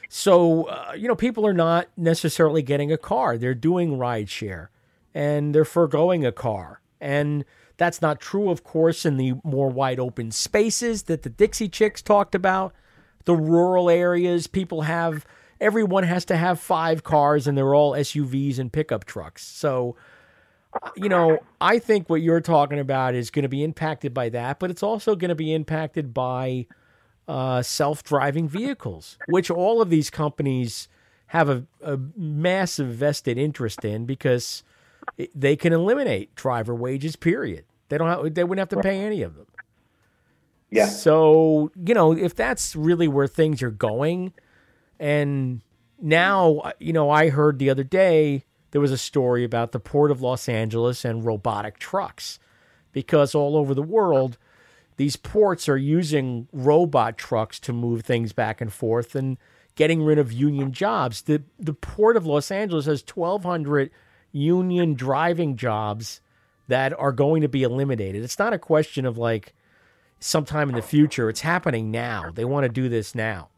So, 0.10 0.64
uh, 0.64 0.94
you 0.96 1.08
know, 1.08 1.16
people 1.16 1.46
are 1.46 1.54
not 1.54 1.88
necessarily 1.98 2.62
getting 2.62 2.92
a 2.92 2.98
car. 2.98 3.38
They're 3.38 3.54
doing 3.54 3.98
rideshare 3.98 4.68
and 5.14 5.54
they're 5.54 5.66
foregoing 5.66 6.26
a 6.26 6.32
car. 6.32 6.82
And 7.02 7.46
that's 7.78 8.02
not 8.02 8.20
true, 8.20 8.50
of 8.50 8.64
course, 8.64 9.06
in 9.06 9.18
the 9.18 9.34
more 9.44 9.70
wide 9.70 10.00
open 10.00 10.32
spaces 10.32 11.04
that 11.04 11.24
the 11.24 11.30
Dixie 11.30 11.70
Chicks 11.70 12.02
talked 12.02 12.36
about. 12.36 12.74
The 13.26 13.36
rural 13.36 13.90
areas, 13.90 14.48
people 14.48 14.84
have, 14.84 15.26
everyone 15.60 16.04
has 16.04 16.26
to 16.26 16.38
have 16.38 16.60
five 16.60 17.04
cars 17.04 17.48
and 17.48 17.58
they're 17.58 17.74
all 17.74 17.94
SUVs 17.94 18.60
and 18.60 18.72
pickup 18.72 19.06
trucks. 19.06 19.44
So, 19.44 19.96
you 20.96 21.10
know, 21.10 21.40
I 21.60 21.80
think 21.80 22.10
what 22.10 22.22
you're 22.22 22.42
talking 22.42 22.80
about 22.80 23.16
is 23.16 23.32
going 23.32 23.44
to 23.44 23.50
be 23.50 23.64
impacted 23.64 24.14
by 24.14 24.30
that, 24.30 24.60
but 24.60 24.70
it's 24.70 24.84
also 24.84 25.16
going 25.16 25.30
to 25.30 25.36
be 25.36 25.54
impacted 25.54 26.14
by 26.14 26.68
uh, 27.28 27.62
self 27.62 28.04
driving 28.04 28.48
vehicles, 28.48 29.18
which 29.28 29.50
all 29.50 29.82
of 29.82 29.90
these 29.90 30.10
companies 30.10 30.88
have 31.28 31.50
a, 31.50 31.66
a 31.82 31.98
massive 32.16 32.88
vested 32.88 33.38
interest 33.38 33.84
in 33.84 34.06
because 34.06 34.64
they 35.34 35.56
can 35.56 35.74
eliminate 35.74 36.36
driver 36.36 36.76
wages. 36.76 37.16
Period. 37.16 37.66
They 37.90 37.98
don't. 37.98 38.08
Have, 38.08 38.34
they 38.34 38.44
wouldn't 38.44 38.70
have 38.70 38.78
to 38.78 38.88
pay 38.88 39.00
any 39.00 39.22
of 39.22 39.36
them. 39.36 39.48
Yeah. 40.70 40.88
So 40.88 41.72
you 41.76 41.94
know, 41.94 42.12
if 42.12 42.36
that's 42.36 42.76
really 42.76 43.08
where 43.08 43.28
things 43.28 43.62
are 43.64 43.72
going, 43.72 44.34
and 45.00 45.62
now 46.00 46.72
you 46.80 46.94
know, 46.94 47.10
I 47.10 47.30
heard 47.30 47.60
the 47.60 47.70
other 47.70 47.84
day 47.84 48.44
there 48.72 48.82
was 48.82 48.92
a 48.92 48.98
story 48.98 49.44
about 49.44 49.72
the 49.72 49.80
port 49.80 50.12
of 50.12 50.22
Los 50.22 50.50
Angeles 50.50 51.06
and 51.06 51.24
robotic 51.24 51.80
trucks, 51.80 52.40
because 52.92 53.34
all 53.34 53.56
over 53.56 53.74
the 53.74 53.84
world, 53.84 54.38
these 54.98 55.16
ports 55.16 55.68
are 55.68 55.78
using 55.78 56.48
robot 56.54 57.18
trucks 57.18 57.60
to 57.62 57.74
move 57.74 58.04
things 58.04 58.34
back 58.34 58.62
and 58.62 58.72
forth 58.72 59.16
and 59.16 59.38
getting 59.76 60.04
rid 60.04 60.18
of 60.18 60.32
union 60.32 60.72
jobs. 60.72 61.24
The 61.24 61.44
the 61.60 61.74
port 61.74 62.18
of 62.18 62.26
Los 62.26 62.52
Angeles 62.52 62.86
has 62.86 63.04
1200 63.04 63.92
union 64.32 64.94
driving 64.94 65.56
jobs 65.56 66.22
that 66.68 66.98
are 67.00 67.12
going 67.12 67.42
to 67.42 67.48
be 67.48 67.64
eliminated. 67.64 68.24
It's 68.24 68.40
not 68.40 68.54
a 68.54 68.60
question 68.60 69.06
of 69.06 69.18
like 69.18 69.54
sometime 70.20 70.70
in 70.70 70.76
the 70.76 70.82
future. 70.82 71.30
It's 71.30 71.42
happening 71.42 71.92
now. 71.92 72.32
They 72.34 72.46
want 72.46 72.64
to 72.64 72.70
do 72.70 72.90
this 72.90 73.14
now. 73.14 73.50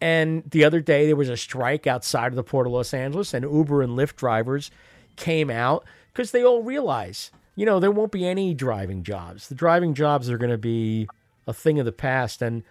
And 0.00 0.42
the 0.50 0.64
other 0.64 0.80
day 0.80 1.06
there 1.06 1.16
was 1.16 1.28
a 1.28 1.36
strike 1.36 1.86
outside 1.86 2.28
of 2.28 2.36
the 2.36 2.42
port 2.42 2.66
of 2.66 2.72
Los 2.72 2.94
Angeles 2.94 3.34
and 3.34 3.44
Uber 3.44 3.82
and 3.82 3.92
Lyft 3.96 4.16
drivers 4.16 4.70
came 5.16 5.50
out 5.50 5.84
because 6.12 6.30
they 6.30 6.42
all 6.42 6.62
realize, 6.62 7.30
you 7.56 7.66
know, 7.66 7.80
there 7.80 7.90
won't 7.90 8.12
be 8.12 8.26
any 8.26 8.54
driving 8.54 9.02
jobs. 9.02 9.48
The 9.48 9.54
driving 9.54 9.94
jobs 9.94 10.30
are 10.30 10.38
going 10.38 10.50
to 10.50 10.58
be 10.58 11.08
a 11.46 11.52
thing 11.52 11.78
of 11.78 11.84
the 11.84 11.92
past 11.92 12.42
and 12.42 12.62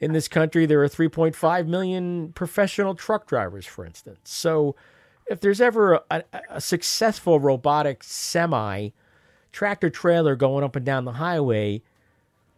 in 0.00 0.12
this 0.12 0.28
country 0.28 0.66
there 0.66 0.82
are 0.82 0.88
3.5 0.88 1.66
million 1.66 2.32
professional 2.32 2.94
truck 2.94 3.26
drivers 3.26 3.64
for 3.64 3.84
instance. 3.84 4.18
So 4.24 4.74
if 5.26 5.40
there's 5.40 5.60
ever 5.60 5.94
a, 5.94 6.02
a, 6.10 6.40
a 6.50 6.60
successful 6.60 7.40
robotic 7.40 8.02
semi 8.02 8.90
tractor 9.52 9.88
trailer 9.88 10.36
going 10.36 10.64
up 10.64 10.76
and 10.76 10.84
down 10.84 11.04
the 11.04 11.12
highway, 11.12 11.82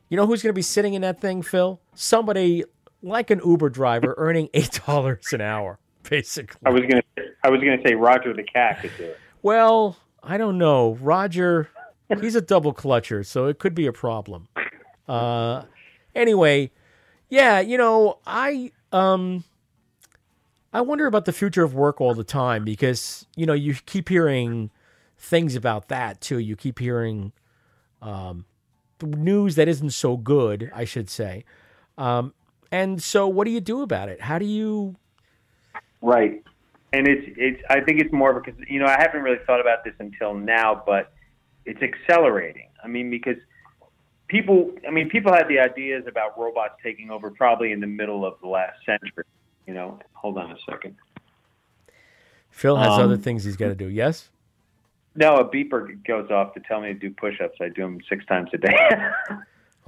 you 0.09 0.16
know 0.16 0.27
who's 0.27 0.43
going 0.43 0.53
to 0.53 0.59
be 0.59 0.62
sitting 0.62 0.95
in 0.95 1.03
that 1.03 1.20
thing, 1.20 1.43
Phil? 1.43 1.81
Somebody 1.95 2.64
like 3.03 3.31
an 3.31 3.41
Uber 3.45 3.70
driver 3.70 4.14
earning 4.18 4.49
eight 4.55 4.81
dollars 4.87 5.33
an 5.33 5.41
hour, 5.41 5.79
basically. 6.09 6.61
I 6.64 6.70
was 6.70 6.83
gonna 6.83 7.03
I 7.45 7.51
was 7.51 7.61
gonna 7.61 7.83
say 7.87 7.95
Roger 7.95 8.33
the 8.33 8.43
cat 8.43 8.81
could 8.81 8.97
do 8.97 9.05
it. 9.05 9.20
Well, 9.43 9.97
I 10.27 10.37
don't 10.37 10.59
know. 10.59 10.99
Roger, 11.01 11.70
he's 12.20 12.35
a 12.35 12.41
double 12.41 12.74
clutcher, 12.74 13.24
so 13.24 13.47
it 13.47 13.59
could 13.59 13.74
be 13.74 13.87
a 13.87 13.93
problem. 13.93 14.49
Uh, 15.09 15.62
anyway, 16.14 16.70
yeah, 17.29 17.61
you 17.61 17.79
know, 17.79 18.18
I 18.27 18.72
um, 18.93 19.45
I 20.72 20.81
wonder 20.81 21.07
about 21.07 21.24
the 21.24 21.33
future 21.33 21.62
of 21.62 21.74
work 21.74 22.01
all 22.01 22.14
the 22.14 22.24
time 22.24 22.64
because 22.64 23.27
you 23.37 23.47
know 23.47 23.53
you 23.53 23.74
keep 23.87 24.09
hearing 24.09 24.70
things 25.16 25.55
about 25.55 25.89
that 25.89 26.20
too. 26.20 26.39
You 26.39 26.57
keep 26.57 26.79
hearing 26.79 27.33
um, 28.03 28.45
news 29.03 29.55
that 29.55 29.68
isn't 29.68 29.91
so 29.91 30.16
good, 30.16 30.70
I 30.74 30.85
should 30.85 31.09
say. 31.09 31.45
Um, 31.97 32.35
and 32.70 33.03
so, 33.03 33.29
what 33.29 33.45
do 33.45 33.53
you 33.53 33.61
do 33.61 33.83
about 33.83 34.09
it? 34.09 34.20
How 34.20 34.39
do 34.39 34.45
you? 34.45 34.97
Right. 36.03 36.43
And 36.93 37.07
it's 37.09 37.26
it's 37.37 37.62
I 37.68 37.80
think 37.80 38.01
it's 38.01 38.12
more 38.12 38.39
because 38.41 38.59
you 38.68 38.78
know 38.78 38.87
I 38.87 38.97
haven't 39.01 39.22
really 39.22 39.39
thought 39.47 39.61
about 39.61 39.84
this 39.84 39.95
until 39.99 40.34
now, 40.34 40.82
but 40.87 41.12
it's 41.64 41.82
accelerating. 41.82 42.68
I 42.82 42.89
mean 42.89 43.11
because 43.11 43.37
people 44.28 44.72
I 44.87 44.91
mean 44.91 45.09
people 45.09 45.32
had 45.32 45.49
the 45.49 45.59
ideas 45.59 46.05
about 46.07 46.39
robots 46.39 46.74
taking 46.82 47.11
over 47.11 47.30
probably 47.30 47.72
in 47.72 47.80
the 47.80 47.87
middle 47.87 48.24
of 48.24 48.34
the 48.41 48.49
last 48.49 48.78
century. 48.87 49.24
You 49.66 49.74
know, 49.74 49.99
hold 50.12 50.39
on 50.39 50.53
a 50.53 50.57
second. 50.70 50.97
Phil 52.51 52.76
has 52.76 52.93
Um, 52.93 53.03
other 53.03 53.16
things 53.16 53.45
he's 53.45 53.57
got 53.57 53.68
to 53.68 53.74
do. 53.74 53.89
Yes. 53.89 54.30
No, 55.14 55.37
a 55.37 55.45
beeper 55.49 56.03
goes 56.07 56.30
off 56.30 56.55
to 56.55 56.61
tell 56.61 56.80
me 56.80 56.89
to 56.89 56.95
do 56.95 57.11
push-ups. 57.11 57.57
I 57.61 57.68
do 57.68 57.82
them 57.82 57.99
six 58.09 58.24
times 58.26 58.51
a 58.55 58.59
day. 58.59 58.76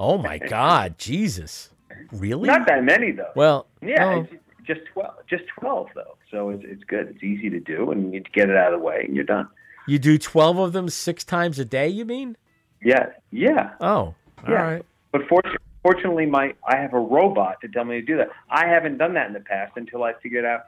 Oh 0.00 0.16
my 0.16 0.38
God, 0.38 0.96
Jesus! 0.96 1.70
Really? 2.12 2.46
Not 2.46 2.68
that 2.68 2.84
many 2.84 3.10
though. 3.10 3.32
Well, 3.34 3.66
Yeah, 3.82 4.24
oh. 4.30 4.36
Just 4.68 4.80
twelve. 4.92 5.14
Just 5.28 5.44
twelve 5.58 5.88
though, 5.96 6.16
so 6.30 6.50
it's 6.50 6.62
it's 6.64 6.84
good. 6.84 7.08
It's 7.08 7.24
easy 7.24 7.50
to 7.50 7.58
do, 7.58 7.90
and 7.90 8.02
you 8.04 8.08
need 8.08 8.24
to 8.26 8.30
get 8.30 8.48
it 8.48 8.56
out 8.56 8.72
of 8.72 8.78
the 8.78 8.84
way, 8.86 9.02
and 9.06 9.16
you're 9.16 9.24
done. 9.24 9.48
You 9.88 9.98
do 9.98 10.18
12 10.18 10.58
of 10.58 10.72
them 10.74 10.90
six 10.90 11.24
times 11.24 11.58
a 11.58 11.64
day, 11.64 11.88
you 11.88 12.04
mean? 12.04 12.36
Yeah, 12.82 13.06
yeah. 13.30 13.70
Oh, 13.80 13.86
all 13.86 14.14
yeah. 14.46 14.52
right. 14.62 14.84
But 15.12 15.22
fortunately, 15.26 15.58
fortunately, 15.82 16.26
my 16.26 16.54
I 16.68 16.76
have 16.76 16.92
a 16.92 17.00
robot 17.00 17.56
to 17.62 17.68
tell 17.68 17.84
me 17.86 17.98
to 17.98 18.06
do 18.06 18.18
that. 18.18 18.28
I 18.50 18.66
haven't 18.66 18.98
done 18.98 19.14
that 19.14 19.26
in 19.28 19.32
the 19.32 19.40
past 19.40 19.72
until 19.76 20.04
I 20.04 20.12
figured 20.22 20.44
out 20.44 20.66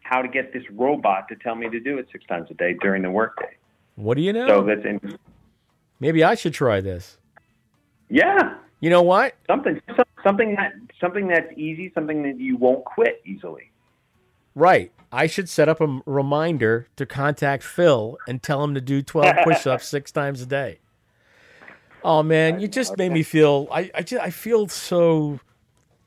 how 0.00 0.20
to 0.20 0.26
get 0.28 0.52
this 0.52 0.64
robot 0.72 1.28
to 1.28 1.36
tell 1.36 1.54
me 1.54 1.68
to 1.70 1.78
do 1.78 1.98
it 1.98 2.08
six 2.10 2.26
times 2.26 2.48
a 2.50 2.54
day 2.54 2.74
during 2.82 3.02
the 3.02 3.10
workday. 3.10 3.56
What 3.94 4.16
do 4.16 4.22
you 4.22 4.32
know? 4.32 4.48
So 4.48 4.62
that's 4.64 4.84
in, 4.84 5.16
Maybe 6.00 6.24
I 6.24 6.34
should 6.34 6.52
try 6.52 6.80
this. 6.80 7.18
yeah, 8.10 8.54
You 8.80 8.90
know 8.90 9.02
what? 9.02 9.34
something 9.46 9.80
some- 9.96 10.05
something 10.26 10.56
that 10.56 10.72
something 11.00 11.28
that's 11.28 11.52
easy, 11.56 11.92
something 11.94 12.22
that 12.24 12.40
you 12.40 12.56
won't 12.56 12.84
quit 12.84 13.22
easily. 13.24 13.70
Right. 14.54 14.90
I 15.12 15.28
should 15.28 15.48
set 15.48 15.68
up 15.68 15.80
a 15.80 16.00
reminder 16.04 16.88
to 16.96 17.06
contact 17.06 17.62
Phil 17.62 18.18
and 18.26 18.42
tell 18.42 18.64
him 18.64 18.74
to 18.74 18.80
do 18.80 19.02
12 19.02 19.36
push-ups 19.44 19.86
six 19.86 20.10
times 20.10 20.42
a 20.42 20.46
day. 20.46 20.80
Oh 22.02 22.22
man, 22.22 22.60
you 22.60 22.66
just 22.68 22.96
made 22.98 23.12
me 23.12 23.22
feel 23.22 23.68
I 23.70 23.90
I, 23.94 24.02
just, 24.02 24.22
I 24.22 24.30
feel 24.30 24.68
so 24.68 25.38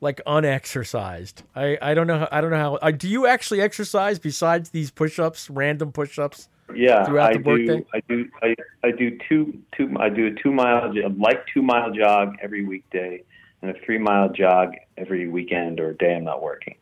like 0.01 0.21
unexercised. 0.25 1.43
I, 1.55 1.77
I 1.81 1.93
don't 1.93 2.07
know 2.07 2.19
how, 2.19 2.27
I 2.31 2.41
don't 2.41 2.51
know 2.51 2.57
how 2.57 2.75
uh, 2.75 2.91
do 2.91 3.07
you 3.07 3.25
actually 3.25 3.61
exercise 3.61 4.19
besides 4.19 4.69
these 4.69 4.91
push-ups, 4.91 5.49
random 5.49 5.91
push-ups? 5.91 6.49
Yeah, 6.73 7.03
throughout 7.03 7.31
I 7.31 7.37
the 7.37 7.43
workday. 7.43 7.77
do. 7.77 7.85
I 7.93 7.99
do. 8.07 8.29
I, 8.41 8.55
I 8.83 8.91
do 8.91 9.17
two 9.27 9.57
two. 9.75 9.93
I 9.99 10.09
do 10.09 10.27
a 10.27 10.31
two 10.31 10.51
mile, 10.51 10.93
light 11.17 11.39
two 11.51 11.63
mile 11.63 11.91
jog 11.91 12.35
every 12.41 12.63
weekday, 12.63 13.23
and 13.61 13.71
a 13.71 13.79
three 13.85 13.97
mile 13.97 14.29
jog 14.29 14.73
every 14.97 15.27
weekend 15.27 15.79
or 15.79 15.93
day 15.93 16.15
I'm 16.15 16.23
not 16.23 16.41
working. 16.41 16.75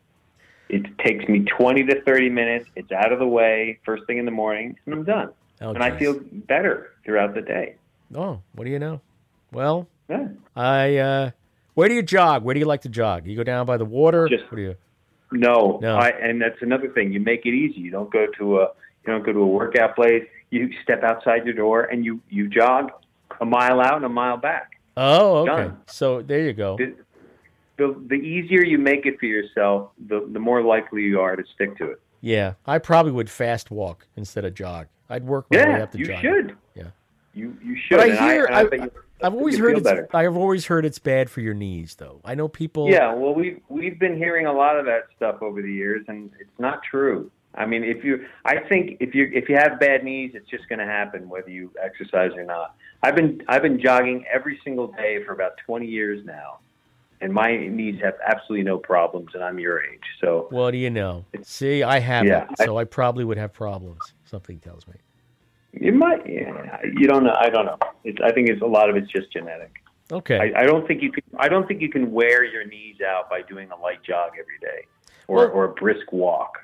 It 0.69 0.86
takes 0.99 1.28
me 1.30 1.45
twenty 1.45 1.84
to 1.86 2.01
thirty 2.03 2.30
minutes. 2.30 2.65
It's 2.75 2.91
out 2.91 3.11
of 3.13 3.19
the 3.19 3.28
way 3.28 3.80
first 3.86 4.05
thing 4.05 4.17
in 4.17 4.25
the 4.25 4.32
morning, 4.32 4.78
and 4.86 4.93
I'm 4.93 5.03
done. 5.03 5.30
Oh, 5.61 5.69
and 5.69 5.82
I 5.84 5.97
feel 5.97 6.19
better 6.32 6.91
throughout 7.05 7.34
the 7.34 7.41
day. 7.41 7.75
Oh, 8.13 8.41
what 8.53 8.65
do 8.65 8.69
you 8.69 8.80
know? 8.80 9.01
Well, 9.51 9.88
Yeah. 10.09 10.28
I 10.55 10.97
uh 10.97 11.32
where 11.73 11.88
do 11.88 11.95
you 11.95 12.01
jog? 12.03 12.43
Where 12.43 12.53
do 12.53 12.59
you 12.59 12.65
like 12.65 12.82
to 12.82 12.89
jog? 12.89 13.25
You 13.28 13.36
go 13.38 13.43
down 13.43 13.65
by 13.65 13.78
the 13.78 13.86
water? 13.86 14.28
Just- 14.28 14.43
what 14.51 14.57
do 14.57 14.61
you 14.63 14.75
No, 15.32 15.80
No. 15.82 15.95
I, 15.97 16.09
and 16.09 16.41
that's 16.41 16.61
another 16.61 16.89
thing. 16.89 17.11
You 17.13 17.19
make 17.19 17.45
it 17.45 17.53
easy. 17.53 17.80
You 17.82 17.91
don't 17.91 18.11
go 18.11 18.28
to 18.38 18.59
a 18.59 18.63
you 19.05 19.13
don't 19.13 19.25
go 19.25 19.32
to 19.32 19.39
a 19.39 19.47
workout 19.47 19.95
place. 19.95 20.25
You 20.49 20.69
step 20.84 21.01
outside 21.03 21.45
your 21.45 21.53
door 21.53 21.84
and 21.84 22.03
you 22.03 22.19
you 22.30 22.47
jog 22.49 22.91
a 23.39 23.45
mile 23.45 23.80
out 23.80 23.95
and 23.95 24.05
a 24.05 24.09
mile 24.09 24.38
back. 24.38 24.76
Oh, 24.97 25.37
okay. 25.47 25.63
Done. 25.67 25.77
So 25.87 26.21
there 26.21 26.41
you 26.41 26.53
go. 26.53 26.75
The, 26.77 26.95
the 27.77 28.03
the 28.07 28.15
easier 28.15 28.63
you 28.63 28.77
make 28.79 29.05
it 29.05 29.19
for 29.19 29.27
yourself, 29.27 29.91
the 30.07 30.27
the 30.31 30.39
more 30.39 30.61
likely 30.63 31.03
you 31.03 31.21
are 31.21 31.35
to 31.35 31.43
stick 31.55 31.77
to 31.77 31.91
it. 31.91 32.01
Yeah, 32.21 32.53
I 32.65 32.79
probably 32.79 33.11
would 33.11 33.29
fast 33.29 33.69
walk 33.69 34.07
instead 34.17 34.43
of 34.43 34.55
jog. 34.55 34.87
I'd 35.09 35.23
work 35.23 35.45
my 35.51 35.57
way 35.57 35.63
Yeah, 35.63 35.83
up 35.83 35.91
to 35.91 35.97
jog. 35.99 36.07
you 36.07 36.13
jogging. 36.15 36.31
should. 36.49 36.57
Yeah. 36.75 36.83
You 37.33 37.55
you 37.63 37.77
should. 37.87 37.97
But 37.97 38.09
I 38.11 38.15
hear 38.33 38.49
I, 38.51 38.89
I've 39.21 39.33
always 39.35 39.57
heard 39.59 39.77
it's 39.77 39.83
better. 39.83 40.07
I've 40.13 40.35
always 40.35 40.65
heard 40.65 40.85
it's 40.85 40.99
bad 40.99 41.29
for 41.29 41.41
your 41.41 41.53
knees 41.53 41.95
though. 41.95 42.19
I 42.25 42.33
know 42.33 42.47
people 42.47 42.89
Yeah, 42.89 43.13
well, 43.13 43.33
we've 43.35 43.61
we've 43.69 43.99
been 43.99 44.17
hearing 44.17 44.47
a 44.47 44.53
lot 44.53 44.77
of 44.79 44.85
that 44.85 45.03
stuff 45.15 45.41
over 45.43 45.61
the 45.61 45.71
years, 45.71 46.03
and 46.07 46.31
it's 46.39 46.49
not 46.59 46.81
true. 46.83 47.29
I 47.58 47.66
mean, 47.66 47.84
if 47.84 48.03
you, 48.03 48.26
I 48.45 48.60
think 48.60 48.97
if 48.99 49.16
you 49.16 49.30
if 49.34 49.49
you 49.49 49.55
have 49.58 49.80
bad 49.80 50.03
knees, 50.03 50.32
it's 50.36 50.47
just 50.49 50.70
going 50.70 50.80
to 50.80 50.86
happen 50.86 51.28
whether 51.28 51.49
you 51.49 51.72
exercise 51.82 52.32
or 52.36 52.43
not. 52.43 52.76
I've 53.03 53.16
been 53.16 53.41
I've 53.47 53.64
been 53.64 53.80
jogging 53.82 54.26
every 54.32 54.60
single 54.64 54.88
day 54.88 55.24
for 55.26 55.34
about 55.34 55.53
20 55.66 55.86
years 55.88 56.24
now, 56.24 56.60
and 57.20 57.34
my 57.34 57.58
knees 57.58 57.99
have 58.03 58.14
absolutely 58.26 58.64
no 58.64 58.78
problems, 58.78 59.30
and 59.34 59.43
I'm 59.43 59.60
your 59.60 59.84
age. 59.84 60.03
So 60.22 60.47
What 60.51 60.72
do 60.72 60.78
you 60.78 60.89
know? 60.91 61.26
See, 61.41 61.82
I 61.84 61.99
haven't, 61.99 62.28
Yeah, 62.30 62.47
I- 62.60 62.66
so 62.66 62.78
I 62.78 62.84
probably 62.84 63.26
would 63.26 63.38
have 63.38 63.53
problems. 63.53 64.01
Something 64.26 64.60
tells 64.60 64.88
me. 64.88 64.93
you 65.74 65.93
might, 65.93 66.28
yeah, 66.30 66.80
you 66.95 67.08
don't 67.08 67.24
know. 67.24 67.36
I 67.39 67.49
don't 67.49 67.66
know. 67.66 67.78
It's, 68.03 68.18
I 68.24 68.32
think 68.32 68.49
it's 68.49 68.62
a 68.62 68.66
lot 68.68 68.89
of 68.89 68.95
it's 68.95 69.12
just 69.12 69.32
genetic. 69.34 69.74
Okay. 70.12 70.53
I, 70.55 70.62
I 70.62 70.66
don't 70.66 70.88
think 70.88 71.01
you 71.01 71.12
can. 71.12 71.24
I 71.39 71.49
don't 71.49 71.68
think 71.68 71.82
you 71.82 71.89
can 71.89 72.12
wear 72.12 72.43
your 72.45 72.66
knees 72.66 72.97
out 73.01 73.30
by 73.30 73.41
doing 73.41 73.70
a 73.72 73.76
light 73.82 74.01
jog 74.03 74.32
every 74.39 74.60
day 74.62 74.86
or 75.28 75.38
Well- 75.47 75.51
or 75.53 75.64
a 75.66 75.74
brisk 75.74 76.12
walk. 76.12 76.60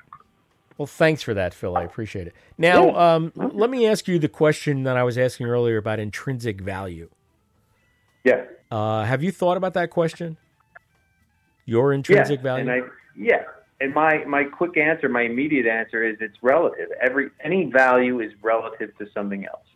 Well, 0.76 0.86
thanks 0.86 1.22
for 1.22 1.34
that, 1.34 1.54
Phil. 1.54 1.76
I 1.76 1.84
appreciate 1.84 2.26
it. 2.26 2.34
Now, 2.58 2.96
um, 2.96 3.32
let 3.36 3.70
me 3.70 3.86
ask 3.86 4.08
you 4.08 4.18
the 4.18 4.28
question 4.28 4.82
that 4.84 4.96
I 4.96 5.04
was 5.04 5.16
asking 5.16 5.46
earlier 5.46 5.76
about 5.76 6.00
intrinsic 6.00 6.60
value. 6.60 7.10
Yeah. 8.24 8.44
Uh, 8.70 9.04
have 9.04 9.22
you 9.22 9.30
thought 9.30 9.56
about 9.56 9.74
that 9.74 9.90
question? 9.90 10.36
Your 11.64 11.92
intrinsic 11.92 12.40
yeah, 12.40 12.42
value? 12.42 12.70
And 12.70 12.84
I, 12.84 12.88
yeah. 13.16 13.44
And 13.80 13.94
my, 13.94 14.24
my 14.24 14.44
quick 14.44 14.76
answer, 14.76 15.08
my 15.08 15.22
immediate 15.22 15.66
answer 15.66 16.02
is 16.02 16.16
it's 16.20 16.36
relative. 16.42 16.88
Every 17.00 17.30
any 17.42 17.70
value 17.70 18.20
is 18.20 18.32
relative 18.42 18.96
to 18.98 19.06
something 19.14 19.46
else. 19.46 19.66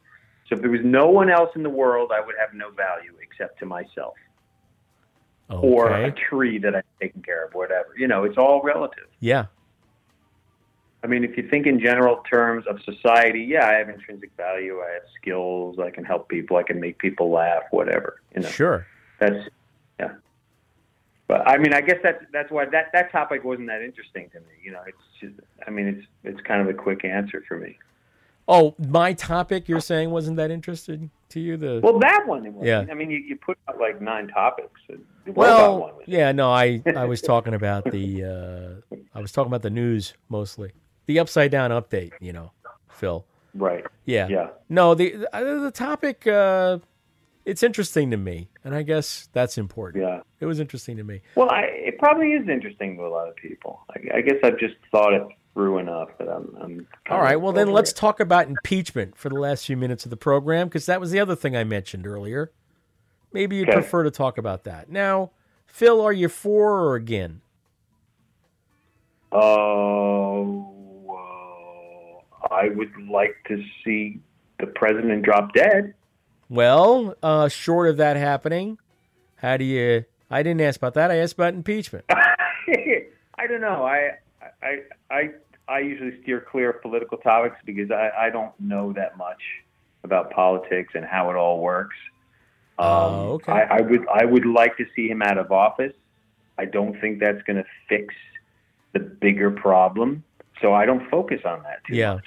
So 0.48 0.56
if 0.56 0.62
there 0.62 0.70
was 0.70 0.80
no 0.82 1.08
one 1.08 1.30
else 1.30 1.50
in 1.54 1.62
the 1.62 1.70
world, 1.70 2.10
I 2.12 2.24
would 2.24 2.34
have 2.40 2.54
no 2.54 2.70
value 2.70 3.12
except 3.22 3.58
to 3.60 3.66
myself 3.66 4.14
or 5.50 5.90
a 5.90 6.12
tree 6.12 6.58
that 6.58 6.74
I've 6.74 6.84
taken 7.00 7.22
care 7.22 7.46
of, 7.46 7.54
whatever. 7.54 7.88
You 7.96 8.08
know, 8.08 8.24
it's 8.24 8.36
all 8.36 8.62
relative. 8.62 9.06
Yeah. 9.20 9.46
I 11.02 11.06
mean, 11.06 11.22
if 11.22 11.36
you 11.36 11.48
think 11.48 11.66
in 11.66 11.78
general 11.78 12.24
terms 12.28 12.66
of 12.66 12.80
society, 12.82 13.40
yeah, 13.40 13.66
I 13.66 13.74
have 13.74 13.88
intrinsic 13.88 14.30
value. 14.36 14.80
I 14.80 14.94
have 14.94 15.02
skills. 15.20 15.78
I 15.78 15.90
can 15.90 16.04
help 16.04 16.28
people. 16.28 16.56
I 16.56 16.64
can 16.64 16.80
make 16.80 16.98
people 16.98 17.30
laugh. 17.30 17.62
Whatever. 17.70 18.20
You 18.34 18.42
know. 18.42 18.48
Sure. 18.48 18.86
That's 19.20 19.48
yeah. 20.00 20.14
But 21.28 21.46
I 21.46 21.58
mean, 21.58 21.72
I 21.72 21.82
guess 21.82 21.98
that's 22.02 22.24
that's 22.32 22.50
why 22.50 22.64
that 22.66 22.90
that 22.92 23.12
topic 23.12 23.44
wasn't 23.44 23.68
that 23.68 23.82
interesting 23.82 24.28
to 24.30 24.40
me. 24.40 24.46
You 24.62 24.72
know, 24.72 24.82
it's 24.86 24.98
just. 25.20 25.34
I 25.66 25.70
mean, 25.70 25.86
it's 25.86 26.06
it's 26.24 26.40
kind 26.46 26.60
of 26.60 26.68
a 26.68 26.74
quick 26.74 27.04
answer 27.04 27.44
for 27.46 27.58
me. 27.58 27.78
Oh, 28.50 28.74
my 28.78 29.12
topic 29.12 29.68
you're 29.68 29.78
saying 29.78 30.08
wasn't 30.08 30.38
that 30.38 30.50
interesting 30.50 31.10
to 31.28 31.38
you? 31.38 31.58
The 31.58 31.80
Well, 31.82 31.98
that 31.98 32.26
one. 32.26 32.46
It 32.46 32.54
was. 32.54 32.66
Yeah. 32.66 32.86
I 32.90 32.94
mean, 32.94 33.10
you, 33.10 33.18
you 33.18 33.36
put 33.36 33.58
out 33.68 33.78
like 33.78 34.00
nine 34.00 34.28
topics. 34.28 34.80
Well, 35.26 35.80
one 35.80 35.96
was. 35.96 36.04
yeah, 36.06 36.32
no, 36.32 36.50
I 36.50 36.82
I 36.96 37.04
was 37.04 37.20
talking 37.32 37.52
about 37.52 37.84
the 37.84 38.80
uh, 38.92 38.96
I 39.14 39.20
was 39.20 39.32
talking 39.32 39.50
about 39.50 39.62
the 39.62 39.70
news 39.70 40.14
mostly, 40.30 40.72
the 41.08 41.18
upside 41.18 41.50
down 41.50 41.72
update. 41.72 42.12
You 42.20 42.32
know, 42.32 42.52
Phil. 42.88 43.26
Right. 43.54 43.84
Yeah. 44.04 44.28
Yeah. 44.28 44.48
No, 44.68 44.94
the 44.94 45.26
the, 45.32 45.60
the 45.64 45.72
topic 45.72 46.24
uh, 46.28 46.78
it's 47.44 47.62
interesting 47.62 48.10
to 48.12 48.16
me, 48.16 48.50
and 48.62 48.74
I 48.74 48.82
guess 48.82 49.28
that's 49.32 49.58
important. 49.58 50.04
Yeah. 50.04 50.20
It 50.38 50.46
was 50.46 50.60
interesting 50.60 50.98
to 50.98 51.02
me. 51.04 51.22
Well, 51.34 51.50
I, 51.50 51.62
it 51.62 51.98
probably 51.98 52.32
is 52.32 52.46
interesting 52.48 52.96
to 52.98 53.06
a 53.06 53.08
lot 53.08 53.26
of 53.28 53.34
people. 53.36 53.80
I, 53.90 54.18
I 54.18 54.20
guess 54.20 54.36
I've 54.44 54.58
just 54.58 54.74
thought 54.92 55.14
it 55.14 55.22
through 55.54 55.78
enough 55.78 56.10
that 56.18 56.28
I'm. 56.28 56.54
I'm 56.60 56.86
All 57.10 57.20
right. 57.20 57.36
Well, 57.40 57.52
then 57.52 57.72
let's 57.72 57.90
it. 57.90 57.96
talk 57.96 58.20
about 58.20 58.46
impeachment 58.48 59.16
for 59.16 59.30
the 59.30 59.36
last 59.40 59.64
few 59.66 59.76
minutes 59.78 60.04
of 60.04 60.10
the 60.10 60.16
program 60.16 60.68
because 60.68 60.86
that 60.86 61.00
was 61.00 61.10
the 61.10 61.18
other 61.18 61.34
thing 61.34 61.56
I 61.56 61.64
mentioned 61.64 62.06
earlier. 62.06 62.52
Maybe 63.32 63.56
you'd 63.56 63.68
Okay. 63.68 63.78
prefer 63.80 64.04
to 64.04 64.10
talk 64.10 64.38
about 64.38 64.64
that. 64.64 64.90
Now, 64.90 65.30
Phil, 65.66 66.00
are 66.00 66.12
you 66.12 66.28
for 66.28 66.78
or 66.80 66.94
again? 66.94 67.40
Oh, 69.32 70.62
uh, 70.62 70.67
I 72.58 72.68
would 72.68 72.92
like 73.08 73.36
to 73.48 73.62
see 73.84 74.20
the 74.58 74.66
president 74.66 75.22
drop 75.22 75.54
dead. 75.54 75.94
Well, 76.48 77.14
uh, 77.22 77.48
short 77.48 77.88
of 77.88 77.98
that 77.98 78.16
happening, 78.16 78.78
how 79.36 79.56
do 79.56 79.64
you? 79.64 80.04
I 80.30 80.42
didn't 80.42 80.60
ask 80.62 80.78
about 80.78 80.94
that. 80.94 81.10
I 81.10 81.16
asked 81.18 81.34
about 81.34 81.54
impeachment. 81.54 82.04
I 82.10 83.46
don't 83.46 83.60
know. 83.60 83.84
I, 83.84 84.12
I, 84.62 84.78
I, 85.10 85.30
I 85.68 85.78
usually 85.80 86.20
steer 86.22 86.44
clear 86.50 86.70
of 86.70 86.82
political 86.82 87.18
topics 87.18 87.56
because 87.64 87.90
I, 87.90 88.10
I 88.18 88.30
don't 88.30 88.52
know 88.58 88.92
that 88.94 89.16
much 89.16 89.40
about 90.04 90.30
politics 90.30 90.94
and 90.94 91.04
how 91.04 91.30
it 91.30 91.36
all 91.36 91.60
works. 91.60 91.96
Um, 92.78 92.86
Oh, 92.88 93.32
okay. 93.34 93.52
I, 93.52 93.78
I 93.78 93.80
would, 93.80 94.06
I 94.08 94.24
would 94.24 94.46
like 94.46 94.76
to 94.78 94.86
see 94.94 95.08
him 95.08 95.22
out 95.22 95.38
of 95.38 95.52
office. 95.52 95.94
I 96.58 96.64
don't 96.64 97.00
think 97.00 97.20
that's 97.20 97.42
going 97.42 97.56
to 97.56 97.64
fix 97.88 98.14
the 98.92 99.00
bigger 99.00 99.50
problem, 99.50 100.24
so 100.60 100.74
I 100.74 100.86
don't 100.86 101.08
focus 101.10 101.40
on 101.44 101.62
that 101.62 101.84
too 101.86 101.94
yeah. 101.94 102.14
much. 102.14 102.26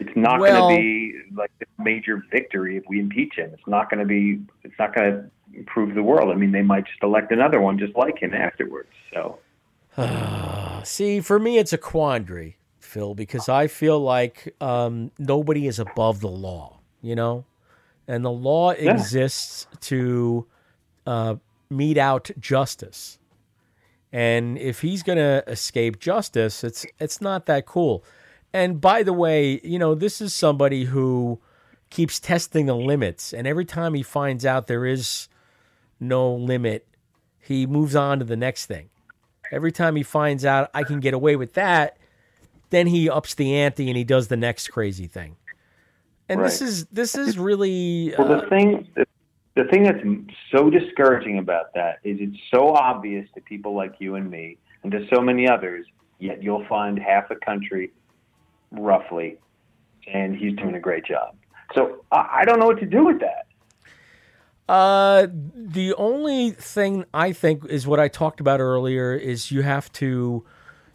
It's 0.00 0.16
not 0.16 0.40
Well- 0.40 0.68
going 0.68 0.76
to 0.76 0.82
be 0.82 1.14
like 1.36 1.50
a 1.60 1.82
major 1.82 2.22
victory 2.30 2.76
if 2.76 2.84
we 2.88 2.98
impeach 3.00 3.34
him. 3.36 3.50
It's 3.52 3.66
not 3.66 3.90
going 3.90 4.00
to 4.00 4.06
be. 4.06 4.40
It's 4.64 4.74
not 4.78 4.94
going 4.94 5.12
to 5.12 5.30
improve 5.58 5.94
the 5.94 6.02
world. 6.02 6.30
I 6.30 6.34
mean, 6.34 6.50
they 6.52 6.62
might 6.62 6.86
just 6.86 7.02
elect 7.02 7.30
another 7.30 7.60
one 7.60 7.78
just 7.78 7.94
like 7.96 8.18
him 8.18 8.32
afterwards. 8.34 8.88
So 9.12 9.38
See, 10.84 11.20
for 11.20 11.38
me, 11.38 11.58
it's 11.58 11.72
a 11.72 11.78
quandary, 11.78 12.56
Phil, 12.80 13.14
because 13.14 13.48
I 13.48 13.66
feel 13.66 14.00
like 14.00 14.54
um, 14.60 15.10
nobody 15.18 15.66
is 15.66 15.78
above 15.78 16.20
the 16.20 16.28
law, 16.28 16.80
you 17.02 17.14
know? 17.14 17.44
And 18.08 18.24
the 18.24 18.30
law 18.32 18.72
Yeah. 18.72 18.92
exists 18.92 19.66
to 19.82 20.46
uh, 21.06 21.36
mete 21.70 21.98
out 21.98 22.30
justice. 22.40 23.18
And 24.12 24.58
if 24.58 24.80
he's 24.80 25.02
going 25.02 25.18
to 25.18 25.42
escape 25.46 25.98
justice, 25.98 26.64
it's 26.64 26.84
it's 26.98 27.20
not 27.20 27.46
that 27.46 27.64
cool. 27.66 28.04
And 28.52 28.80
by 28.80 29.02
the 29.02 29.12
way, 29.12 29.60
you 29.64 29.78
know, 29.78 29.94
this 29.94 30.20
is 30.20 30.34
somebody 30.34 30.84
who 30.84 31.40
keeps 31.90 32.20
testing 32.20 32.66
the 32.66 32.76
limits, 32.76 33.32
and 33.32 33.46
every 33.46 33.64
time 33.64 33.94
he 33.94 34.02
finds 34.02 34.44
out 34.44 34.66
there 34.66 34.84
is 34.86 35.28
no 36.00 36.34
limit, 36.34 36.86
he 37.38 37.66
moves 37.66 37.94
on 37.94 38.18
to 38.18 38.24
the 38.24 38.36
next 38.36 38.66
thing. 38.66 38.88
Every 39.50 39.72
time 39.72 39.96
he 39.96 40.02
finds 40.02 40.44
out 40.44 40.70
I 40.72 40.82
can 40.82 41.00
get 41.00 41.12
away 41.12 41.36
with 41.36 41.54
that, 41.54 41.98
then 42.70 42.86
he 42.86 43.10
ups 43.10 43.34
the 43.34 43.54
ante 43.54 43.88
and 43.88 43.96
he 43.96 44.04
does 44.04 44.28
the 44.28 44.36
next 44.36 44.68
crazy 44.68 45.06
thing. 45.06 45.36
And 46.28 46.42
this 46.42 46.62
is 46.62 46.86
this 46.86 47.14
is 47.14 47.38
really 47.38 48.14
Well, 48.16 48.32
uh, 48.32 48.40
the 48.40 48.46
thing, 48.48 48.88
the, 48.94 49.06
the 49.54 49.64
thing 49.64 49.82
that's 49.82 50.02
so 50.50 50.70
discouraging 50.70 51.38
about 51.38 51.74
that 51.74 51.98
is 52.04 52.16
it's 52.20 52.38
so 52.50 52.70
obvious 52.70 53.28
to 53.34 53.42
people 53.42 53.74
like 53.74 53.96
you 53.98 54.14
and 54.14 54.30
me, 54.30 54.56
and 54.82 54.90
to 54.92 55.06
so 55.14 55.20
many 55.20 55.48
others. 55.48 55.86
Yet 56.18 56.42
you'll 56.42 56.64
find 56.66 56.98
half 56.98 57.28
the 57.28 57.34
country, 57.34 57.90
roughly, 58.72 59.38
and 60.12 60.36
he's 60.36 60.56
doing 60.56 60.74
a 60.74 60.80
great 60.80 61.04
job. 61.04 61.36
So 61.74 62.04
I, 62.10 62.40
I 62.40 62.44
don't 62.44 62.58
know 62.58 62.66
what 62.66 62.80
to 62.80 62.86
do 62.86 63.04
with 63.04 63.20
that. 63.20 63.46
Uh, 64.68 65.26
the 65.54 65.94
only 65.94 66.52
thing 66.52 67.04
I 67.12 67.32
think 67.32 67.64
is 67.66 67.86
what 67.86 68.00
I 68.00 68.08
talked 68.08 68.40
about 68.40 68.60
earlier 68.60 69.14
is 69.14 69.50
you 69.50 69.62
have 69.62 69.92
to 69.94 70.44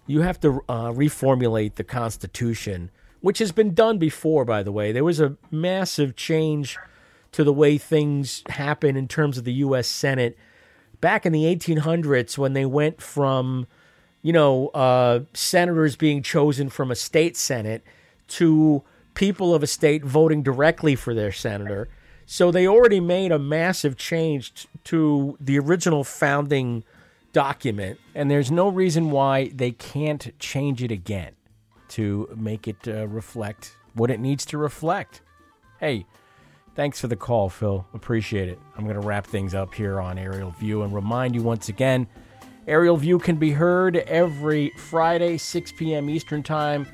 you 0.08 0.22
have 0.22 0.40
to 0.40 0.62
uh, 0.70 0.92
reformulate 0.92 1.76
the 1.76 1.84
Constitution, 1.84 2.90
which 3.20 3.40
has 3.40 3.52
been 3.52 3.74
done 3.74 3.98
before, 3.98 4.46
by 4.46 4.64
the 4.64 4.72
way. 4.72 4.94
There 4.94 5.04
was 5.04 5.20
a 5.20 5.36
massive 5.52 6.16
change 6.16 6.78
to 7.34 7.44
the 7.44 7.52
way 7.52 7.78
things 7.78 8.42
happen 8.50 8.96
in 8.96 9.10
terms 9.10 9.38
of 9.38 9.44
the 9.44 9.54
U.S. 9.54 9.88
Senate 9.88 10.38
back 11.02 11.26
in 11.26 11.34
the 11.34 11.44
1800s 11.44 12.38
when 12.38 12.54
they 12.54 12.66
went 12.66 13.02
from, 13.02 13.68
you 14.28 14.34
know, 14.34 14.68
uh, 14.74 15.22
senators 15.34 15.96
being 15.96 16.22
chosen 16.22 16.68
from 16.68 16.92
a 16.92 16.96
state 16.96 17.38
senate 17.38 17.82
to 18.28 18.84
people 19.14 19.56
of 19.56 19.64
a 19.64 19.68
state 19.68 20.04
voting 20.04 20.44
directly 20.44 20.96
for 20.98 21.14
their 21.14 21.32
senator. 21.32 21.88
So 22.26 22.52
they 22.52 22.68
already 22.68 23.00
made 23.00 23.32
a 23.32 23.40
massive 23.40 23.96
change 23.96 24.54
t- 24.54 24.70
to 24.84 25.38
the 25.40 25.58
original 25.58 26.04
founding 26.04 26.84
document, 27.32 28.02
and 28.14 28.30
there's 28.30 28.52
no 28.52 28.68
reason 28.68 29.12
why 29.12 29.48
they 29.56 29.72
can't 29.72 30.38
change 30.40 30.84
it 30.84 30.92
again 30.92 31.32
to 31.92 32.28
make 32.36 32.68
it 32.68 32.86
uh, 32.86 33.08
reflect 33.08 33.78
what 33.94 34.12
it 34.12 34.20
needs 34.20 34.46
to 34.48 34.58
reflect. 34.58 35.22
Hey, 35.80 36.06
thanks 36.76 37.00
for 37.00 37.08
the 37.08 37.16
call, 37.16 37.48
Phil. 37.48 37.88
Appreciate 37.94 38.50
it. 38.50 38.60
I'm 38.78 38.84
going 38.84 39.00
to 39.00 39.08
wrap 39.08 39.26
things 39.26 39.54
up 39.54 39.74
here 39.74 40.02
on 40.02 40.18
Aerial 40.18 40.52
View 40.52 40.82
and 40.82 40.94
remind 40.94 41.34
you 41.34 41.44
once 41.44 41.70
again 41.70 42.08
Aerial 42.68 42.98
View 42.98 43.18
can 43.18 43.38
be 43.38 43.52
heard 43.52 43.96
every 43.96 44.72
Friday, 44.72 45.38
6 45.38 45.72
p.m. 45.72 46.10
Eastern 46.10 46.44
Time, 46.44 46.86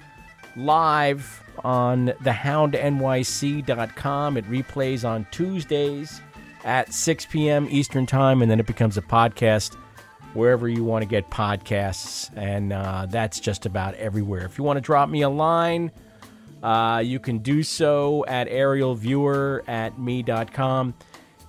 live 0.56 1.42
on 1.64 2.10
thehoundnyc.com. 2.22 4.38
It 4.38 4.46
replays 4.46 5.04
on 5.08 5.26
Tuesdays 5.32 6.22
at 6.64 6.94
6 6.94 7.26
p.m. 7.26 7.68
Eastern 7.72 8.06
Time, 8.06 8.44
and 8.44 8.52
then 8.52 8.60
it 8.60 8.68
becomes 8.68 8.98
a 8.98 9.02
podcast 9.02 9.74
wherever 10.34 10.70
you 10.70 10.84
want 10.84 11.02
to 11.02 11.08
get 11.08 11.32
podcasts. 11.32 12.30
And 12.36 12.72
uh, 12.72 13.08
that's 13.10 13.40
just 13.40 13.66
about 13.66 13.96
everywhere. 13.96 14.46
If 14.46 14.60
you 14.60 14.64
want 14.64 14.78
to 14.78 14.82
drop 14.82 15.10
me 15.10 15.24
a 15.24 15.30
line, 15.30 15.90
uh, 16.62 17.02
you 17.04 17.20
can 17.20 17.40
do 17.40 17.64
so 17.64 18.24
at 18.28 18.48
aerialviewer 18.48 19.68
at 19.68 20.00
me.com. 20.00 20.94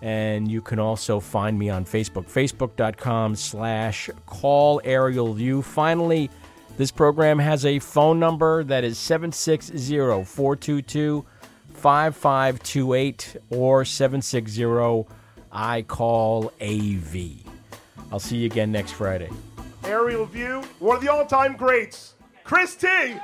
And 0.05 0.51
you 0.51 0.61
can 0.61 0.79
also 0.79 1.19
find 1.19 1.59
me 1.59 1.71
on 1.71 1.87
Facebook, 1.87 2.27
facebook.com 2.27 3.37
slash 3.37 4.11
call 4.27 4.79
aerial 4.85 5.33
view. 5.33 5.63
Finally, 5.63 6.31
this 6.77 6.91
program 6.91 7.39
has 7.39 7.65
a 7.65 7.79
phone 7.79 8.21
number 8.21 8.65
that 8.65 8.85
is 8.85 8.99
760 8.99 9.97
422 10.25 11.25
5528 11.73 13.37
or 13.49 13.87
760 13.87 15.07
I 15.51 15.83
call 15.83 16.53
AV. 16.61 17.17
I'll 18.13 18.21
see 18.21 18.37
you 18.37 18.47
again 18.47 18.71
next 18.71 18.93
Friday. 18.93 19.31
Aerial 19.85 20.27
View, 20.27 20.63
one 20.81 20.97
of 20.97 21.03
the 21.03 21.11
all 21.11 21.25
time 21.25 21.57
greats, 21.57 22.13
Chris 22.45 22.77
T. 22.77 23.15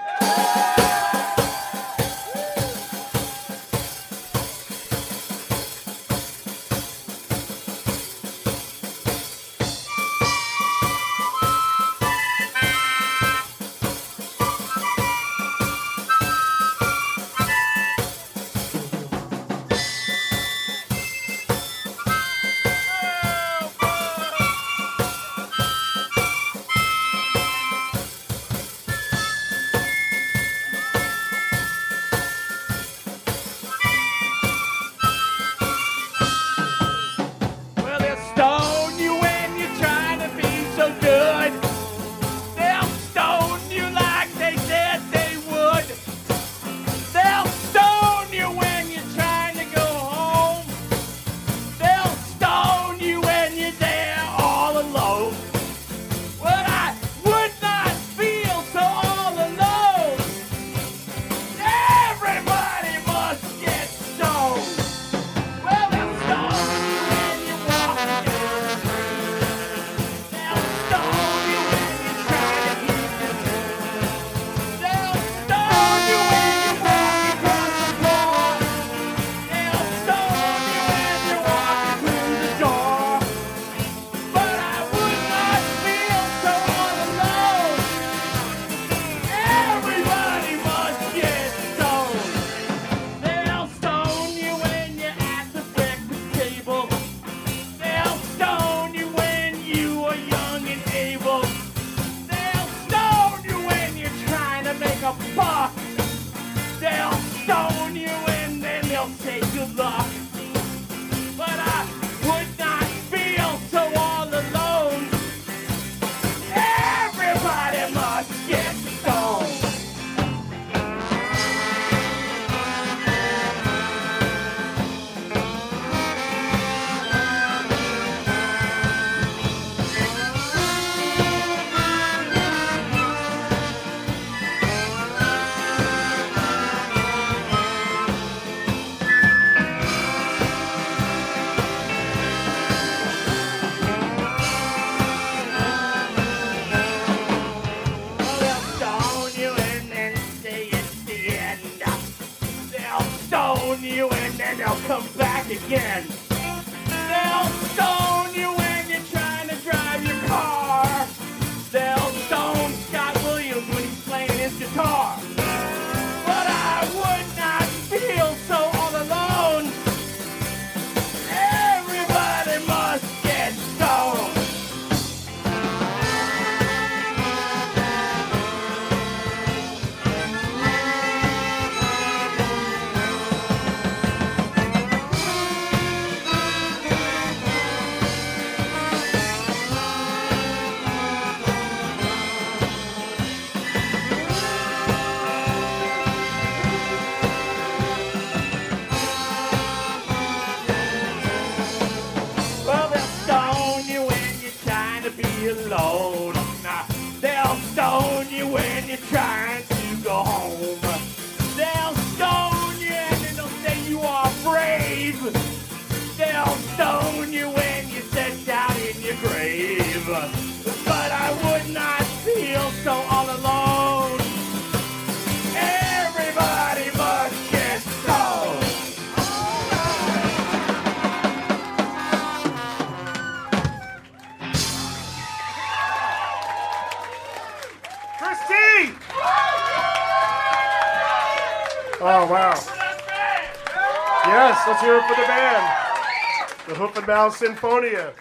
Sinfonia. 247.31 248.12